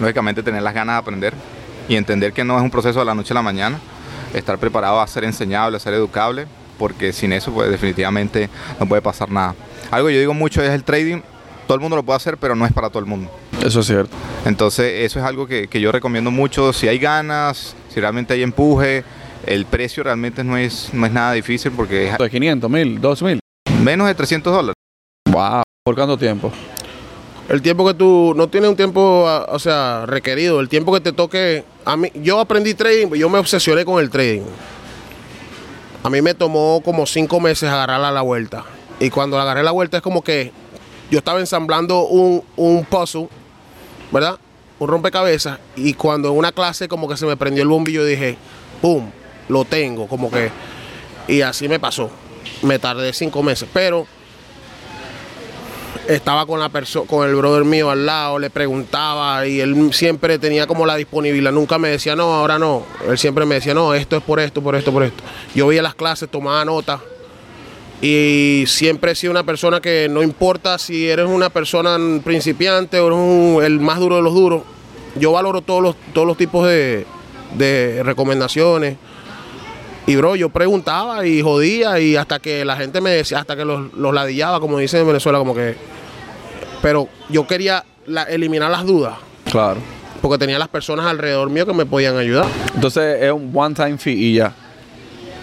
Lógicamente 0.00 0.42
tener 0.42 0.62
las 0.62 0.74
ganas 0.74 0.94
de 0.96 0.98
aprender 0.98 1.34
y 1.88 1.96
entender 1.96 2.32
que 2.32 2.42
no 2.42 2.56
es 2.56 2.62
un 2.62 2.70
proceso 2.70 2.98
de 2.98 3.04
la 3.04 3.14
noche 3.14 3.32
a 3.32 3.34
la 3.34 3.42
mañana. 3.42 3.78
Estar 4.34 4.58
preparado 4.58 5.00
a 5.00 5.06
ser 5.06 5.24
enseñable, 5.24 5.76
a 5.76 5.80
ser 5.80 5.92
educable, 5.94 6.46
porque 6.78 7.12
sin 7.12 7.32
eso 7.32 7.52
pues 7.52 7.70
definitivamente 7.70 8.48
no 8.80 8.86
puede 8.86 9.02
pasar 9.02 9.30
nada. 9.30 9.54
Algo 9.90 10.08
que 10.08 10.14
yo 10.14 10.20
digo 10.20 10.34
mucho 10.34 10.62
es 10.62 10.70
el 10.70 10.84
trading. 10.84 11.20
Todo 11.66 11.74
el 11.74 11.80
mundo 11.80 11.96
lo 11.96 12.02
puede 12.02 12.16
hacer, 12.16 12.36
pero 12.38 12.54
no 12.54 12.66
es 12.66 12.72
para 12.72 12.88
todo 12.88 12.98
el 13.00 13.06
mundo. 13.06 13.30
Eso 13.64 13.80
es 13.80 13.86
cierto. 13.86 14.16
Entonces 14.44 15.04
eso 15.04 15.18
es 15.18 15.24
algo 15.24 15.46
que, 15.46 15.68
que 15.68 15.80
yo 15.80 15.92
recomiendo 15.92 16.30
mucho. 16.30 16.72
Si 16.72 16.88
hay 16.88 16.98
ganas, 16.98 17.74
si 17.88 18.00
realmente 18.00 18.34
hay 18.34 18.42
empuje, 18.42 19.04
el 19.46 19.66
precio 19.66 20.02
realmente 20.02 20.44
no 20.44 20.56
es, 20.56 20.90
no 20.92 21.06
es 21.06 21.12
nada 21.12 21.32
difícil 21.32 21.72
porque 21.72 22.08
es 22.08 22.18
De 22.18 22.30
500, 22.30 22.70
1000, 22.70 23.00
2000. 23.00 23.40
menos 23.82 24.06
de 24.06 24.14
300 24.14 24.52
dólares. 24.52 24.74
Wow. 25.30 25.62
¿Por 25.84 25.94
cuánto 25.94 26.16
tiempo? 26.16 26.52
El 27.48 27.60
tiempo 27.60 27.86
que 27.86 27.94
tú 27.94 28.34
no 28.36 28.48
tienes 28.48 28.70
un 28.70 28.76
tiempo, 28.76 29.26
ah, 29.28 29.46
o 29.50 29.58
sea, 29.58 30.06
requerido, 30.06 30.60
el 30.60 30.68
tiempo 30.68 30.92
que 30.92 31.00
te 31.00 31.12
toque. 31.12 31.64
A 31.84 31.96
mí, 31.96 32.10
yo 32.14 32.38
aprendí 32.38 32.74
trading, 32.74 33.08
yo 33.14 33.28
me 33.28 33.38
obsesioné 33.38 33.84
con 33.84 34.00
el 34.00 34.10
trading. 34.10 34.42
A 36.04 36.10
mí 36.10 36.22
me 36.22 36.34
tomó 36.34 36.80
como 36.84 37.04
cinco 37.06 37.40
meses 37.40 37.68
agarrarla 37.68 38.08
a 38.08 38.12
la 38.12 38.22
vuelta. 38.22 38.64
Y 39.00 39.10
cuando 39.10 39.36
la 39.36 39.42
agarré 39.42 39.62
la 39.62 39.72
vuelta 39.72 39.96
es 39.96 40.02
como 40.02 40.22
que 40.22 40.52
yo 41.12 41.18
estaba 41.18 41.40
ensamblando 41.40 42.06
un, 42.06 42.42
un 42.56 42.86
puzzle, 42.86 43.28
¿verdad? 44.10 44.38
Un 44.78 44.88
rompecabezas. 44.88 45.58
Y 45.76 45.92
cuando 45.92 46.30
en 46.30 46.38
una 46.38 46.52
clase 46.52 46.88
como 46.88 47.06
que 47.06 47.18
se 47.18 47.26
me 47.26 47.36
prendió 47.36 47.62
el 47.62 47.68
bombillo, 47.68 48.02
dije, 48.02 48.38
¡pum! 48.80 49.10
Lo 49.50 49.66
tengo, 49.66 50.08
como 50.08 50.30
que. 50.30 50.50
Y 51.28 51.42
así 51.42 51.68
me 51.68 51.78
pasó. 51.78 52.10
Me 52.62 52.78
tardé 52.78 53.12
cinco 53.12 53.42
meses. 53.42 53.68
Pero 53.74 54.06
estaba 56.08 56.46
con 56.46 56.58
la 56.58 56.70
persona, 56.70 57.06
con 57.06 57.28
el 57.28 57.34
brother 57.34 57.66
mío 57.66 57.90
al 57.90 58.06
lado, 58.06 58.38
le 58.38 58.48
preguntaba 58.48 59.46
y 59.46 59.60
él 59.60 59.92
siempre 59.92 60.38
tenía 60.38 60.66
como 60.66 60.86
la 60.86 60.96
disponibilidad, 60.96 61.52
nunca 61.52 61.78
me 61.78 61.90
decía 61.90 62.16
no, 62.16 62.34
ahora 62.34 62.58
no, 62.58 62.84
él 63.06 63.18
siempre 63.18 63.44
me 63.44 63.56
decía 63.56 63.72
no, 63.74 63.94
esto 63.94 64.16
es 64.16 64.22
por 64.22 64.40
esto, 64.40 64.62
por 64.62 64.74
esto, 64.74 64.92
por 64.92 65.02
esto. 65.02 65.22
Yo 65.54 65.66
veía 65.66 65.82
las 65.82 65.94
clases, 65.94 66.28
tomaba 66.28 66.64
nota 66.64 67.00
y 68.02 68.64
siempre 68.66 69.12
he 69.12 69.14
sido 69.14 69.30
una 69.30 69.44
persona 69.44 69.80
que 69.80 70.08
no 70.10 70.22
importa 70.22 70.76
si 70.76 71.08
eres 71.08 71.26
una 71.26 71.48
persona 71.50 71.96
principiante 72.22 72.98
o 73.00 73.06
eres 73.06 73.18
un- 73.18 73.64
el 73.64 73.78
más 73.80 73.98
duro 74.00 74.16
de 74.16 74.22
los 74.22 74.34
duros, 74.34 74.62
yo 75.16 75.32
valoro 75.32 75.62
todos 75.62 75.82
los, 75.82 75.96
todos 76.12 76.26
los 76.26 76.36
tipos 76.36 76.66
de, 76.66 77.06
de 77.56 78.02
recomendaciones. 78.02 78.96
Y 80.04 80.16
bro, 80.16 80.34
yo 80.34 80.48
preguntaba 80.48 81.24
y 81.24 81.42
jodía 81.42 82.00
y 82.00 82.16
hasta 82.16 82.40
que 82.40 82.64
la 82.64 82.76
gente 82.76 83.00
me 83.00 83.10
decía, 83.10 83.38
hasta 83.38 83.54
que 83.54 83.64
los, 83.64 83.94
los 83.94 84.12
ladillaba, 84.12 84.58
como 84.58 84.78
dicen 84.78 85.02
en 85.02 85.06
Venezuela, 85.06 85.38
como 85.38 85.54
que... 85.54 85.76
Pero 86.82 87.08
yo 87.28 87.46
quería 87.46 87.84
la- 88.06 88.24
eliminar 88.24 88.68
las 88.68 88.84
dudas, 88.84 89.14
Claro. 89.48 89.78
porque 90.20 90.38
tenía 90.38 90.58
las 90.58 90.66
personas 90.66 91.06
alrededor 91.06 91.50
mío 91.50 91.64
que 91.66 91.72
me 91.72 91.86
podían 91.86 92.16
ayudar. 92.16 92.46
Entonces 92.74 93.22
es 93.22 93.30
un 93.30 93.52
one 93.54 93.76
time 93.76 93.96
fee 93.96 94.14
y 94.14 94.34
ya. 94.34 94.52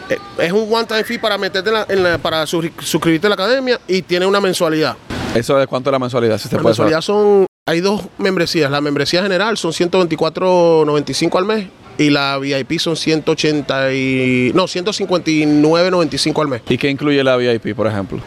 Eh, 0.10 0.18
Es 0.40 0.52
un 0.52 0.68
one 0.74 0.86
time 0.86 1.04
fee 1.04 1.18
para 1.20 1.38
meterte 1.38 1.70
en 1.70 1.74
la, 1.76 1.86
en 1.90 2.04
la- 2.04 2.18
para 2.18 2.44
suscri- 2.46 2.72
suscribirte 2.82 3.28
a 3.28 3.30
la 3.30 3.36
academia 3.36 3.80
y 3.88 4.02
tiene 4.02 4.26
una 4.26 4.40
mensualidad. 4.42 4.96
¿Eso 5.36 5.60
es 5.62 5.68
cuánto 5.68 5.90
es 5.90 5.92
la 5.92 6.00
mensualidad? 6.00 6.38
Si 6.40 6.50
La 6.54 6.62
puede 6.62 6.76
saber. 6.76 6.92
mensualidad 6.94 7.02
son, 7.02 7.46
hay 7.68 7.82
dos 7.82 8.02
membresías. 8.18 8.72
La 8.72 8.82
membresía 8.82 9.22
general 9.22 9.58
son 9.58 9.72
124.95 9.74 11.38
al 11.38 11.46
mes 11.46 11.68
y 11.98 12.10
la 12.10 12.38
VIP 12.40 12.80
son 12.80 12.96
180 12.96 13.94
y, 13.94 14.52
no, 14.56 14.64
159.95 14.68 16.42
al 16.42 16.48
mes. 16.48 16.62
¿Y 16.70 16.78
qué 16.78 16.90
incluye 16.90 17.24
la 17.24 17.36
VIP, 17.38 17.76
por 17.76 17.88
ejemplo? 17.88 18.20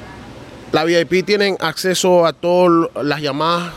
La 0.72 0.84
VIP 0.84 1.24
tienen 1.24 1.56
acceso 1.60 2.24
a 2.26 2.32
todas 2.32 2.88
las 3.02 3.20
llamadas, 3.20 3.72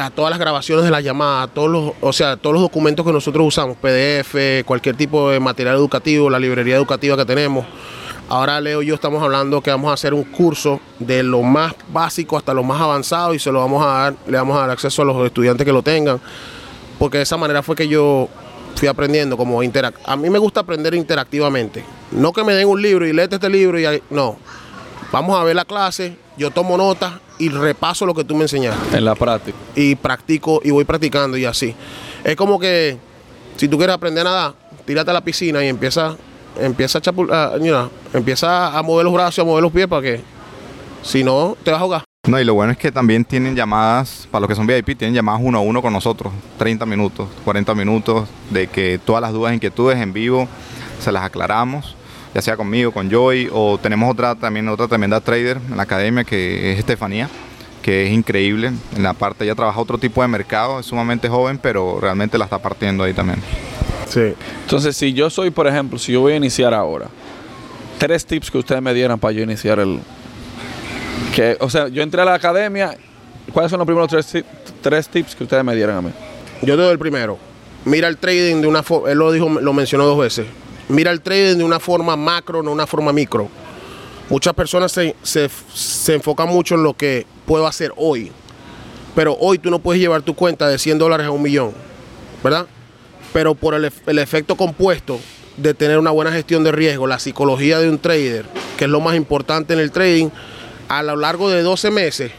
a 0.00 0.10
todas 0.10 0.30
las 0.30 0.38
grabaciones 0.38 0.84
de 0.84 0.90
las 0.90 1.02
llamadas, 1.02 1.48
a 1.48 1.52
todos 1.52 1.70
los, 1.70 1.92
o 2.00 2.12
sea, 2.12 2.36
todos 2.36 2.54
los 2.54 2.62
documentos 2.62 3.04
que 3.04 3.12
nosotros 3.12 3.46
usamos, 3.46 3.76
PDF, 3.76 4.64
cualquier 4.64 4.96
tipo 4.96 5.30
de 5.30 5.40
material 5.40 5.76
educativo, 5.76 6.30
la 6.30 6.38
librería 6.38 6.76
educativa 6.76 7.16
que 7.16 7.24
tenemos. 7.24 7.66
Ahora 8.28 8.60
Leo 8.60 8.82
y 8.82 8.86
yo 8.86 8.94
estamos 8.94 9.20
hablando 9.22 9.60
que 9.60 9.70
vamos 9.70 9.90
a 9.90 9.94
hacer 9.94 10.14
un 10.14 10.22
curso 10.22 10.80
de 11.00 11.24
lo 11.24 11.42
más 11.42 11.74
básico 11.92 12.36
hasta 12.36 12.54
lo 12.54 12.62
más 12.62 12.80
avanzado 12.80 13.34
y 13.34 13.40
se 13.40 13.50
lo 13.50 13.58
vamos 13.58 13.84
a 13.84 13.88
dar, 13.88 14.14
le 14.28 14.36
vamos 14.36 14.56
a 14.56 14.60
dar 14.60 14.70
acceso 14.70 15.02
a 15.02 15.04
los 15.04 15.26
estudiantes 15.26 15.64
que 15.64 15.72
lo 15.72 15.82
tengan, 15.82 16.20
porque 16.98 17.16
de 17.16 17.24
esa 17.24 17.36
manera 17.36 17.62
fue 17.62 17.74
que 17.74 17.88
yo 17.88 18.28
fui 18.76 18.86
aprendiendo 18.86 19.36
como 19.36 19.62
interac 19.64 19.96
A 20.04 20.16
mí 20.16 20.30
me 20.30 20.38
gusta 20.38 20.60
aprender 20.60 20.94
interactivamente, 20.94 21.84
no 22.12 22.32
que 22.32 22.44
me 22.44 22.54
den 22.54 22.68
un 22.68 22.80
libro 22.80 23.04
y 23.04 23.12
léete 23.12 23.34
este 23.34 23.48
libro 23.48 23.80
y 23.80 24.00
no 24.10 24.36
Vamos 25.12 25.38
a 25.38 25.42
ver 25.44 25.56
la 25.56 25.64
clase, 25.64 26.16
yo 26.36 26.50
tomo 26.50 26.76
notas 26.76 27.14
y 27.38 27.48
repaso 27.48 28.06
lo 28.06 28.14
que 28.14 28.22
tú 28.24 28.34
me 28.36 28.42
enseñaste. 28.42 28.96
En 28.98 29.04
la 29.04 29.14
práctica. 29.14 29.56
Y 29.74 29.94
practico 29.96 30.60
y 30.62 30.70
voy 30.70 30.84
practicando 30.84 31.36
y 31.36 31.44
así. 31.44 31.74
Es 32.22 32.36
como 32.36 32.58
que 32.60 32.96
si 33.56 33.66
tú 33.68 33.76
quieres 33.76 33.94
aprender 33.94 34.26
a 34.26 34.30
nadar, 34.30 34.54
tírate 34.86 35.10
a 35.10 35.14
la 35.14 35.20
piscina 35.22 35.64
y 35.64 35.68
empieza, 35.68 36.16
empieza 36.60 36.98
a, 36.98 37.02
chapul- 37.02 37.58
you 37.58 37.72
know, 37.72 37.90
empieza 38.12 38.76
a 38.76 38.82
mover 38.82 39.04
los 39.04 39.14
brazos, 39.14 39.40
a 39.40 39.44
mover 39.44 39.62
los 39.62 39.72
pies 39.72 39.86
para 39.88 40.02
que 40.02 40.20
si 41.02 41.24
no 41.24 41.56
te 41.64 41.70
vas 41.72 41.80
a 41.80 41.82
ahogar. 41.82 42.04
No, 42.28 42.38
y 42.38 42.44
lo 42.44 42.52
bueno 42.54 42.70
es 42.72 42.78
que 42.78 42.92
también 42.92 43.24
tienen 43.24 43.56
llamadas, 43.56 44.28
para 44.30 44.40
los 44.42 44.48
que 44.48 44.54
son 44.54 44.66
VIP, 44.66 44.96
tienen 44.98 45.14
llamadas 45.14 45.40
uno 45.42 45.58
a 45.58 45.60
uno 45.62 45.80
con 45.80 45.92
nosotros, 45.92 46.32
30 46.58 46.84
minutos, 46.84 47.28
40 47.44 47.74
minutos, 47.74 48.28
de 48.50 48.66
que 48.66 49.00
todas 49.02 49.22
las 49.22 49.32
dudas, 49.32 49.54
inquietudes 49.54 49.98
en 49.98 50.12
vivo 50.12 50.46
se 51.00 51.10
las 51.10 51.24
aclaramos, 51.24 51.96
ya 52.34 52.42
sea 52.42 52.56
conmigo, 52.56 52.92
con 52.92 53.10
Joy, 53.10 53.48
o 53.52 53.78
tenemos 53.78 54.10
otra 54.10 54.34
también 54.34 54.68
otra 54.68 54.88
tremenda 54.88 55.20
trader 55.20 55.58
en 55.68 55.76
la 55.76 55.82
academia 55.82 56.24
que 56.24 56.72
es 56.72 56.78
Estefanía, 56.78 57.28
que 57.82 58.06
es 58.06 58.12
increíble. 58.12 58.72
En 58.96 59.02
la 59.02 59.14
parte, 59.14 59.44
ella 59.44 59.54
trabaja 59.54 59.80
otro 59.80 59.98
tipo 59.98 60.22
de 60.22 60.28
mercado, 60.28 60.80
es 60.80 60.86
sumamente 60.86 61.28
joven, 61.28 61.58
pero 61.58 61.98
realmente 62.00 62.38
la 62.38 62.44
está 62.44 62.58
partiendo 62.58 63.04
ahí 63.04 63.14
también. 63.14 63.40
Sí. 64.08 64.34
Entonces, 64.62 64.96
si 64.96 65.12
yo 65.12 65.30
soy, 65.30 65.50
por 65.50 65.66
ejemplo, 65.66 65.98
si 65.98 66.12
yo 66.12 66.20
voy 66.20 66.32
a 66.32 66.36
iniciar 66.36 66.74
ahora, 66.74 67.06
tres 67.98 68.24
tips 68.26 68.50
que 68.50 68.58
ustedes 68.58 68.82
me 68.82 68.94
dieran 68.94 69.18
para 69.18 69.32
yo 69.32 69.42
iniciar 69.42 69.78
el... 69.78 70.00
Que, 71.34 71.56
o 71.60 71.70
sea, 71.70 71.88
yo 71.88 72.02
entré 72.02 72.20
a 72.22 72.24
la 72.24 72.34
academia, 72.34 72.96
¿cuáles 73.52 73.70
son 73.70 73.78
los 73.78 73.86
primeros 73.86 74.08
tres, 74.08 74.44
tres 74.80 75.08
tips 75.08 75.36
que 75.36 75.44
ustedes 75.44 75.64
me 75.64 75.74
dieran 75.76 75.96
a 75.96 76.02
mí? 76.02 76.10
Yo 76.62 76.76
te 76.76 76.82
doy 76.82 76.92
el 76.92 76.98
primero. 76.98 77.38
Mira 77.84 78.08
el 78.08 78.16
trading 78.16 78.60
de 78.60 78.66
una 78.66 78.82
forma, 78.82 79.10
él 79.10 79.18
lo 79.18 79.32
dijo, 79.32 79.48
lo 79.48 79.72
mencionó 79.72 80.04
dos 80.04 80.18
veces. 80.18 80.46
Mira 80.90 81.10
el 81.10 81.20
trading 81.20 81.58
de 81.58 81.64
una 81.64 81.80
forma 81.80 82.16
macro, 82.16 82.62
no 82.62 82.72
una 82.72 82.86
forma 82.86 83.12
micro. 83.12 83.48
Muchas 84.28 84.54
personas 84.54 84.92
se, 84.92 85.14
se- 85.22 85.50
se 85.74 86.14
enfocan 86.14 86.48
mucho 86.48 86.74
en 86.74 86.82
lo 86.82 86.94
que 86.94 87.26
puedo 87.46 87.66
hacer 87.66 87.92
hoy. 87.96 88.30
Pero 89.14 89.36
hoy 89.40 89.58
tú 89.58 89.70
no 89.70 89.78
puedes 89.80 90.00
llevar 90.00 90.22
tu 90.22 90.34
cuenta 90.34 90.68
de 90.68 90.78
100 90.78 90.98
dólares 90.98 91.26
a 91.26 91.30
un 91.30 91.42
millón, 91.42 91.72
¿verdad? 92.44 92.66
Pero 93.32 93.54
por 93.54 93.74
el, 93.74 93.90
el 94.06 94.18
efecto 94.18 94.56
compuesto 94.56 95.18
de 95.56 95.74
tener 95.74 95.98
una 95.98 96.10
buena 96.12 96.30
gestión 96.32 96.62
de 96.64 96.72
riesgo, 96.72 97.06
la 97.06 97.18
psicología 97.18 97.78
de 97.80 97.88
un 97.88 97.98
trader, 97.98 98.46
que 98.76 98.84
es 98.84 98.90
lo 98.90 99.00
más 99.00 99.16
importante 99.16 99.74
en 99.74 99.80
el 99.80 99.90
trading, 99.90 100.28
a 100.88 101.02
lo 101.02 101.16
largo 101.16 101.50
de 101.50 101.62
12 101.62 101.90
meses, 101.90 102.30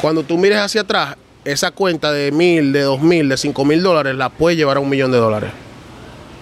cuando 0.00 0.22
tú 0.24 0.36
mires 0.36 0.58
hacia 0.58 0.82
atrás, 0.82 1.16
esa 1.44 1.70
cuenta 1.70 2.12
de 2.12 2.32
mil, 2.32 2.72
de 2.72 2.82
dos 2.82 3.00
mil, 3.00 3.28
de 3.28 3.36
cinco 3.36 3.64
mil 3.64 3.82
dólares 3.82 4.14
la 4.14 4.28
puedes 4.28 4.58
llevar 4.58 4.76
a 4.76 4.80
un 4.80 4.88
millón 4.90 5.10
de 5.10 5.18
dólares. 5.18 5.50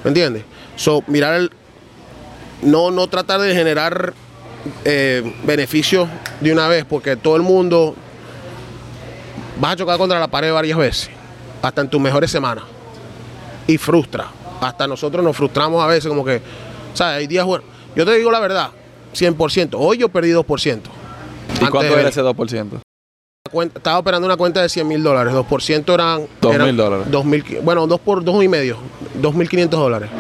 ¿Me 0.03 0.09
entiendes? 0.09 0.45
So, 0.79 1.03
mirar 1.09 1.35
el. 1.35 1.51
No, 2.63 2.91
no 2.91 3.07
tratar 3.09 3.41
de 3.41 3.53
generar 3.55 4.15
eh, 4.85 5.35
beneficios 5.45 6.09
de 6.41 6.53
una 6.53 6.69
vez, 6.69 6.85
porque 6.85 7.17
todo 7.17 7.37
el 7.37 7.43
mundo 7.43 7.95
vas 9.61 9.73
a 9.73 9.77
chocar 9.77 9.99
contra 9.99 10.19
la 10.21 10.29
pared 10.29 10.53
varias 10.53 10.79
veces, 10.79 11.11
hasta 11.63 11.83
en 11.83 11.89
tus 11.91 12.01
mejores 12.01 12.31
semanas. 12.31 12.65
Y 13.67 13.77
frustra. 13.77 14.27
Hasta 14.61 14.87
nosotros 14.87 15.23
nos 15.25 15.37
frustramos 15.37 15.83
a 15.83 15.87
veces, 15.87 16.09
como 16.09 16.25
que, 16.25 16.41
¿sabes? 16.95 17.19
Hay 17.19 17.27
días 17.27 17.45
buenos. 17.45 17.67
Yo 17.95 18.05
te 18.05 18.15
digo 18.17 18.31
la 18.31 18.41
verdad, 18.41 18.71
100%. 19.15 19.71
Hoy 19.75 19.99
yo 19.99 20.09
perdí 20.09 20.31
2%. 20.31 20.81
¿Y 21.61 21.67
cuánto 21.67 21.99
era 21.99 22.09
ese 22.09 22.23
2%? 22.23 22.81
cuenta- 23.51 23.79
estaba 23.79 23.99
operando 23.99 24.27
una 24.27 24.37
cuenta 24.37 24.63
de 24.63 24.69
100 24.69 24.87
mil 24.87 25.03
dólares. 25.03 25.33
2% 25.35 25.95
eran. 25.95 26.27
Dos 26.41 26.55
eran 26.55 26.67
mil 26.67 26.77
dólares. 26.77 27.07
bueno, 27.63 27.87
2 27.87 28.01
por 28.01 28.25
2 28.25 28.45
y 28.45 28.49
medio. 28.49 28.77
2.500 29.21 29.69
dólares. 29.69 30.11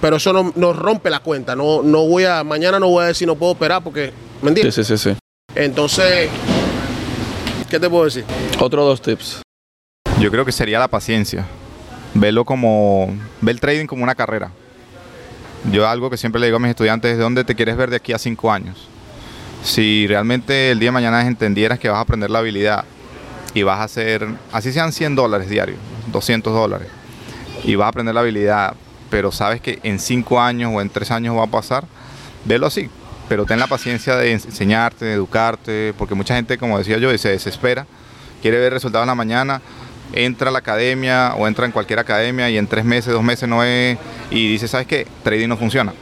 Pero 0.00 0.16
eso 0.16 0.32
no, 0.32 0.52
nos 0.54 0.76
rompe 0.76 1.10
la 1.10 1.20
cuenta. 1.20 1.56
No, 1.56 1.82
no 1.82 2.06
voy 2.06 2.24
a. 2.24 2.44
Mañana 2.44 2.78
no 2.78 2.88
voy 2.88 3.04
a 3.04 3.06
decir 3.08 3.26
no 3.26 3.34
puedo 3.36 3.52
operar 3.52 3.82
porque. 3.82 4.12
¿Me 4.42 4.48
Sí, 4.52 4.60
entiendes? 4.60 4.74
sí, 4.74 4.84
sí, 4.84 4.96
sí. 4.98 5.16
Entonces. 5.54 6.30
¿Qué 7.68 7.78
te 7.78 7.90
puedo 7.90 8.04
decir? 8.04 8.24
Otros 8.60 8.84
dos 8.86 9.02
tips. 9.02 9.42
Yo 10.20 10.30
creo 10.30 10.44
que 10.44 10.52
sería 10.52 10.78
la 10.78 10.88
paciencia. 10.88 11.44
Verlo 12.14 12.44
como. 12.44 13.08
Ver 13.40 13.54
el 13.56 13.60
trading 13.60 13.86
como 13.86 14.02
una 14.04 14.14
carrera. 14.14 14.50
Yo 15.72 15.86
algo 15.88 16.08
que 16.08 16.16
siempre 16.16 16.40
le 16.40 16.46
digo 16.46 16.56
a 16.56 16.60
mis 16.60 16.70
estudiantes 16.70 17.12
es 17.12 17.18
dónde 17.18 17.42
te 17.44 17.54
quieres 17.56 17.76
ver 17.76 17.90
de 17.90 17.96
aquí 17.96 18.12
a 18.12 18.18
cinco 18.18 18.52
años. 18.52 18.86
Si 19.64 20.06
realmente 20.06 20.70
el 20.70 20.78
día 20.78 20.88
de 20.88 20.92
mañana 20.92 21.26
entendieras 21.26 21.80
que 21.80 21.88
vas 21.88 21.98
a 21.98 22.02
aprender 22.02 22.30
la 22.30 22.38
habilidad 22.38 22.84
y 23.54 23.64
vas 23.64 23.80
a 23.80 23.82
hacer, 23.82 24.26
así 24.52 24.72
sean 24.72 24.92
100 24.92 25.16
dólares 25.16 25.50
diarios, 25.50 25.78
200 26.12 26.54
dólares, 26.54 26.86
y 27.64 27.74
vas 27.74 27.86
a 27.86 27.88
aprender 27.88 28.14
la 28.14 28.20
habilidad, 28.20 28.74
pero 29.10 29.32
sabes 29.32 29.60
que 29.60 29.78
en 29.82 29.98
cinco 29.98 30.40
años 30.40 30.72
o 30.74 30.80
en 30.80 30.88
tres 30.90 31.10
años 31.10 31.36
va 31.36 31.44
a 31.44 31.46
pasar, 31.48 31.84
velo 32.44 32.66
así. 32.66 32.88
Pero 33.28 33.44
ten 33.44 33.58
la 33.58 33.66
paciencia 33.66 34.16
de 34.16 34.34
ens- 34.34 34.46
enseñarte, 34.46 35.04
de 35.04 35.12
educarte, 35.14 35.94
porque 35.98 36.14
mucha 36.14 36.34
gente, 36.34 36.56
como 36.58 36.78
decía 36.78 36.98
yo, 36.98 37.16
se 37.18 37.28
desespera, 37.28 37.86
quiere 38.40 38.58
ver 38.58 38.72
resultados 38.72 39.04
en 39.04 39.08
la 39.08 39.14
mañana, 39.14 39.60
entra 40.14 40.48
a 40.48 40.52
la 40.52 40.60
academia 40.60 41.34
o 41.36 41.46
entra 41.46 41.66
en 41.66 41.72
cualquier 41.72 41.98
academia 41.98 42.48
y 42.48 42.56
en 42.56 42.66
tres 42.66 42.84
meses, 42.86 43.12
dos 43.12 43.22
meses 43.22 43.46
no 43.48 43.62
es, 43.62 43.98
y 44.30 44.48
dice, 44.52 44.66
¿sabes 44.68 44.86
qué? 44.86 45.06
Trading 45.24 45.48
no 45.48 45.56
funciona. 45.58 45.92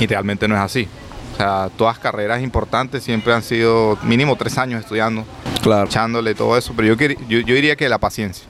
Y 0.00 0.06
realmente 0.06 0.48
no 0.48 0.54
es 0.54 0.60
así. 0.62 0.88
O 1.34 1.36
sea, 1.36 1.68
todas 1.76 1.98
carreras 1.98 2.42
importantes 2.42 3.02
siempre 3.04 3.32
han 3.34 3.42
sido 3.42 3.98
mínimo 4.02 4.34
tres 4.36 4.56
años 4.58 4.80
estudiando, 4.80 5.24
Claro. 5.62 5.84
echándole 5.86 6.34
todo 6.34 6.56
eso, 6.56 6.72
pero 6.74 6.94
yo, 6.94 7.06
yo, 7.28 7.40
yo 7.40 7.54
diría 7.54 7.76
que 7.76 7.88
la 7.90 7.98
paciencia. 7.98 8.46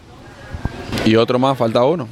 Y 1.05 1.17
otro 1.17 1.39
más, 1.39 1.59
falta 1.59 1.85
uno. 1.85 2.07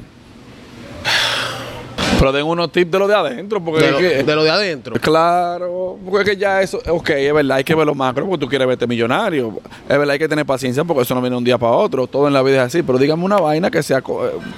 Pero 2.19 2.31
den 2.31 2.45
unos 2.45 2.71
tips 2.71 2.89
de 2.91 2.99
lo 2.99 3.07
de 3.07 3.13
adentro, 3.15 3.63
porque 3.63 3.81
De 3.81 3.85
es 3.87 3.91
lo, 3.91 3.97
que- 3.99 4.23
de 4.23 4.35
lo 4.35 4.43
de 4.43 4.49
adentro. 4.49 4.95
Claro, 4.99 5.97
porque 6.03 6.23
es 6.31 6.35
que 6.35 6.41
ya 6.41 6.61
eso, 6.61 6.79
ok, 6.89 7.09
es 7.11 7.33
verdad, 7.33 7.57
hay 7.57 7.63
que 7.63 7.75
ver 7.75 7.85
lo 7.85 7.93
macro 7.93 8.25
porque 8.25 8.39
tú 8.45 8.49
quieres 8.49 8.67
verte 8.67 8.87
millonario. 8.87 9.59
Es 9.83 9.97
verdad, 9.97 10.09
hay 10.11 10.19
que 10.19 10.27
tener 10.27 10.45
paciencia 10.45 10.83
porque 10.83 11.03
eso 11.03 11.13
no 11.13 11.21
viene 11.21 11.35
un 11.37 11.43
día 11.43 11.57
para 11.57 11.73
otro. 11.73 12.07
Todo 12.07 12.27
en 12.27 12.33
la 12.33 12.41
vida 12.41 12.57
es 12.63 12.67
así. 12.67 12.81
Pero 12.81 12.97
dígame 12.97 13.23
una 13.23 13.37
vaina 13.37 13.69
que 13.69 13.83
sea 13.83 13.99
eh, 13.99 14.01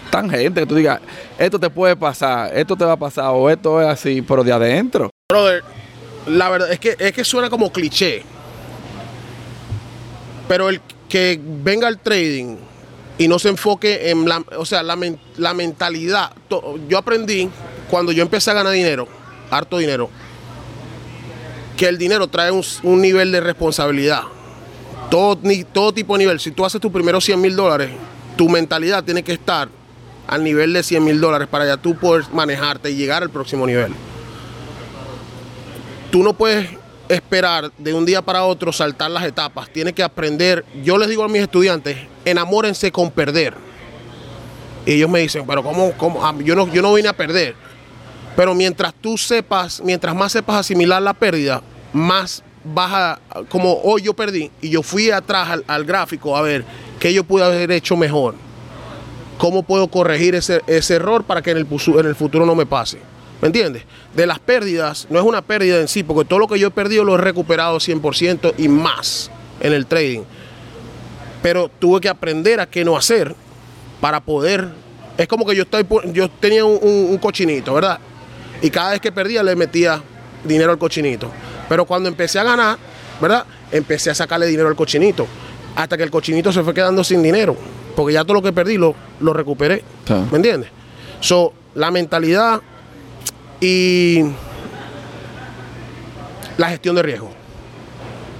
tangente, 0.10 0.62
que 0.62 0.68
tú 0.68 0.76
digas, 0.76 1.02
esto 1.38 1.60
te 1.60 1.70
puede 1.70 1.96
pasar, 1.96 2.56
esto 2.58 2.76
te 2.76 2.86
va 2.86 2.94
a 2.94 2.98
pasar, 2.98 3.26
o 3.34 3.50
esto 3.50 3.82
es 3.82 3.88
así, 3.88 4.22
pero 4.22 4.44
de 4.44 4.54
adentro. 4.54 5.10
Brother, 5.30 5.64
la 6.28 6.50
verdad 6.50 6.72
es 6.72 6.80
que, 6.80 6.96
es 6.98 7.12
que 7.12 7.24
suena 7.24 7.50
como 7.50 7.72
cliché. 7.72 8.24
Pero 10.48 10.70
el 10.70 10.82
que 11.08 11.40
venga 11.44 11.88
al 11.88 12.00
trading 12.00 12.56
y 13.20 13.28
no 13.28 13.38
se 13.38 13.50
enfoque 13.50 14.10
en 14.10 14.28
la, 14.28 14.44
o 14.58 14.66
sea, 14.66 14.82
la, 14.82 14.98
la 15.38 15.54
mentalidad. 15.54 16.32
Yo 16.88 16.98
aprendí 16.98 17.50
cuando 17.90 18.12
yo 18.12 18.24
empecé 18.24 18.50
a 18.50 18.56
ganar 18.56 18.74
dinero, 18.74 19.08
harto 19.52 19.78
dinero, 19.78 20.10
que 21.78 21.88
el 21.88 21.98
dinero 22.00 22.28
trae 22.28 22.50
un, 22.52 22.64
un 22.84 23.02
nivel 23.02 23.32
de 23.32 23.42
responsabilidad. 23.42 24.24
Todo, 25.12 25.38
ni- 25.44 25.64
todo 25.64 25.94
tipo 25.94 26.14
de 26.14 26.20
nivel. 26.20 26.40
Si 26.40 26.52
tú 26.52 26.66
haces 26.66 26.82
tus 26.82 26.92
primeros 26.92 27.24
100 27.26 27.40
mil 27.40 27.56
dólares, 27.56 27.92
tu 28.38 28.50
mentalidad 28.50 29.04
tiene 29.04 29.22
que 29.24 29.34
estar 29.34 29.70
al 30.28 30.44
nivel 30.44 30.74
de 30.74 30.82
100 30.84 31.04
mil 31.04 31.20
dólares 31.22 31.48
para 31.50 31.66
ya 31.66 31.78
tú 31.78 31.96
poder 31.96 32.26
manejarte 32.34 32.90
y 32.92 32.96
llegar 32.96 33.22
al 33.24 33.30
próximo 33.30 33.66
nivel 33.68 33.94
tú 36.12 36.24
no 36.24 36.34
puedes 36.34 36.68
esperar 37.10 37.72
de 37.78 37.94
un 37.94 38.06
día 38.06 38.22
para 38.22 38.44
otro 38.44 38.72
saltar 38.72 39.12
las 39.12 39.26
etapas. 39.26 39.70
Tienes 39.70 39.94
que 39.94 40.04
aprender. 40.04 40.64
Yo 40.84 40.98
les 40.98 41.10
digo 41.10 41.24
a 41.24 41.28
mis 41.28 41.42
estudiantes, 41.42 41.98
enamórense 42.24 42.92
con 42.92 43.12
perder. 43.12 43.56
Y 44.86 44.94
ellos 44.94 45.10
me 45.10 45.20
dicen, 45.20 45.46
pero 45.46 45.64
¿cómo? 45.64 45.92
cómo? 45.98 46.26
Ah, 46.26 46.34
Yo, 46.44 46.56
no, 46.56 46.72
yo 46.72 46.82
no 46.82 46.94
vine 46.94 47.10
a 47.10 47.14
perder. 47.14 47.56
Pero 48.36 48.56
mientras 48.56 48.94
tú 48.94 49.18
sepas, 49.18 49.82
mientras 49.84 50.16
más 50.16 50.32
sepas 50.32 50.58
asimilar 50.58 51.02
la 51.02 51.14
pérdida, 51.14 51.62
más 51.92 52.44
vas 52.64 52.92
a, 52.94 53.20
como 53.50 53.74
hoy 53.84 54.04
yo 54.04 54.14
perdí 54.14 54.52
y 54.62 54.70
yo 54.70 54.84
fui 54.84 55.12
atrás 55.12 55.62
al, 55.66 55.86
gráfico 55.86 56.36
a 56.36 56.42
ver 56.42 56.64
qué 57.00 57.14
yo 57.14 57.24
pude 57.24 57.44
haber 57.44 57.72
hecho 57.72 57.98
mejor. 57.98 58.36
¿Cómo 59.38 59.64
puedo 59.64 59.88
corregir 59.88 60.36
ese, 60.36 60.62
ese 60.68 60.96
error 60.96 61.24
para 61.24 61.42
que 61.42 61.52
en 61.52 61.58
el, 61.58 61.68
en 61.68 62.06
el 62.06 62.16
futuro 62.16 62.46
no 62.46 62.56
me 62.56 62.66
pase? 62.66 63.00
¿Me 63.42 63.48
entiendes? 63.48 63.84
De 64.16 64.26
las 64.28 64.40
pérdidas, 64.40 65.08
no 65.10 65.18
es 65.20 65.26
una 65.26 65.42
pérdida 65.42 65.80
en 65.80 65.88
sí, 65.88 66.04
porque 66.04 66.28
todo 66.28 66.40
lo 66.40 66.48
que 66.48 66.60
yo 66.60 66.68
he 66.68 66.72
perdido 66.72 67.04
lo 67.06 67.16
he 67.16 67.18
recuperado 67.18 67.78
100% 67.78 68.54
y 68.58 68.68
más 68.68 69.32
en 69.62 69.74
el 69.74 69.86
trading. 69.86 70.22
Pero 71.42 71.70
tuve 71.80 72.02
que 72.02 72.10
aprender 72.10 72.60
a 72.60 72.66
qué 72.66 72.84
no 72.84 72.98
hacer 72.98 73.34
para 74.02 74.20
poder... 74.20 74.68
Es 75.18 75.28
como 75.28 75.46
que 75.46 75.56
yo, 75.56 75.64
estoy, 75.64 75.86
yo 76.14 76.30
tenía 76.30 76.64
un, 76.66 76.80
un- 76.82 77.08
un 77.12 77.18
cochinito, 77.18 77.74
¿verdad? 77.74 78.00
Y 78.62 78.70
cada 78.70 78.92
vez 78.92 79.02
que 79.02 79.12
perdía 79.12 79.44
le 79.44 79.56
metía 79.56 80.02
dinero 80.44 80.72
al 80.72 80.78
cochinito. 80.78 81.30
Pero 81.68 81.86
cuando 81.86 82.08
empecé 82.10 82.40
a 82.40 82.44
ganar, 82.44 82.78
¿verdad? 83.22 83.46
Empecé 83.72 84.10
a 84.12 84.16
sacarle 84.16 84.48
dinero 84.48 84.68
al 84.70 84.76
cochinito. 84.76 85.28
Hasta 85.76 85.96
que 85.98 86.04
el 86.04 86.12
cochinito 86.12 86.52
se 86.52 86.64
fue 86.64 86.74
quedando 86.74 87.04
sin 87.04 87.22
dinero. 87.22 87.56
Porque 87.96 88.14
ya 88.14 88.24
todo 88.24 88.36
lo 88.36 88.42
que 88.42 88.52
perdí 88.54 88.78
lo, 88.78 88.96
lo 89.20 89.34
recuperé. 89.34 89.84
Sí. 90.08 90.14
¿Me 90.32 90.38
entiendes? 90.38 90.70
So, 91.20 91.54
la 91.76 91.92
mentalidad 91.92 92.62
y 93.62 94.24
la 96.58 96.70
gestión 96.70 96.96
de 96.96 97.04
riesgo. 97.04 97.32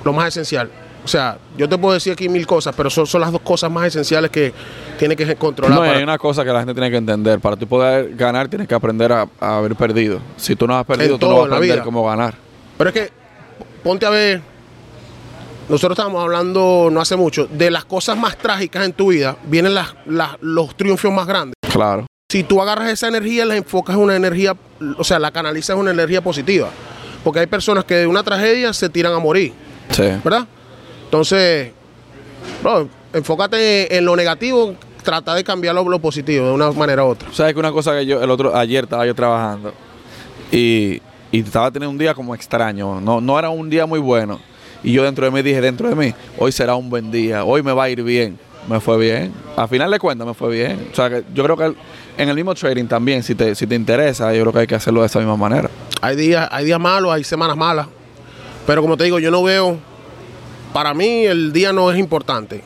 Lo 0.04 0.14
más 0.14 0.28
esencial. 0.30 0.70
O 1.04 1.08
sea, 1.08 1.38
yo 1.58 1.68
te 1.68 1.78
puedo 1.78 1.94
decir 1.94 2.14
aquí 2.14 2.28
mil 2.30 2.46
cosas, 2.46 2.76
pero 2.76 2.90
son, 2.90 3.08
son 3.08 3.22
las 3.22 3.32
dos 3.32 3.42
cosas 3.42 3.72
más 3.72 3.88
esenciales 3.88 4.30
que 4.30 4.54
tiene 4.98 5.16
que 5.16 5.36
controlar. 5.36 5.74
No, 5.74 5.82
para- 5.86 5.98
hay 5.98 6.04
una 6.04 6.18
cosa 6.18 6.44
que 6.44 6.52
la 6.52 6.60
gente 6.60 6.74
tiene 6.74 6.92
que 6.92 6.98
entender. 6.98 7.40
Para 7.40 7.56
tú 7.56 7.66
poder 7.68 8.16
ganar, 8.16 8.48
tienes 8.50 8.68
que 8.68 8.76
aprender 8.76 9.12
a, 9.14 9.28
a 9.40 9.58
haber 9.58 9.76
perdido. 9.76 10.20
Si 10.38 10.56
tú 10.56 10.68
no 10.68 10.78
has 10.78 10.86
perdido, 10.86 11.14
En 11.16 11.20
tú 11.20 11.28
no 11.28 11.36
vas 11.36 11.44
a 11.44 11.56
aprender 11.56 11.76
vida. 11.78 11.84
cómo 11.84 12.06
ganar. 12.06 12.36
Pero 12.78 12.90
es 12.90 12.94
que, 12.94 13.10
ponte 13.84 14.06
a 14.06 14.10
ver, 14.10 14.42
nosotros 15.70 15.98
estábamos 15.98 16.22
hablando 16.22 16.90
no 16.92 17.00
hace 17.02 17.16
mucho, 17.16 17.48
de 17.48 17.72
las 17.72 17.86
cosas 17.86 18.18
más 18.18 18.38
trágicas 18.38 18.86
en 18.86 18.94
tu 18.94 19.08
vida, 19.08 19.38
vienen 19.46 19.74
las, 19.74 19.96
las- 20.06 20.36
los 20.42 20.76
triunfos 20.76 21.12
más 21.12 21.26
grandes. 21.28 21.54
Claro. 21.72 22.06
Si 22.32 22.44
tú 22.44 22.62
agarras 22.62 22.92
esa 22.92 23.08
energía, 23.08 23.44
la 23.44 23.56
enfocas 23.56 23.96
en 23.96 24.04
una 24.04 24.16
energía, 24.16 24.56
o 25.00 25.04
sea, 25.04 25.18
la 25.18 25.32
canalizas 25.32 25.74
en 25.74 25.80
una 25.80 25.90
energía 25.90 26.22
positiva. 26.22 26.70
Porque 27.24 27.40
hay 27.40 27.48
personas 27.48 27.86
que 27.86 27.96
de 27.96 28.06
una 28.06 28.22
tragedia 28.22 28.72
se 28.72 28.88
tiran 28.88 29.14
a 29.14 29.18
morir, 29.18 29.52
Sí. 29.90 30.04
¿verdad? 30.24 30.46
Entonces, 31.06 31.72
bro, 32.62 32.88
enfócate 33.14 33.98
en 33.98 34.06
lo 34.06 34.16
negativo, 34.16 34.76
trata 35.02 35.34
de 35.34 35.44
cambiarlo 35.44 35.82
a 35.82 35.84
lo 35.86 35.98
positivo 35.98 36.46
de 36.46 36.52
una 36.52 36.72
manera 36.72 37.04
u 37.04 37.08
otra. 37.08 37.30
¿Sabes 37.34 37.54
que 37.56 37.60
una 37.60 37.72
cosa 37.72 37.98
que 37.98 38.06
yo, 38.06 38.22
el 38.22 38.30
otro, 38.30 38.56
ayer 38.56 38.84
estaba 38.84 39.08
yo 39.08 39.16
trabajando 39.16 39.74
y, 40.52 41.02
y 41.32 41.40
estaba 41.40 41.72
teniendo 41.72 41.90
un 41.90 41.98
día 41.98 42.14
como 42.14 42.36
extraño, 42.36 43.02
no, 43.02 43.20
no 43.20 43.40
era 43.40 43.50
un 43.50 43.72
día 43.72 43.88
muy 43.88 44.00
bueno. 44.00 44.40
Y 44.84 44.92
yo 44.94 45.02
dentro 45.04 45.26
de 45.26 45.32
mí 45.32 45.42
dije, 45.42 45.62
dentro 45.62 45.90
de 45.90 45.96
mí, 45.96 46.14
hoy 46.38 46.52
será 46.52 46.76
un 46.76 46.92
buen 46.92 47.10
día, 47.10 47.44
hoy 47.44 47.64
me 47.64 47.72
va 47.74 47.86
a 47.86 47.90
ir 47.90 48.04
bien. 48.04 48.38
Me 48.68 48.80
fue 48.80 49.00
bien. 49.00 49.34
Al 49.60 49.68
final 49.68 49.92
de 49.92 50.00
cuentas 50.00 50.26
me 50.26 50.34
fue 50.34 50.50
bien. 50.56 50.88
O 50.92 50.96
sea, 50.96 51.10
que 51.10 51.24
yo 51.34 51.44
creo 51.44 51.58
que 51.58 51.66
el- 51.66 51.76
en 52.18 52.30
el 52.30 52.36
mismo 52.36 52.56
trading 52.56 52.86
también, 52.86 53.24
si 53.24 53.36
te, 53.36 53.54
si 53.56 53.68
te 53.68 53.76
interesa, 53.76 54.34
yo 54.34 54.42
creo 54.44 54.54
que 54.54 54.60
hay 54.60 54.68
que 54.68 54.76
hacerlo 54.76 55.02
de 55.02 55.08
esa 55.08 55.20
misma 55.20 55.36
manera. 55.36 55.70
Hay 56.02 56.16
días, 56.16 56.48
hay 56.52 56.64
días 56.66 56.80
malos, 56.80 57.12
hay 57.12 57.24
semanas 57.26 57.58
malas. 57.58 57.88
Pero 58.66 58.82
como 58.82 58.96
te 58.96 59.04
digo, 59.04 59.20
yo 59.20 59.32
no 59.32 59.44
veo. 59.44 59.78
Para 60.72 60.94
mí 60.94 61.26
el 61.26 61.52
día 61.52 61.74
no 61.74 61.92
es 61.92 61.98
importante. 62.00 62.64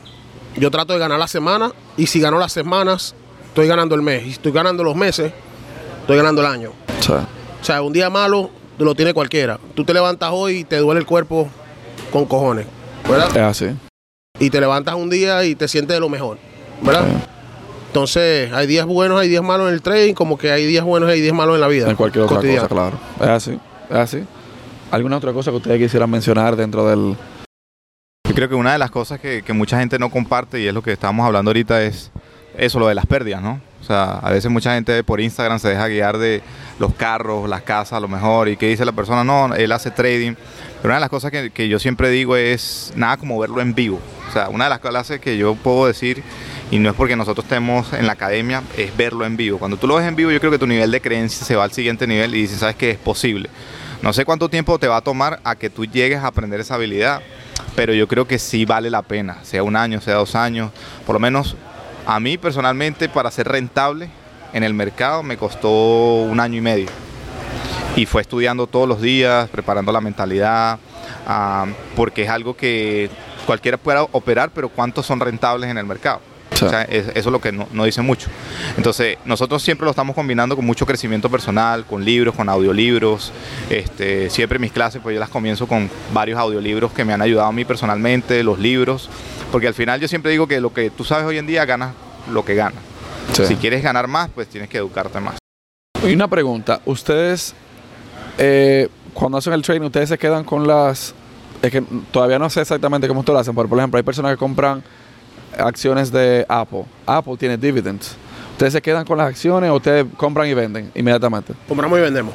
Yo 0.56 0.70
trato 0.70 0.92
de 0.92 0.98
ganar 1.00 1.18
la 1.18 1.26
semana 1.26 1.72
y 1.96 2.06
si 2.06 2.20
gano 2.20 2.38
las 2.38 2.52
semanas, 2.52 3.14
estoy 3.48 3.66
ganando 3.66 3.94
el 3.96 4.02
mes. 4.02 4.22
Y 4.22 4.26
si 4.26 4.32
estoy 4.32 4.52
ganando 4.52 4.84
los 4.84 4.94
meses, 4.94 5.32
estoy 6.02 6.16
ganando 6.16 6.42
el 6.42 6.46
año. 6.46 6.70
O 7.60 7.64
sea, 7.64 7.82
un 7.82 7.92
día 7.92 8.08
malo 8.08 8.50
lo 8.78 8.94
tiene 8.94 9.12
cualquiera. 9.14 9.58
Tú 9.74 9.84
te 9.84 9.92
levantas 9.94 10.30
hoy 10.32 10.58
y 10.58 10.64
te 10.64 10.76
duele 10.76 11.00
el 11.00 11.06
cuerpo 11.06 11.48
con 12.12 12.24
cojones, 12.26 12.66
¿verdad? 13.08 13.30
es 13.30 13.42
así. 13.42 13.66
Y 14.38 14.50
te 14.50 14.60
levantas 14.60 14.94
un 14.94 15.10
día 15.10 15.44
y 15.44 15.54
te 15.56 15.66
sientes 15.66 15.94
de 15.96 16.00
lo 16.00 16.08
mejor, 16.08 16.38
¿verdad? 16.84 17.06
Sí. 17.06 17.28
Entonces, 17.88 18.52
hay 18.52 18.66
días 18.66 18.86
buenos, 18.86 19.20
hay 19.20 19.28
días 19.28 19.42
malos 19.42 19.68
en 19.68 19.74
el 19.74 19.82
trading, 19.82 20.14
como 20.14 20.36
que 20.36 20.50
hay 20.50 20.66
días 20.66 20.84
buenos 20.84 21.08
y 21.08 21.12
hay 21.12 21.20
días 21.20 21.34
malos 21.34 21.54
en 21.54 21.60
la 21.60 21.68
vida. 21.68 21.88
En 21.88 21.96
cualquier 21.96 22.24
otra 22.24 22.36
cotidiana. 22.36 22.68
cosa, 22.68 22.74
claro. 22.74 22.98
Es 23.20 23.28
así. 23.28 23.58
Es 23.88 23.96
así. 23.96 24.24
¿Alguna 24.90 25.16
otra 25.16 25.32
cosa 25.32 25.50
que 25.50 25.58
ustedes 25.58 25.80
quisieran 25.80 26.10
mencionar 26.10 26.56
dentro 26.56 26.88
del... 26.88 27.16
Yo 28.26 28.34
creo 28.34 28.48
que 28.48 28.54
una 28.54 28.72
de 28.72 28.78
las 28.78 28.90
cosas 28.90 29.20
que, 29.20 29.42
que 29.42 29.52
mucha 29.52 29.78
gente 29.78 29.98
no 29.98 30.10
comparte 30.10 30.60
y 30.60 30.66
es 30.66 30.74
lo 30.74 30.82
que 30.82 30.92
estábamos 30.92 31.24
hablando 31.26 31.50
ahorita 31.50 31.82
es 31.82 32.10
eso, 32.56 32.78
lo 32.80 32.88
de 32.88 32.94
las 32.94 33.06
pérdidas, 33.06 33.42
¿no? 33.42 33.60
O 33.84 33.86
sea, 33.86 34.14
a 34.14 34.30
veces 34.30 34.50
mucha 34.50 34.74
gente 34.74 35.04
por 35.04 35.20
Instagram 35.20 35.58
se 35.58 35.68
deja 35.68 35.88
guiar 35.88 36.16
de 36.16 36.40
los 36.78 36.94
carros, 36.94 37.46
las 37.50 37.60
casas, 37.60 37.92
a 37.92 38.00
lo 38.00 38.08
mejor, 38.08 38.48
y 38.48 38.56
que 38.56 38.66
dice 38.66 38.82
la 38.86 38.92
persona, 38.92 39.24
no, 39.24 39.54
él 39.54 39.70
hace 39.72 39.90
trading. 39.90 40.36
Pero 40.80 40.86
una 40.86 40.94
de 40.94 41.00
las 41.00 41.10
cosas 41.10 41.30
que, 41.30 41.50
que 41.50 41.68
yo 41.68 41.78
siempre 41.78 42.08
digo 42.08 42.34
es 42.34 42.94
nada 42.96 43.18
como 43.18 43.38
verlo 43.38 43.60
en 43.60 43.74
vivo. 43.74 44.00
O 44.26 44.32
sea, 44.32 44.48
una 44.48 44.64
de 44.64 44.70
las 44.70 44.78
clases 44.78 45.20
que 45.20 45.36
yo 45.36 45.54
puedo 45.54 45.86
decir, 45.86 46.22
y 46.70 46.78
no 46.78 46.88
es 46.88 46.96
porque 46.96 47.14
nosotros 47.14 47.44
estemos 47.44 47.92
en 47.92 48.06
la 48.06 48.14
academia, 48.14 48.62
es 48.78 48.96
verlo 48.96 49.26
en 49.26 49.36
vivo. 49.36 49.58
Cuando 49.58 49.76
tú 49.76 49.86
lo 49.86 49.96
ves 49.96 50.08
en 50.08 50.16
vivo, 50.16 50.30
yo 50.30 50.40
creo 50.40 50.50
que 50.50 50.58
tu 50.58 50.66
nivel 50.66 50.90
de 50.90 51.02
creencia 51.02 51.44
se 51.44 51.54
va 51.54 51.64
al 51.64 51.72
siguiente 51.72 52.06
nivel 52.06 52.34
y 52.34 52.40
dices, 52.40 52.60
sabes 52.60 52.76
que 52.76 52.90
es 52.90 52.98
posible. 52.98 53.50
No 54.00 54.14
sé 54.14 54.24
cuánto 54.24 54.48
tiempo 54.48 54.78
te 54.78 54.88
va 54.88 54.96
a 54.96 55.00
tomar 55.02 55.40
a 55.44 55.56
que 55.56 55.68
tú 55.68 55.84
llegues 55.84 56.20
a 56.20 56.28
aprender 56.28 56.58
esa 56.60 56.76
habilidad, 56.76 57.20
pero 57.76 57.92
yo 57.92 58.08
creo 58.08 58.26
que 58.26 58.38
sí 58.38 58.64
vale 58.64 58.88
la 58.88 59.02
pena, 59.02 59.44
sea 59.44 59.62
un 59.62 59.76
año, 59.76 60.00
sea 60.00 60.14
dos 60.14 60.34
años, 60.34 60.72
por 61.06 61.14
lo 61.14 61.20
menos 61.20 61.56
a 62.06 62.20
mí 62.20 62.38
personalmente 62.38 63.08
para 63.08 63.30
ser 63.30 63.48
rentable 63.48 64.10
en 64.52 64.62
el 64.62 64.74
mercado 64.74 65.22
me 65.22 65.36
costó 65.36 66.22
un 66.22 66.40
año 66.40 66.58
y 66.58 66.60
medio. 66.60 66.88
Y 67.96 68.06
fue 68.06 68.22
estudiando 68.22 68.66
todos 68.66 68.88
los 68.88 69.00
días, 69.00 69.48
preparando 69.50 69.92
la 69.92 70.00
mentalidad, 70.00 70.78
ah, 71.26 71.66
porque 71.94 72.22
es 72.22 72.28
algo 72.28 72.56
que 72.56 73.08
cualquiera 73.46 73.76
pueda 73.76 74.02
operar, 74.02 74.50
pero 74.50 74.68
¿cuántos 74.68 75.06
son 75.06 75.20
rentables 75.20 75.70
en 75.70 75.78
el 75.78 75.86
mercado? 75.86 76.20
Sí. 76.54 76.64
O 76.64 76.68
sea, 76.70 76.82
es- 76.82 77.08
eso 77.08 77.18
es 77.18 77.26
lo 77.26 77.40
que 77.40 77.52
no, 77.52 77.66
no 77.72 77.84
dice 77.84 78.00
mucho. 78.02 78.28
Entonces, 78.76 79.18
nosotros 79.24 79.62
siempre 79.62 79.84
lo 79.84 79.90
estamos 79.90 80.14
combinando 80.14 80.56
con 80.56 80.64
mucho 80.64 80.86
crecimiento 80.86 81.28
personal, 81.28 81.84
con 81.84 82.04
libros, 82.04 82.34
con 82.34 82.48
audiolibros. 82.48 83.32
Este, 83.70 84.30
siempre 84.30 84.58
mis 84.58 84.72
clases, 84.72 85.00
pues 85.02 85.14
yo 85.14 85.20
las 85.20 85.28
comienzo 85.30 85.66
con 85.66 85.90
varios 86.12 86.38
audiolibros 86.38 86.92
que 86.92 87.04
me 87.04 87.12
han 87.12 87.22
ayudado 87.22 87.48
a 87.48 87.52
mí 87.52 87.64
personalmente, 87.64 88.42
los 88.44 88.58
libros, 88.58 89.08
porque 89.52 89.66
al 89.68 89.74
final 89.74 90.00
yo 90.00 90.08
siempre 90.08 90.30
digo 90.30 90.46
que 90.46 90.60
lo 90.60 90.72
que 90.72 90.90
tú 90.90 91.04
sabes 91.04 91.24
hoy 91.26 91.38
en 91.38 91.46
día 91.46 91.64
ganas 91.64 91.92
lo 92.32 92.44
que 92.44 92.54
ganas. 92.54 92.78
Sí. 93.32 93.46
Si 93.46 93.56
quieres 93.56 93.82
ganar 93.82 94.06
más, 94.06 94.30
pues 94.34 94.48
tienes 94.48 94.68
que 94.70 94.78
educarte 94.78 95.18
más. 95.20 95.36
Y 96.06 96.12
una 96.14 96.28
pregunta, 96.28 96.80
ustedes 96.84 97.54
eh, 98.38 98.88
cuando 99.12 99.38
hacen 99.38 99.52
el 99.52 99.62
trading, 99.62 99.82
ustedes 99.86 100.08
se 100.08 100.18
quedan 100.18 100.44
con 100.44 100.66
las... 100.66 101.14
Es 101.62 101.70
que 101.70 101.82
todavía 102.10 102.38
no 102.38 102.50
sé 102.50 102.60
exactamente 102.60 103.08
cómo 103.08 103.20
ustedes 103.20 103.34
lo 103.34 103.40
hacen, 103.40 103.54
pero 103.54 103.68
por 103.68 103.78
ejemplo 103.78 103.96
hay 103.96 104.02
personas 104.02 104.32
que 104.32 104.36
compran 104.36 104.82
acciones 105.58 106.10
de 106.12 106.44
Apple. 106.48 106.84
Apple 107.06 107.36
tiene 107.38 107.56
dividends. 107.56 108.16
¿Ustedes 108.52 108.72
se 108.72 108.82
quedan 108.82 109.04
con 109.04 109.18
las 109.18 109.28
acciones 109.28 109.70
o 109.70 109.74
ustedes 109.74 110.06
compran 110.16 110.48
y 110.48 110.54
venden 110.54 110.90
inmediatamente? 110.94 111.54
Compramos 111.68 111.98
y 111.98 112.02
vendemos. 112.02 112.32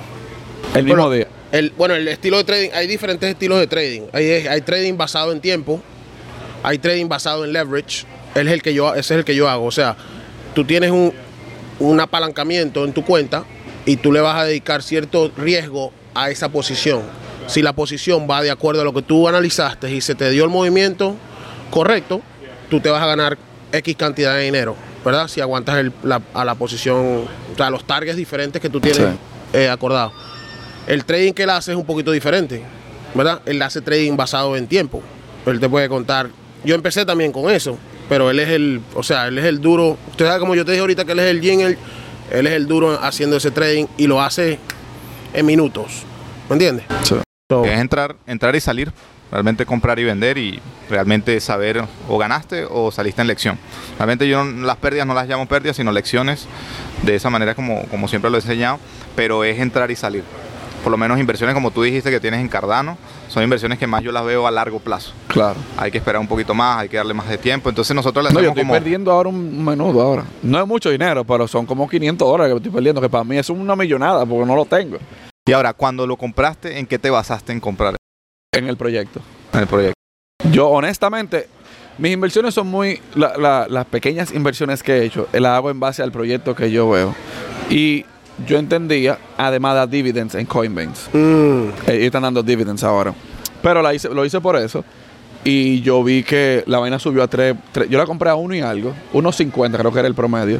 El 0.75 0.83
mismo 0.83 1.03
Bueno, 1.03 1.15
día. 1.15 1.27
El, 1.51 1.73
bueno, 1.77 1.95
el 1.95 2.07
estilo 2.07 2.37
de 2.37 2.43
trading, 2.43 2.69
hay 2.73 2.87
diferentes 2.87 3.29
estilos 3.29 3.59
de 3.59 3.67
trading. 3.67 4.01
Hay, 4.13 4.29
hay 4.29 4.61
trading 4.61 4.97
basado 4.97 5.31
en 5.31 5.39
tiempo, 5.39 5.81
hay 6.61 6.77
trading 6.77 7.07
basado 7.07 7.45
en 7.45 7.53
leverage. 7.53 8.05
Él 8.35 8.47
es 8.47 8.53
el 8.53 8.61
que 8.61 8.73
yo, 8.73 8.93
ese 8.93 9.13
es 9.13 9.19
el 9.19 9.25
que 9.25 9.35
yo 9.35 9.49
hago. 9.49 9.65
O 9.65 9.71
sea, 9.71 9.95
tú 10.53 10.65
tienes 10.65 10.91
un, 10.91 11.13
un 11.79 11.99
apalancamiento 11.99 12.85
en 12.85 12.93
tu 12.93 13.03
cuenta 13.03 13.45
y 13.85 13.95
tú 13.95 14.11
le 14.11 14.19
vas 14.19 14.35
a 14.35 14.43
dedicar 14.43 14.83
cierto 14.83 15.31
riesgo 15.37 15.91
a 16.13 16.29
esa 16.29 16.49
posición. 16.49 17.01
Si 17.47 17.61
la 17.63 17.73
posición 17.73 18.27
va 18.29 18.43
de 18.43 18.51
acuerdo 18.51 18.81
a 18.81 18.83
lo 18.83 18.93
que 18.93 19.01
tú 19.01 19.27
analizaste 19.27 19.91
y 19.91 20.01
se 20.01 20.13
te 20.13 20.29
dio 20.29 20.43
el 20.43 20.51
movimiento 20.51 21.15
correcto, 21.71 22.21
tú 22.69 22.79
te 22.79 22.89
vas 22.89 23.01
a 23.01 23.05
ganar 23.07 23.37
X 23.71 23.95
cantidad 23.95 24.35
de 24.35 24.43
dinero, 24.43 24.75
¿verdad? 25.05 25.27
Si 25.27 25.41
aguantas 25.41 25.77
el- 25.77 25.93
la- 26.03 26.21
a 26.33 26.45
la 26.45 26.55
posición, 26.55 27.25
o 27.53 27.55
sea, 27.57 27.69
los 27.69 27.85
targets 27.85 28.17
diferentes 28.17 28.61
que 28.61 28.69
tú 28.69 28.79
tienes 28.79 28.97
Sí. 29.01 29.05
eh, 29.53 29.69
acordados. 29.69 30.13
El 30.87 31.05
trading 31.05 31.33
que 31.33 31.43
él 31.43 31.49
hace 31.51 31.71
es 31.71 31.77
un 31.77 31.85
poquito 31.85 32.11
diferente, 32.11 32.63
¿verdad? 33.13 33.41
Él 33.45 33.61
hace 33.61 33.81
trading 33.81 34.15
basado 34.15 34.55
en 34.55 34.67
tiempo. 34.67 35.01
Él 35.45 35.59
te 35.59 35.69
puede 35.69 35.87
contar. 35.89 36.29
Yo 36.63 36.75
empecé 36.75 37.05
también 37.05 37.31
con 37.31 37.49
eso, 37.49 37.77
pero 38.09 38.29
él 38.31 38.39
es 38.39 38.49
el, 38.49 38.81
o 38.95 39.03
sea, 39.03 39.27
él 39.27 39.37
es 39.37 39.45
el 39.45 39.61
duro. 39.61 39.97
Usted 40.11 40.25
sabe 40.27 40.39
como 40.39 40.55
yo 40.55 40.65
te 40.65 40.71
dije 40.71 40.81
ahorita 40.81 41.05
que 41.05 41.11
él 41.13 41.19
es 41.19 41.25
el 41.31 41.41
yin, 41.41 41.61
él, 41.61 41.77
él 42.31 42.47
es 42.47 42.53
el 42.53 42.67
duro 42.67 42.99
haciendo 43.01 43.37
ese 43.37 43.51
trading 43.51 43.85
y 43.97 44.07
lo 44.07 44.21
hace 44.21 44.59
en 45.33 45.45
minutos. 45.45 46.03
¿Me 46.49 46.53
entiendes? 46.55 46.85
Sí. 47.03 47.15
So, 47.51 47.63
Es 47.65 47.79
entrar, 47.79 48.15
entrar 48.27 48.55
y 48.55 48.59
salir, 48.61 48.91
realmente 49.31 49.65
comprar 49.65 49.99
y 49.99 50.03
vender 50.03 50.37
y 50.37 50.59
realmente 50.89 51.39
saber 51.39 51.83
o 52.07 52.17
ganaste 52.17 52.65
o 52.69 52.91
saliste 52.91 53.21
en 53.21 53.27
lección. 53.27 53.57
Realmente 53.97 54.27
yo 54.27 54.43
no- 54.43 54.65
las 54.65 54.77
pérdidas 54.77 55.05
no 55.07 55.13
las 55.13 55.27
llamo 55.27 55.45
pérdidas, 55.47 55.77
sino 55.77 55.91
lecciones, 55.91 56.47
de 57.03 57.15
esa 57.15 57.29
manera 57.29 57.55
como, 57.55 57.83
como 57.89 58.07
siempre 58.07 58.29
lo 58.31 58.37
he 58.37 58.41
enseñado, 58.41 58.79
pero 59.15 59.43
es 59.43 59.59
entrar 59.59 59.91
y 59.91 59.95
salir. 59.95 60.23
Por 60.83 60.91
lo 60.91 60.97
menos 60.97 61.19
inversiones 61.19 61.53
como 61.53 61.71
tú 61.71 61.83
dijiste 61.83 62.09
que 62.09 62.21
tienes 62.21 62.39
en 62.39 62.47
Cardano, 62.47 62.97
son 63.27 63.43
inversiones 63.43 63.77
que 63.77 63.85
más 63.85 64.01
yo 64.01 64.13
las 64.13 64.23
veo 64.25 64.47
a 64.47 64.51
largo 64.51 64.79
plazo. 64.79 65.11
Claro. 65.27 65.57
Hay 65.77 65.91
que 65.91 65.97
esperar 65.97 66.21
un 66.21 66.27
poquito 66.27 66.53
más, 66.53 66.77
hay 66.79 66.89
que 66.89 66.95
darle 66.97 67.13
más 67.13 67.27
de 67.27 67.37
tiempo. 67.37 67.67
Entonces 67.69 67.93
nosotros 67.93 68.23
le 68.23 68.29
No, 68.29 68.35
yo 68.35 68.39
hacemos 68.39 68.51
estoy 68.57 68.63
como... 68.63 68.73
perdiendo 68.73 69.11
ahora 69.11 69.27
un 69.29 69.63
menudo 69.63 70.01
ahora. 70.01 70.23
No 70.41 70.57
es 70.59 70.65
mucho 70.65 70.89
dinero, 70.89 71.25
pero 71.25 71.47
son 71.49 71.65
como 71.65 71.87
500 71.87 72.25
dólares 72.27 72.53
que 72.53 72.57
estoy 72.57 72.71
perdiendo, 72.71 73.01
que 73.01 73.09
para 73.09 73.25
mí 73.25 73.37
es 73.37 73.49
una 73.49 73.75
millonada 73.75 74.25
porque 74.25 74.45
no 74.45 74.55
lo 74.55 74.63
tengo 74.65 74.97
Y 75.45 75.51
ahora, 75.51 75.73
cuando 75.73 76.07
lo 76.07 76.15
compraste, 76.15 76.79
¿en 76.79 76.85
qué 76.87 76.97
te 76.97 77.09
basaste 77.09 77.51
en 77.51 77.59
comprar 77.59 77.95
en 78.51 78.67
el 78.67 78.77
proyecto. 78.77 79.21
en 79.53 79.59
el 79.61 79.67
proyecto? 79.67 79.93
Yo, 80.51 80.69
honestamente, 80.69 81.47
mis 81.97 82.11
inversiones 82.13 82.53
son 82.53 82.67
muy. 82.67 82.99
la- 83.15 83.37
la- 83.37 83.67
las 83.69 83.85
pequeñas 83.85 84.31
inversiones 84.33 84.81
que 84.83 84.97
he 84.97 85.05
hecho, 85.05 85.27
eh, 85.33 85.39
las 85.39 85.51
hago 85.57 85.69
en 85.69 85.79
base 85.79 86.01
al 86.01 86.11
proyecto 86.11 86.55
que 86.55 86.71
yo 86.71 86.89
veo. 86.89 87.13
Y 87.69 88.05
yo 88.47 88.57
entendía, 88.57 89.17
además 89.37 89.89
de 89.89 89.97
dividends 89.97 90.35
en 90.35 90.45
Coinbase. 90.45 91.09
mm, 91.17 91.69
Eh, 91.87 91.93
Ellos 91.95 92.05
están 92.05 92.23
dando 92.23 92.41
dividends 92.41 92.83
ahora. 92.83 93.13
Pero 93.61 93.81
la 93.81 93.93
hice, 93.93 94.09
lo 94.09 94.25
hice 94.25 94.39
por 94.39 94.55
eso. 94.55 94.83
Y 95.43 95.81
yo 95.81 96.03
vi 96.03 96.23
que 96.23 96.63
la 96.67 96.79
vaina 96.79 96.99
subió 96.99 97.23
a 97.23 97.27
3. 97.27 97.55
yo 97.89 97.97
la 97.97 98.05
compré 98.05 98.29
a 98.29 98.35
1 98.35 98.55
y 98.55 98.61
algo. 98.61 98.93
1.50 99.13 99.77
creo 99.77 99.91
que 99.91 99.99
era 99.99 100.07
el 100.07 100.15
promedio. 100.15 100.59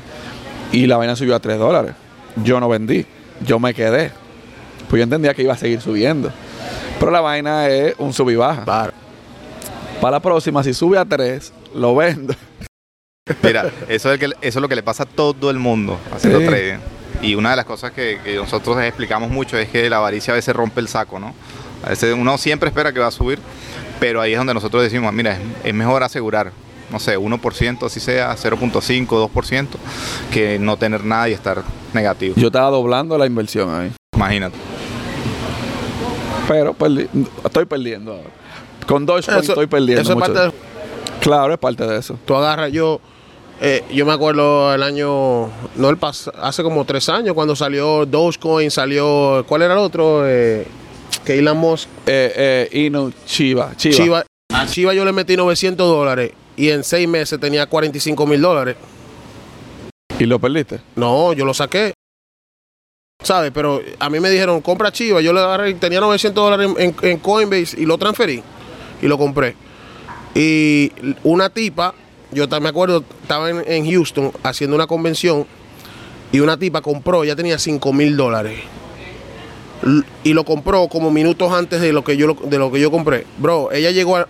Y 0.71 0.85
la 0.87 0.97
vaina 0.97 1.15
subió 1.15 1.35
a 1.35 1.39
3 1.39 1.57
dólares. 1.57 1.93
Yo 2.43 2.59
no 2.59 2.69
vendí. 2.69 3.05
Yo 3.45 3.59
me 3.59 3.73
quedé. 3.73 4.11
Pues 4.89 4.99
yo 4.99 5.03
entendía 5.03 5.33
que 5.33 5.43
iba 5.43 5.53
a 5.53 5.57
seguir 5.57 5.81
subiendo. 5.81 6.31
Pero 6.99 7.11
la 7.11 7.21
vaina 7.21 7.67
es 7.69 7.95
un 7.97 8.13
sub 8.13 8.29
y 8.29 8.35
baja. 8.35 8.63
claro. 8.63 8.93
Para 10.01 10.11
la 10.11 10.19
próxima, 10.21 10.63
si 10.63 10.73
sube 10.73 10.97
a 10.97 11.03
3, 11.05 11.51
lo 11.75 11.93
vendo. 11.95 12.33
Mira, 13.43 13.69
eso 13.89 14.11
es, 14.11 14.13
el 14.13 14.19
que- 14.19 14.47
eso 14.47 14.59
es 14.59 14.61
lo 14.61 14.69
que 14.69 14.75
le 14.75 14.83
pasa 14.83 15.03
a 15.03 15.05
todo 15.05 15.49
el 15.51 15.59
mundo 15.59 15.99
haciendo 16.13 16.39
Sí. 16.39 16.45
trading. 16.47 16.77
Y 17.21 17.35
una 17.35 17.49
de 17.51 17.57
las 17.57 17.65
cosas 17.65 17.91
que, 17.91 18.17
que 18.23 18.35
nosotros 18.35 18.81
explicamos 18.81 19.29
mucho 19.29 19.57
es 19.57 19.67
que 19.69 19.89
la 19.89 19.97
avaricia 19.97 20.33
a 20.33 20.35
veces 20.35 20.55
rompe 20.55 20.79
el 20.79 20.87
saco, 20.87 21.19
¿no? 21.19 21.33
A 21.85 21.89
veces 21.89 22.15
uno 22.17 22.37
siempre 22.37 22.69
espera 22.69 22.93
que 22.93 22.99
va 22.99 23.07
a 23.07 23.11
subir, 23.11 23.39
pero 23.99 24.21
ahí 24.21 24.31
es 24.31 24.37
donde 24.37 24.53
nosotros 24.53 24.81
decimos, 24.83 25.11
mira, 25.13 25.33
es, 25.33 25.39
es 25.65 25.73
mejor 25.73 26.01
asegurar, 26.03 26.51
no 26.91 26.99
sé, 26.99 27.17
1%, 27.17 27.85
así 27.85 27.99
sea, 27.99 28.33
0.5, 28.37 29.17
2%, 29.19 29.77
que 30.31 30.57
no 30.59 30.77
tener 30.77 31.03
nada 31.03 31.27
y 31.29 31.33
estar 31.33 31.61
negativo. 31.93 32.35
Yo 32.37 32.47
estaba 32.47 32.69
doblando 32.69 33.17
la 33.17 33.25
inversión 33.25 33.69
ahí. 33.73 33.91
Imagínate. 34.15 34.55
Pero 36.49 36.73
perdi- 36.73 37.07
estoy 37.45 37.65
perdiendo 37.65 38.11
ahora. 38.13 38.29
Con 38.87 39.05
Dogecoin 39.05 39.37
Eso- 39.37 39.51
estoy 39.53 39.67
perdiendo 39.67 40.01
eso 40.01 40.13
es 40.13 40.17
mucho. 40.17 40.33
parte 40.33 40.47
de- 40.47 40.53
Claro, 41.21 41.53
es 41.53 41.59
parte 41.59 41.85
de 41.85 41.97
eso. 41.99 42.17
Tú 42.25 42.33
agarras, 42.35 42.71
yo, 42.71 42.99
eh, 43.61 43.83
yo 43.93 44.05
me 44.05 44.13
acuerdo 44.13 44.73
el 44.73 44.81
año, 44.81 45.47
no 45.75 45.89
el 45.89 45.97
pas 45.97 46.31
hace 46.41 46.63
como 46.63 46.85
tres 46.85 47.07
años 47.09 47.35
cuando 47.35 47.55
salió 47.55 48.05
Dogecoin, 48.07 48.71
salió, 48.71 49.45
¿cuál 49.47 49.61
era 49.61 49.73
el 49.75 49.79
otro? 49.79 50.23
Eh, 50.25 50.65
que 51.23 51.37
Elon 51.37 51.57
Musk, 51.57 51.87
Eh, 52.07 52.67
eh, 52.71 52.85
Inu, 52.85 53.11
Chiva, 53.27 53.73
Chiva. 53.75 53.95
Chiva, 53.95 54.25
a 54.51 54.65
Chiva 54.65 54.93
yo 54.95 55.05
le 55.05 55.11
metí 55.13 55.37
900 55.37 55.87
dólares 55.87 56.31
y 56.57 56.69
en 56.71 56.83
seis 56.83 57.07
meses 57.07 57.39
tenía 57.39 57.67
45 57.67 58.25
mil 58.25 58.41
dólares. 58.41 58.75
¿Y 60.17 60.25
lo 60.25 60.39
perdiste? 60.39 60.79
No, 60.95 61.31
yo 61.33 61.45
lo 61.45 61.53
saqué. 61.53 61.93
¿Sabes? 63.21 63.51
Pero 63.53 63.81
a 63.99 64.09
mí 64.09 64.19
me 64.21 64.29
dijeron, 64.29 64.61
compra 64.61 64.93
Chiva. 64.93 65.19
Yo 65.19 65.33
le 65.33 65.41
agarré, 65.41 65.73
tenía 65.73 65.99
900 65.99 66.41
dólares 66.41 66.93
en, 67.01 67.17
Coinbase 67.17 67.79
y 67.79 67.85
lo 67.85 67.97
transferí. 67.97 68.41
Y 69.01 69.07
lo 69.07 69.17
compré. 69.17 69.55
Y 70.33 70.91
una 71.23 71.49
tipa, 71.49 71.93
yo 72.31 72.47
me 72.61 72.69
acuerdo, 72.69 73.03
estaba 73.21 73.49
en, 73.49 73.91
Houston 73.91 74.31
haciendo 74.41 74.75
una 74.75 74.87
convención. 74.87 75.45
Y 76.31 76.39
una 76.39 76.57
tipa 76.57 76.81
compró, 76.81 77.25
ya 77.25 77.35
tenía 77.35 77.59
5 77.59 77.91
mil 77.91 78.15
dólares. 78.15 78.61
Y 80.23 80.33
lo 80.33 80.45
compró 80.45 80.87
como 80.87 81.11
minutos 81.11 81.51
antes 81.51 81.81
de 81.81 81.91
lo 81.91 82.05
que 82.05 82.15
yo, 82.15 82.37
de 82.45 82.57
lo 82.57 82.71
que 82.71 82.79
yo 82.79 82.89
compré. 82.89 83.25
Bro, 83.37 83.73
ella 83.73 83.91
llegó 83.91 84.15
a, 84.15 84.27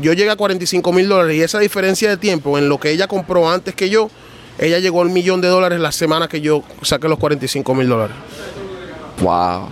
yo 0.00 0.14
llegué 0.14 0.30
a 0.30 0.36
45 0.36 0.92
mil 0.94 1.08
dólares 1.08 1.36
y 1.36 1.42
esa 1.42 1.58
diferencia 1.58 2.08
de 2.08 2.16
tiempo 2.16 2.56
en 2.56 2.70
lo 2.70 2.80
que 2.80 2.90
ella 2.90 3.06
compró 3.06 3.50
antes 3.50 3.74
que 3.74 3.90
yo, 3.90 4.10
ella 4.60 4.78
llegó 4.78 5.02
al 5.02 5.08
millón 5.10 5.40
de 5.40 5.48
dólares 5.48 5.80
la 5.80 5.90
semana 5.92 6.28
que 6.28 6.40
yo 6.40 6.62
saqué 6.82 7.08
los 7.08 7.18
45 7.18 7.74
mil 7.74 7.88
dólares. 7.88 8.14
Wow. 9.22 9.68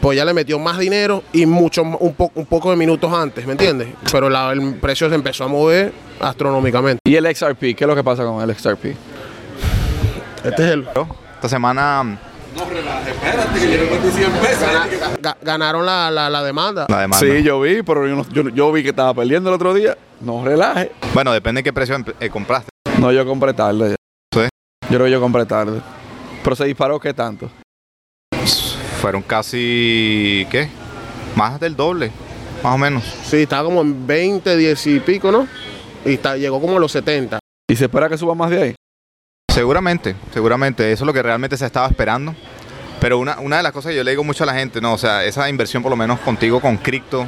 Pues 0.00 0.16
ya 0.16 0.24
le 0.24 0.32
metió 0.32 0.58
más 0.60 0.78
dinero 0.78 1.24
y 1.32 1.44
mucho 1.44 1.82
un, 1.82 2.14
po- 2.14 2.30
un 2.34 2.46
poco 2.46 2.70
de 2.70 2.76
minutos 2.76 3.12
antes, 3.12 3.44
¿me 3.46 3.52
entiendes? 3.52 3.88
Pero 4.12 4.30
la- 4.30 4.52
el 4.52 4.76
precio 4.76 5.08
se 5.08 5.14
empezó 5.16 5.44
a 5.44 5.48
mover 5.48 5.92
astronómicamente. 6.20 7.00
¿Y 7.04 7.16
el 7.16 7.26
XRP? 7.34 7.74
¿Qué 7.74 7.76
es 7.80 7.86
lo 7.88 7.96
que 7.96 8.04
pasa 8.04 8.24
con 8.24 8.40
el 8.48 8.54
XRP? 8.56 8.94
Este 10.44 10.64
es 10.64 10.70
el. 10.72 10.86
Esta 11.34 11.48
semana 11.48 12.18
Gana- 14.60 14.86
ga- 15.20 15.36
ganaron 15.42 15.84
la, 15.86 16.10
la- 16.10 16.30
la 16.30 16.42
demanda. 16.42 16.86
la 16.88 17.00
demanda. 17.00 17.26
Sí, 17.26 17.42
yo 17.42 17.60
vi, 17.60 17.82
pero 17.82 18.06
yo, 18.06 18.16
no- 18.16 18.28
yo- 18.30 18.48
yo 18.50 18.72
vi 18.72 18.82
que 18.82 18.90
estaba 18.90 19.14
perdiendo 19.14 19.50
el 19.50 19.54
otro 19.56 19.74
día. 19.74 19.96
No 20.20 20.44
relaje. 20.44 20.92
Bueno, 21.14 21.32
depende 21.32 21.60
de 21.60 21.64
qué 21.64 21.72
precio 21.72 21.96
eh, 22.20 22.30
compraste. 22.30 22.68
No, 23.00 23.12
yo 23.12 23.24
compré 23.26 23.52
tarde. 23.54 23.96
Yo 24.90 24.94
creo 24.96 25.04
que 25.04 25.10
yo 25.10 25.20
compré 25.20 25.44
tarde. 25.46 25.80
Pero 26.42 26.56
se 26.56 26.64
disparó, 26.64 26.98
¿qué 26.98 27.12
tanto? 27.12 27.50
Fueron 29.00 29.22
casi, 29.22 30.46
¿qué? 30.50 30.68
Más 31.36 31.60
del 31.60 31.76
doble, 31.76 32.10
más 32.62 32.74
o 32.74 32.78
menos. 32.78 33.04
Sí, 33.24 33.38
estaba 33.42 33.64
como 33.64 33.82
en 33.82 34.06
20, 34.06 34.56
10 34.56 34.86
y 34.86 35.00
pico, 35.00 35.30
¿no? 35.30 35.46
Y 36.04 36.14
está, 36.14 36.36
llegó 36.36 36.60
como 36.60 36.76
a 36.78 36.80
los 36.80 36.92
70. 36.92 37.38
¿Y 37.70 37.76
se 37.76 37.84
espera 37.84 38.08
que 38.08 38.16
suba 38.18 38.34
más 38.34 38.50
de 38.50 38.62
ahí? 38.62 38.74
Seguramente, 39.52 40.14
seguramente. 40.32 40.90
Eso 40.90 41.04
es 41.04 41.06
lo 41.06 41.12
que 41.12 41.22
realmente 41.22 41.56
se 41.56 41.66
estaba 41.66 41.86
esperando. 41.86 42.34
Pero 43.00 43.18
una, 43.18 43.38
una 43.40 43.58
de 43.58 43.62
las 43.62 43.72
cosas 43.72 43.90
que 43.90 43.96
yo 43.96 44.04
le 44.04 44.10
digo 44.12 44.24
mucho 44.24 44.42
a 44.42 44.46
la 44.46 44.54
gente, 44.54 44.80
no, 44.80 44.94
o 44.94 44.98
sea, 44.98 45.24
esa 45.24 45.48
inversión 45.48 45.82
por 45.82 45.90
lo 45.90 45.96
menos 45.96 46.18
contigo 46.20 46.60
con 46.60 46.76
cripto, 46.78 47.26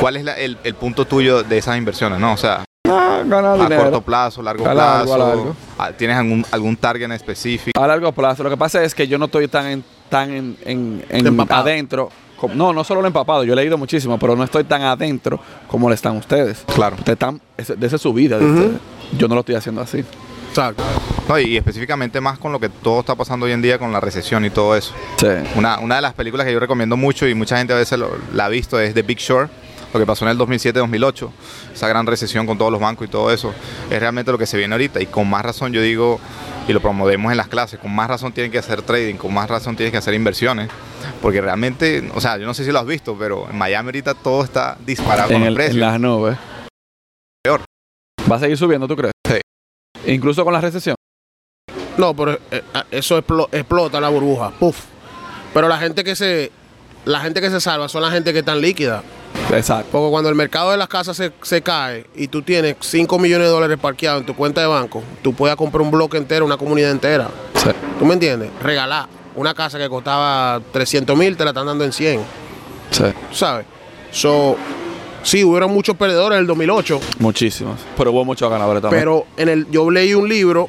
¿cuál 0.00 0.16
es 0.16 0.24
la- 0.24 0.38
el, 0.38 0.56
el 0.64 0.74
punto 0.74 1.04
tuyo 1.04 1.42
de 1.42 1.58
esas 1.58 1.76
inversiones? 1.76 2.18
No, 2.18 2.32
o 2.32 2.36
sea, 2.38 2.64
Ah, 2.86 3.22
ganar 3.24 3.58
a 3.58 3.62
dinero. 3.62 3.82
corto 3.84 4.00
plazo, 4.02 4.42
largo 4.42 4.68
A 4.68 4.74
largo, 4.74 5.14
a 5.14 5.16
plazo, 5.16 5.18
largo. 5.36 5.56
ah, 5.78 5.90
¿tienes 5.96 6.18
algún, 6.18 6.44
algún 6.50 6.76
target 6.76 7.04
en 7.06 7.12
específico? 7.12 7.80
A 7.82 7.86
largo 7.86 8.12
plazo. 8.12 8.42
Lo 8.42 8.50
que 8.50 8.58
pasa 8.58 8.84
es 8.84 8.94
que 8.94 9.08
yo 9.08 9.16
no 9.16 9.24
estoy 9.24 9.48
tan 9.48 9.66
en, 9.66 9.84
tan 10.10 10.30
en, 10.30 11.02
en- 11.08 11.40
adentro. 11.50 12.10
como- 12.36 12.54
no, 12.54 12.74
no 12.74 12.84
solo 12.84 13.00
lo 13.00 13.06
empapado. 13.06 13.42
Yo 13.44 13.54
he 13.54 13.56
leído 13.56 13.78
muchísimo, 13.78 14.18
pero 14.18 14.36
no 14.36 14.44
estoy 14.44 14.64
tan 14.64 14.82
adentro 14.82 15.40
como 15.66 15.88
lo 15.88 15.94
están 15.94 16.14
ustedes. 16.18 16.62
Claro. 16.74 16.96
Ustedes 16.96 17.14
están, 17.14 17.40
esa 17.56 17.74
es 17.96 18.02
su 18.02 18.12
vida 18.12 18.38
de 18.38 18.44
ustedes. 18.44 18.80
Yo 19.16 19.28
no 19.28 19.34
lo 19.34 19.40
estoy 19.40 19.54
haciendo 19.54 19.80
así. 19.80 20.04
Exacto. 20.50 20.82
No, 21.26 21.38
y 21.38 21.56
específicamente 21.56 22.20
más 22.20 22.38
con 22.38 22.52
lo 22.52 22.60
que 22.60 22.68
todo 22.68 23.00
está 23.00 23.14
pasando 23.14 23.46
hoy 23.46 23.52
en 23.52 23.62
día 23.62 23.78
con 23.78 23.92
la 23.92 24.00
recesión 24.00 24.44
y 24.44 24.50
todo 24.50 24.76
eso. 24.76 24.92
Sí. 25.16 25.26
Una, 25.56 25.78
una 25.78 25.96
de 25.96 26.02
las 26.02 26.12
películas 26.12 26.46
que 26.46 26.52
yo 26.52 26.60
recomiendo 26.60 26.98
mucho 26.98 27.26
y 27.26 27.34
mucha 27.34 27.56
gente 27.56 27.72
a 27.72 27.76
veces 27.76 27.98
lo- 27.98 28.10
la 28.34 28.44
ha 28.44 28.48
visto 28.50 28.78
es 28.78 28.92
The 28.92 29.02
Big 29.02 29.18
Short, 29.18 29.50
lo 29.94 30.00
que 30.00 30.06
pasó 30.06 30.24
en 30.24 30.32
el 30.32 30.38
2007-2008, 30.38 31.30
esa 31.72 31.88
gran 31.88 32.06
recesión 32.06 32.46
con 32.46 32.58
todos 32.58 32.70
los 32.72 32.80
bancos 32.80 33.06
y 33.06 33.10
todo 33.10 33.32
eso, 33.32 33.54
es 33.90 33.98
realmente 34.00 34.30
lo 34.32 34.38
que 34.38 34.46
se 34.46 34.56
viene 34.58 34.74
ahorita 34.74 35.00
y 35.00 35.06
con 35.06 35.28
más 35.30 35.42
razón 35.44 35.72
yo 35.72 35.80
digo, 35.80 36.20
y 36.68 36.72
lo 36.72 36.80
promovemos 36.80 37.30
en 37.30 37.36
las 37.36 37.48
clases, 37.48 37.78
con 37.78 37.94
más 37.94 38.08
razón 38.08 38.32
tienen 38.32 38.50
que 38.50 38.58
hacer 38.58 38.82
trading, 38.82 39.14
con 39.16 39.32
más 39.32 39.48
razón 39.48 39.76
tienes 39.76 39.92
que 39.92 39.98
hacer 39.98 40.14
inversiones, 40.14 40.68
porque 41.22 41.40
realmente, 41.40 42.10
o 42.14 42.20
sea, 42.20 42.36
yo 42.38 42.46
no 42.46 42.54
sé 42.54 42.64
si 42.64 42.72
lo 42.72 42.80
has 42.80 42.86
visto, 42.86 43.16
pero 43.18 43.48
en 43.48 43.56
Miami 43.56 43.88
ahorita 43.88 44.14
todo 44.14 44.42
está 44.44 44.76
disparado 44.84 45.28
con 45.28 45.36
En, 45.36 45.40
los 45.42 45.48
el- 45.48 45.54
precios. 45.54 45.74
en 45.76 45.80
las 45.80 46.00
nubes. 46.00 46.36
Peor. 47.42 47.62
¿Va 48.30 48.36
a 48.36 48.40
seguir 48.40 48.56
subiendo, 48.58 48.88
tú 48.88 48.96
crees? 48.96 49.12
Sí. 49.28 49.40
Incluso 50.12 50.44
con 50.44 50.52
la 50.52 50.60
recesión. 50.60 50.96
No, 51.96 52.14
pero 52.16 52.32
eh, 52.32 52.40
eh, 52.50 52.62
eso 52.90 53.16
explo- 53.22 53.48
explota 53.52 54.00
la 54.00 54.08
burbuja. 54.08 54.50
Puf. 54.58 54.84
Pero 55.52 55.68
la 55.68 55.78
gente 55.78 56.02
que 56.02 56.16
se. 56.16 56.50
La 57.04 57.20
gente 57.20 57.40
que 57.40 57.50
se 57.50 57.60
salva 57.60 57.88
son 57.88 58.02
la 58.02 58.10
gente 58.10 58.32
que 58.32 58.38
están 58.40 58.60
líquida. 58.60 59.02
Exacto. 59.52 59.88
Porque 59.92 60.10
cuando 60.10 60.28
el 60.30 60.34
mercado 60.34 60.70
de 60.70 60.76
las 60.76 60.88
casas 60.88 61.16
se, 61.16 61.32
se 61.42 61.62
cae 61.62 62.06
y 62.14 62.28
tú 62.28 62.42
tienes 62.42 62.76
5 62.80 63.18
millones 63.18 63.46
de 63.48 63.52
dólares 63.52 63.78
parqueados 63.80 64.20
en 64.20 64.26
tu 64.26 64.34
cuenta 64.34 64.60
de 64.60 64.66
banco, 64.66 65.02
tú 65.22 65.34
puedes 65.34 65.56
comprar 65.56 65.82
un 65.82 65.90
bloque 65.90 66.16
entero, 66.16 66.44
una 66.44 66.56
comunidad 66.56 66.90
entera. 66.90 67.28
Sí. 67.54 67.70
¿Tú 67.98 68.06
me 68.06 68.14
entiendes? 68.14 68.50
Regalar. 68.62 69.08
Una 69.36 69.52
casa 69.54 69.78
que 69.78 69.88
costaba 69.88 70.60
300 70.72 71.16
mil, 71.16 71.36
te 71.36 71.44
la 71.44 71.50
están 71.50 71.66
dando 71.66 71.84
en 71.84 71.92
100. 71.92 72.20
Sí. 72.90 73.04
¿Sabes? 73.32 73.66
So, 74.12 74.56
sí, 75.24 75.42
hubieron 75.42 75.72
muchos 75.72 75.96
perdedores 75.96 76.36
en 76.36 76.42
el 76.42 76.46
2008, 76.46 77.00
Muchísimos. 77.18 77.80
Pero 77.96 78.12
hubo 78.12 78.24
muchos 78.24 78.48
ganadores 78.48 78.80
también. 78.82 79.00
pero 79.00 79.26
en 79.36 79.48
el, 79.48 79.70
yo 79.70 79.90
leí 79.90 80.14
un 80.14 80.28
libro 80.28 80.68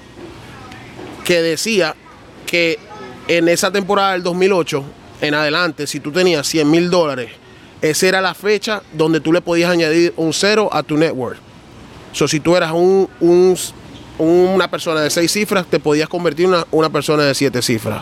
que 1.23 1.41
decía 1.41 1.95
que 2.47 2.79
en 3.27 3.47
esa 3.49 3.71
temporada 3.71 4.13
del 4.13 4.23
2008 4.23 4.83
en 5.21 5.33
adelante, 5.33 5.87
si 5.87 5.99
tú 5.99 6.11
tenías 6.11 6.47
100 6.47 6.69
mil 6.69 6.89
dólares, 6.89 7.29
esa 7.89 8.07
era 8.07 8.21
la 8.21 8.33
fecha 8.33 8.81
donde 8.93 9.19
tú 9.19 9.31
le 9.33 9.41
podías 9.41 9.69
añadir 9.71 10.13
un 10.17 10.33
cero 10.33 10.69
a 10.71 10.83
tu 10.83 10.97
network. 10.97 11.37
So, 12.11 12.27
si 12.27 12.39
tú 12.39 12.55
eras 12.55 12.71
un, 12.71 13.09
un- 13.19 13.57
una 14.17 14.69
persona 14.69 15.01
de 15.01 15.09
seis 15.09 15.31
cifras, 15.31 15.65
te 15.65 15.79
podías 15.79 16.07
convertir 16.07 16.45
en 16.45 16.53
una, 16.53 16.65
una 16.71 16.89
persona 16.89 17.23
de 17.23 17.35
siete 17.35 17.61
cifras. 17.61 18.01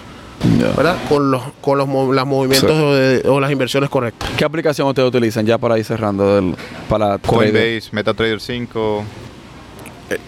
¿verdad? 0.75 0.97
Con 1.07 1.31
los, 1.31 1.41
con 1.61 1.77
los, 1.77 1.87
los 1.87 2.27
movimientos 2.27 2.69
Sí. 2.69 2.83
o, 2.83 2.93
de- 2.93 3.29
o 3.29 3.39
las 3.39 3.49
inversiones 3.51 3.89
correctas. 3.89 4.29
¿Qué 4.37 4.43
aplicación 4.43 4.87
ustedes 4.89 5.07
utilizan 5.07 5.45
ya 5.45 5.57
para 5.57 5.77
ir 5.79 5.85
cerrando 5.85 6.35
del, 6.35 6.55
para? 6.89 7.17
Coinbase, 7.17 7.83
MetaTrader 7.91 8.41
5, 8.41 9.03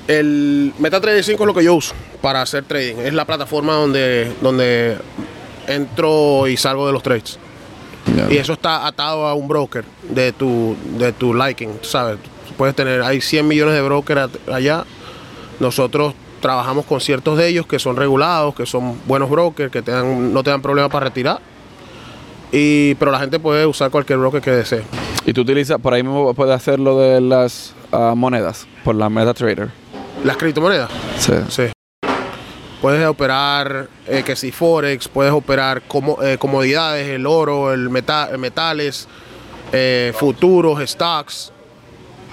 El 0.08 0.74
MetaTrader 0.80 1.24
5 1.24 1.44
es 1.44 1.48
lo 1.48 1.54
que 1.54 1.64
yo 1.64 1.76
uso 1.76 1.94
para 2.22 2.42
hacer 2.42 2.64
trading. 2.64 2.96
Es 3.04 3.14
la 3.14 3.26
plataforma 3.26 3.74
donde, 3.74 4.32
donde 4.42 4.98
entro 5.68 6.48
y 6.48 6.58
salgo 6.58 6.88
de 6.88 6.94
los 6.94 7.04
trades. 7.04 7.38
Y 8.30 8.38
eso 8.38 8.54
está 8.54 8.86
atado 8.88 9.26
a 9.28 9.34
un 9.34 9.48
broker 9.48 9.84
de 10.10 10.32
tu, 10.32 10.76
de 10.98 11.12
tu 11.12 11.34
liking, 11.34 11.72
¿sabes? 11.82 12.18
Puedes 12.58 12.76
tener, 12.76 13.02
hay 13.02 13.20
100 13.22 13.48
millones 13.48 13.74
de 13.76 13.82
brokers 13.82 14.30
allá. 14.52 14.84
Nosotros 15.60 16.14
trabajamos 16.42 16.86
con 16.86 17.02
ciertos 17.02 17.38
de 17.38 17.48
ellos 17.48 17.66
que 17.66 17.80
son 17.80 17.96
regulados, 17.98 18.54
que 18.56 18.66
son 18.66 18.98
buenos 19.08 19.30
brokers, 19.30 19.72
que 19.72 19.82
te 19.82 19.92
dan- 19.92 20.32
no 20.34 20.44
te 20.44 20.52
dan 20.52 20.62
problema 20.62 20.88
para 20.90 21.06
retirar. 21.08 21.40
Y, 22.52 22.96
pero 22.96 23.12
la 23.12 23.20
gente 23.20 23.40
puede 23.40 23.66
usar 23.66 23.90
cualquier 23.92 24.20
broker 24.20 24.42
que 24.42 24.52
desee. 24.52 24.84
Y 25.26 25.34
tú 25.34 25.42
utilizas, 25.42 25.80
por 25.82 25.94
ahí 25.94 26.04
mismo 26.04 26.34
puedes 26.34 26.56
hacer 26.56 26.80
lo 26.80 27.00
de 27.00 27.20
las 27.20 27.74
ah, 27.92 28.14
monedas, 28.16 28.68
por 28.84 28.96
la 28.96 29.10
MetaTrader. 29.10 29.70
Las 30.24 30.38
criptomonedas. 30.38 30.90
Sí. 31.18 31.34
Sí. 31.50 31.64
Puedes 32.86 33.04
operar 33.08 33.90
eh, 34.08 34.22
que 34.24 34.36
si 34.36 34.52
Forex, 34.52 35.08
puedes 35.08 35.34
operar 35.34 35.82
como, 35.88 36.22
eh, 36.22 36.38
comodidades, 36.38 37.10
el 37.10 37.26
oro, 37.26 37.74
el 37.74 37.90
meta- 37.90 38.30
eh, 38.32 38.38
metales, 38.38 39.08
eh, 39.74 40.14
futuros, 40.16 40.88
stocks, 40.88 41.52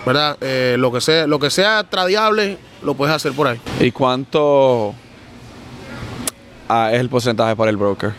¿verdad? 0.04 0.36
Lo 0.76 0.92
que 0.92 1.00
sea, 1.00 1.26
lo 1.26 1.38
que 1.38 1.48
sea 1.48 1.84
tradiable, 1.84 2.58
lo 2.82 2.92
puedes 2.92 3.14
hacer 3.16 3.32
por 3.32 3.46
ahí. 3.48 3.58
¿Y 3.80 3.92
cuánto 3.92 4.94
ah, 6.68 6.90
es 6.92 7.00
el 7.00 7.08
porcentaje 7.08 7.56
para 7.56 7.70
el 7.70 7.78
broker? 7.78 8.12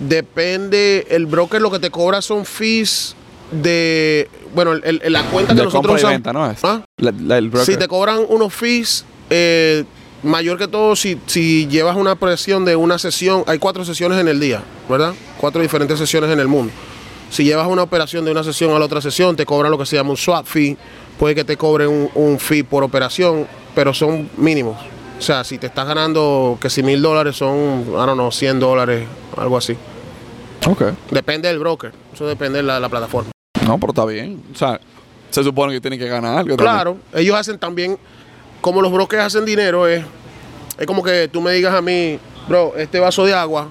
Depende, 0.00 1.06
el 1.10 1.26
broker 1.26 1.60
lo 1.60 1.70
que 1.70 1.78
te 1.78 1.90
cobra 1.90 2.22
son 2.22 2.46
fees 2.46 3.14
de, 3.52 4.30
bueno, 4.54 4.72
el- 4.72 5.02
el- 5.04 5.12
la 5.12 5.24
cuenta 5.24 5.52
que 5.52 5.58
De 5.58 5.64
nosotros 5.64 5.72
compra 5.82 5.92
y 5.92 5.96
usamos. 5.96 6.12
venta, 6.14 6.32
¿no 6.32 6.50
es? 6.50 6.64
¿Ah? 6.64 6.80
La- 6.96 7.12
la- 7.20 7.36
el 7.36 7.50
broker. 7.50 7.66
Si 7.66 7.78
te 7.78 7.86
cobran 7.86 8.20
unos 8.30 8.54
fees, 8.54 9.04
eh, 9.28 9.84
mayor 10.24 10.58
que 10.58 10.68
todo, 10.68 10.96
si, 10.96 11.20
si 11.26 11.66
llevas 11.68 11.96
una 11.96 12.16
presión 12.16 12.64
de 12.64 12.76
una 12.76 12.98
sesión, 12.98 13.44
hay 13.46 13.58
cuatro 13.58 13.84
sesiones 13.84 14.18
en 14.18 14.28
el 14.28 14.40
día, 14.40 14.62
¿verdad? 14.88 15.14
Cuatro 15.38 15.62
diferentes 15.62 15.98
sesiones 15.98 16.30
en 16.30 16.40
el 16.40 16.48
mundo. 16.48 16.72
Si 17.30 17.44
llevas 17.44 17.66
una 17.68 17.82
operación 17.82 18.24
de 18.24 18.30
una 18.30 18.44
sesión 18.44 18.72
a 18.72 18.78
la 18.78 18.84
otra 18.84 19.00
sesión, 19.00 19.36
te 19.36 19.46
cobran 19.46 19.70
lo 19.70 19.78
que 19.78 19.86
se 19.86 19.96
llama 19.96 20.10
un 20.10 20.16
swap 20.16 20.46
fee. 20.46 20.76
Puede 21.18 21.34
que 21.34 21.44
te 21.44 21.56
cobren 21.56 21.88
un, 21.88 22.10
un 22.14 22.38
fee 22.38 22.62
por 22.62 22.82
operación, 22.82 23.46
pero 23.74 23.92
son 23.94 24.28
mínimos. 24.36 24.76
O 25.18 25.22
sea, 25.22 25.44
si 25.44 25.58
te 25.58 25.66
estás 25.68 25.86
ganando 25.86 26.58
que 26.60 26.68
si 26.68 26.82
mil 26.82 27.00
dólares 27.00 27.36
son, 27.36 27.82
I 27.88 27.92
don't 27.92 28.14
know, 28.14 28.30
100 28.30 28.60
dólares, 28.60 29.06
algo 29.36 29.56
así. 29.56 29.76
Ok. 30.66 30.82
Depende 31.10 31.48
del 31.48 31.58
broker, 31.58 31.92
eso 32.12 32.26
depende 32.26 32.58
de 32.58 32.62
la, 32.64 32.80
la 32.80 32.88
plataforma. 32.88 33.30
No, 33.66 33.78
pero 33.78 33.92
está 33.92 34.04
bien. 34.04 34.42
O 34.52 34.56
sea, 34.56 34.80
se 35.30 35.42
supone 35.42 35.72
que 35.72 35.80
tienen 35.80 35.98
que 35.98 36.06
ganar 36.08 36.38
algo. 36.38 36.56
Claro, 36.56 36.98
ellos 37.12 37.36
hacen 37.36 37.58
también, 37.58 37.98
como 38.60 38.80
los 38.82 38.92
brokers 38.92 39.24
hacen 39.24 39.44
dinero, 39.44 39.86
es, 39.86 40.04
es 40.78 40.86
como 40.86 41.02
que 41.02 41.28
tú 41.28 41.40
me 41.40 41.52
digas 41.52 41.74
a 41.74 41.82
mí, 41.82 42.18
bro, 42.48 42.74
este 42.76 42.98
vaso 43.00 43.24
de 43.24 43.34
agua, 43.34 43.68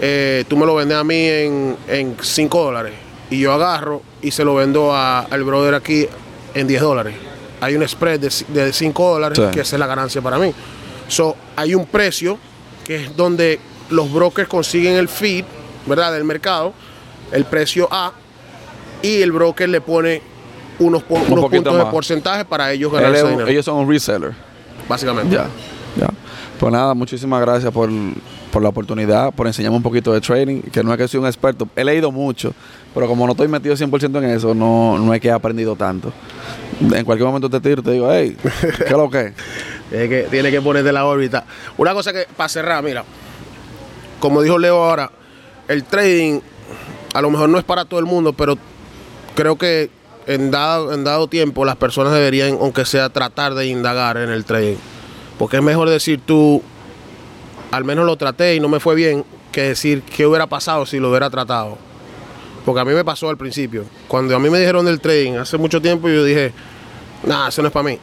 eh, 0.00 0.44
tú 0.48 0.56
me 0.56 0.66
lo 0.66 0.74
vendes 0.74 0.96
a 0.96 1.04
mí 1.04 1.26
en 1.26 2.16
5 2.20 2.64
dólares. 2.64 2.92
Y 3.30 3.40
yo 3.40 3.52
agarro 3.52 4.02
y 4.22 4.30
se 4.30 4.44
lo 4.44 4.54
vendo 4.54 4.92
a- 4.94 5.20
al 5.20 5.42
brother 5.44 5.74
aquí 5.74 6.06
en 6.54 6.66
10 6.66 6.80
dólares. 6.82 7.14
Hay 7.60 7.74
un 7.74 7.88
spread 7.88 8.20
de 8.20 8.72
5 8.72 9.12
dólares, 9.14 9.38
Sí. 9.38 9.44
que 9.52 9.60
esa 9.60 9.76
es 9.76 9.80
la 9.80 9.86
ganancia 9.86 10.20
para 10.20 10.38
mí. 10.38 10.52
So, 11.08 11.36
hay 11.56 11.74
un 11.74 11.86
precio 11.86 12.38
que 12.84 12.96
es 13.04 13.16
donde 13.16 13.58
los 13.90 14.12
brokers 14.12 14.48
consiguen 14.48 14.94
el 14.96 15.08
feed, 15.08 15.44
¿verdad? 15.86 16.12
Del 16.12 16.24
mercado, 16.24 16.74
el 17.32 17.44
precio 17.46 17.88
A, 17.90 18.12
y 19.02 19.22
el 19.22 19.32
broker 19.32 19.68
le 19.68 19.80
pone 19.80 20.22
unos, 20.78 21.02
po- 21.02 21.14
unos 21.14 21.28
poquito 21.40 21.64
puntos 21.70 21.78
de 21.78 21.84
porcentaje 21.90 22.44
para 22.44 22.72
ellos 22.72 22.92
Él 22.92 22.98
ganar 23.00 23.12
es 23.14 23.18
ese 23.20 23.30
dinero. 23.30 23.48
ellos 23.48 23.64
son 23.64 23.76
un 23.78 23.88
reseller. 23.88 24.32
básicamente. 24.88 25.34
Ya, 25.34 25.46
ya. 25.96 26.08
Pues 26.58 26.72
nada, 26.72 26.94
muchísimas 26.94 27.40
gracias 27.40 27.72
por, 27.72 27.90
por 28.52 28.62
la 28.62 28.68
oportunidad, 28.68 29.32
por 29.34 29.46
enseñarme 29.46 29.76
un 29.76 29.82
poquito 29.82 30.12
de 30.12 30.20
trading, 30.20 30.62
que 30.62 30.82
no 30.84 30.92
es 30.92 30.98
que 30.98 31.08
soy 31.08 31.20
un 31.20 31.26
experto, 31.26 31.68
he 31.74 31.84
leído 31.84 32.12
mucho, 32.12 32.54
pero 32.94 33.06
como 33.08 33.26
no 33.26 33.32
estoy 33.32 33.48
metido 33.48 33.74
100% 33.74 34.18
en 34.18 34.24
eso, 34.30 34.54
no, 34.54 34.98
no 34.98 35.12
es 35.12 35.20
que 35.20 35.28
he 35.28 35.32
aprendido 35.32 35.74
tanto. 35.76 36.12
En 36.80 37.04
cualquier 37.04 37.26
momento 37.26 37.50
te 37.50 37.60
tiro 37.60 37.80
y 37.80 37.84
te 37.84 37.90
digo, 37.92 38.08
hey, 38.10 38.36
¿qué 38.78 38.84
es 38.84 38.90
lo 38.92 39.10
que 39.10 39.20
es? 39.20 39.32
Tiene 39.90 40.08
que, 40.08 40.22
tiene 40.30 40.50
que 40.50 40.60
ponerte 40.60 40.90
la 40.92 41.04
órbita. 41.04 41.44
Una 41.76 41.92
cosa 41.92 42.12
que, 42.12 42.26
para 42.36 42.48
cerrar, 42.48 42.82
mira, 42.82 43.04
como 44.18 44.40
dijo 44.42 44.58
Leo 44.58 44.82
ahora, 44.82 45.10
el 45.68 45.84
trading 45.84 46.40
a 47.12 47.20
lo 47.20 47.30
mejor 47.30 47.48
no 47.48 47.58
es 47.58 47.64
para 47.64 47.84
todo 47.84 48.00
el 48.00 48.06
mundo, 48.06 48.32
pero 48.32 48.56
creo 49.36 49.56
que 49.56 49.90
en 50.26 50.50
dado, 50.50 50.92
en 50.92 51.04
dado 51.04 51.28
tiempo 51.28 51.64
las 51.64 51.76
personas 51.76 52.12
deberían, 52.12 52.58
aunque 52.60 52.84
sea, 52.84 53.08
tratar 53.08 53.54
de 53.54 53.66
indagar 53.66 54.16
en 54.16 54.30
el 54.30 54.44
trading. 54.44 54.76
Porque 55.38 55.56
es 55.56 55.62
mejor 55.62 55.88
decir 55.88 56.20
tú, 56.24 56.62
al 57.70 57.84
menos 57.84 58.06
lo 58.06 58.16
traté 58.16 58.54
y 58.54 58.60
no 58.60 58.68
me 58.68 58.80
fue 58.80 58.94
bien, 58.94 59.24
que 59.52 59.62
decir 59.62 60.02
qué 60.02 60.26
hubiera 60.26 60.46
pasado 60.46 60.86
si 60.86 60.98
lo 60.98 61.10
hubiera 61.10 61.30
tratado. 61.30 61.78
Porque 62.64 62.80
a 62.80 62.84
mí 62.84 62.92
me 62.92 63.04
pasó 63.04 63.28
al 63.28 63.36
principio. 63.36 63.84
Cuando 64.08 64.34
a 64.34 64.38
mí 64.38 64.50
me 64.50 64.58
dijeron 64.58 64.84
del 64.84 65.00
trading 65.00 65.34
hace 65.34 65.58
mucho 65.58 65.80
tiempo, 65.80 66.08
yo 66.08 66.24
dije, 66.24 66.52
nada, 67.24 67.48
eso 67.48 67.62
no 67.62 67.68
es 67.68 67.74
para 67.74 67.88
mí. 67.88 67.98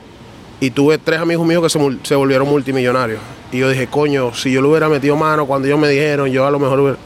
Y 0.59 0.69
tuve 0.69 0.97
tres 0.97 1.19
amigos 1.19 1.45
míos 1.45 1.63
que 1.63 1.69
se, 1.69 1.79
se 2.03 2.15
volvieron 2.15 2.47
multimillonarios. 2.47 3.19
Y 3.51 3.57
yo 3.57 3.69
dije, 3.69 3.87
coño, 3.87 4.33
si 4.33 4.51
yo 4.51 4.61
le 4.61 4.67
hubiera 4.67 4.87
metido 4.87 5.15
mano 5.15 5.45
cuando 5.45 5.67
ellos 5.67 5.79
me 5.79 5.89
dijeron, 5.89 6.29
yo 6.29 6.45
a 6.45 6.51
lo 6.51 6.59
mejor 6.59 6.79
hubiera... 6.79 6.97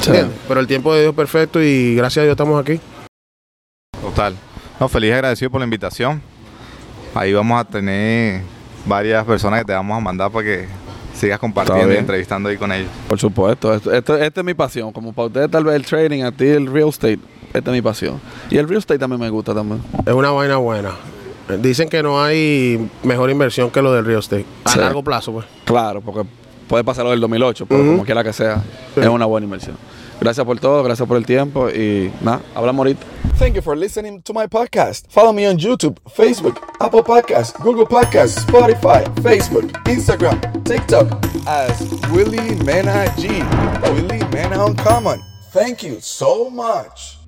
Sí. 0.00 0.08
¿Entiendes? 0.08 0.38
Pero 0.48 0.60
el 0.60 0.66
tiempo 0.66 0.94
de 0.94 1.02
Dios 1.02 1.10
es 1.10 1.16
perfecto 1.16 1.62
y 1.62 1.94
gracias 1.94 2.22
a 2.22 2.24
Dios 2.24 2.32
estamos 2.32 2.60
aquí. 2.60 2.80
Total. 4.16 4.34
No, 4.80 4.88
feliz 4.88 5.10
y 5.10 5.12
agradecido 5.12 5.50
por 5.50 5.60
la 5.60 5.64
invitación. 5.64 6.22
Ahí 7.14 7.34
vamos 7.34 7.60
a 7.60 7.64
tener 7.64 8.40
varias 8.86 9.24
personas 9.26 9.60
que 9.60 9.66
te 9.66 9.72
vamos 9.74 9.94
a 9.96 10.00
mandar 10.00 10.30
para 10.30 10.42
que 10.44 10.68
sigas 11.14 11.38
compartiendo 11.38 11.92
y 11.92 11.96
entrevistando 11.98 12.48
ahí 12.48 12.56
con 12.56 12.72
ellos. 12.72 12.88
Por 13.08 13.18
supuesto, 13.18 13.74
esto, 13.74 13.92
esto- 13.92 14.16
esta 14.16 14.40
es 14.40 14.44
mi 14.44 14.54
pasión. 14.54 14.90
Como 14.92 15.12
para 15.12 15.26
ustedes 15.26 15.50
tal 15.50 15.64
vez 15.64 15.74
el 15.76 15.84
trading, 15.84 16.22
a 16.22 16.32
ti 16.32 16.46
el 16.46 16.66
real 16.66 16.88
estate, 16.88 17.18
esta 17.52 17.70
es 17.70 17.74
mi 17.74 17.82
pasión. 17.82 18.18
Y 18.50 18.56
el 18.56 18.66
real 18.66 18.78
estate 18.78 18.98
también 18.98 19.20
me 19.20 19.28
gusta 19.28 19.54
también. 19.54 19.82
Es 20.06 20.12
una 20.14 20.30
vaina 20.30 20.56
buena. 20.56 20.92
Dicen 21.60 21.88
que 21.90 22.02
no 22.02 22.22
hay 22.22 22.90
mejor 23.04 23.28
inversión 23.30 23.70
que 23.70 23.80
lo 23.82 23.92
del 23.92 24.04
real 24.06 24.20
estate. 24.20 24.46
A 24.64 24.70
Sí. 24.70 24.78
largo 24.78 25.04
plazo, 25.04 25.30
pues. 25.32 25.46
Claro, 25.64 26.00
porque 26.00 26.26
puede 26.68 26.84
pasar 26.84 27.04
lo 27.04 27.10
del 27.10 27.20
2008, 27.20 27.66
pero 27.66 27.80
como 27.84 28.04
quiera 28.04 28.24
que 28.24 28.32
sea, 28.32 28.62
es 28.96 29.06
una 29.06 29.26
buena 29.26 29.44
inversión. 29.44 29.76
Gracias 30.20 30.46
por 30.46 30.58
todo, 30.58 30.82
gracias 30.82 31.06
por 31.06 31.16
el 31.16 31.26
tiempo 31.26 31.68
y 31.68 32.12
nada, 32.22 32.40
hablamos 32.54 32.78
ahorita. 32.80 33.06
Thank 33.38 33.54
you 33.54 33.60
for 33.62 33.76
listening 33.76 34.22
to 34.22 34.32
my 34.32 34.46
podcast. 34.46 35.10
Follow 35.10 35.32
me 35.32 35.46
on 35.46 35.58
YouTube, 35.58 35.98
Facebook, 36.08 36.56
Apple 36.80 37.02
Podcasts, 37.02 37.52
Google 37.62 37.84
Podcasts, 37.84 38.42
Spotify, 38.46 39.04
Facebook, 39.22 39.70
Instagram, 39.84 40.40
TikTok 40.64 41.06
as 41.46 41.78
Willie 42.12 42.54
Mena 42.64 43.12
G. 43.18 43.28
Willie 43.92 44.24
Mena 44.32 44.64
Uncommon. 44.64 45.20
Thank 45.52 45.82
you 45.82 46.00
so 46.00 46.48
much. 46.48 47.18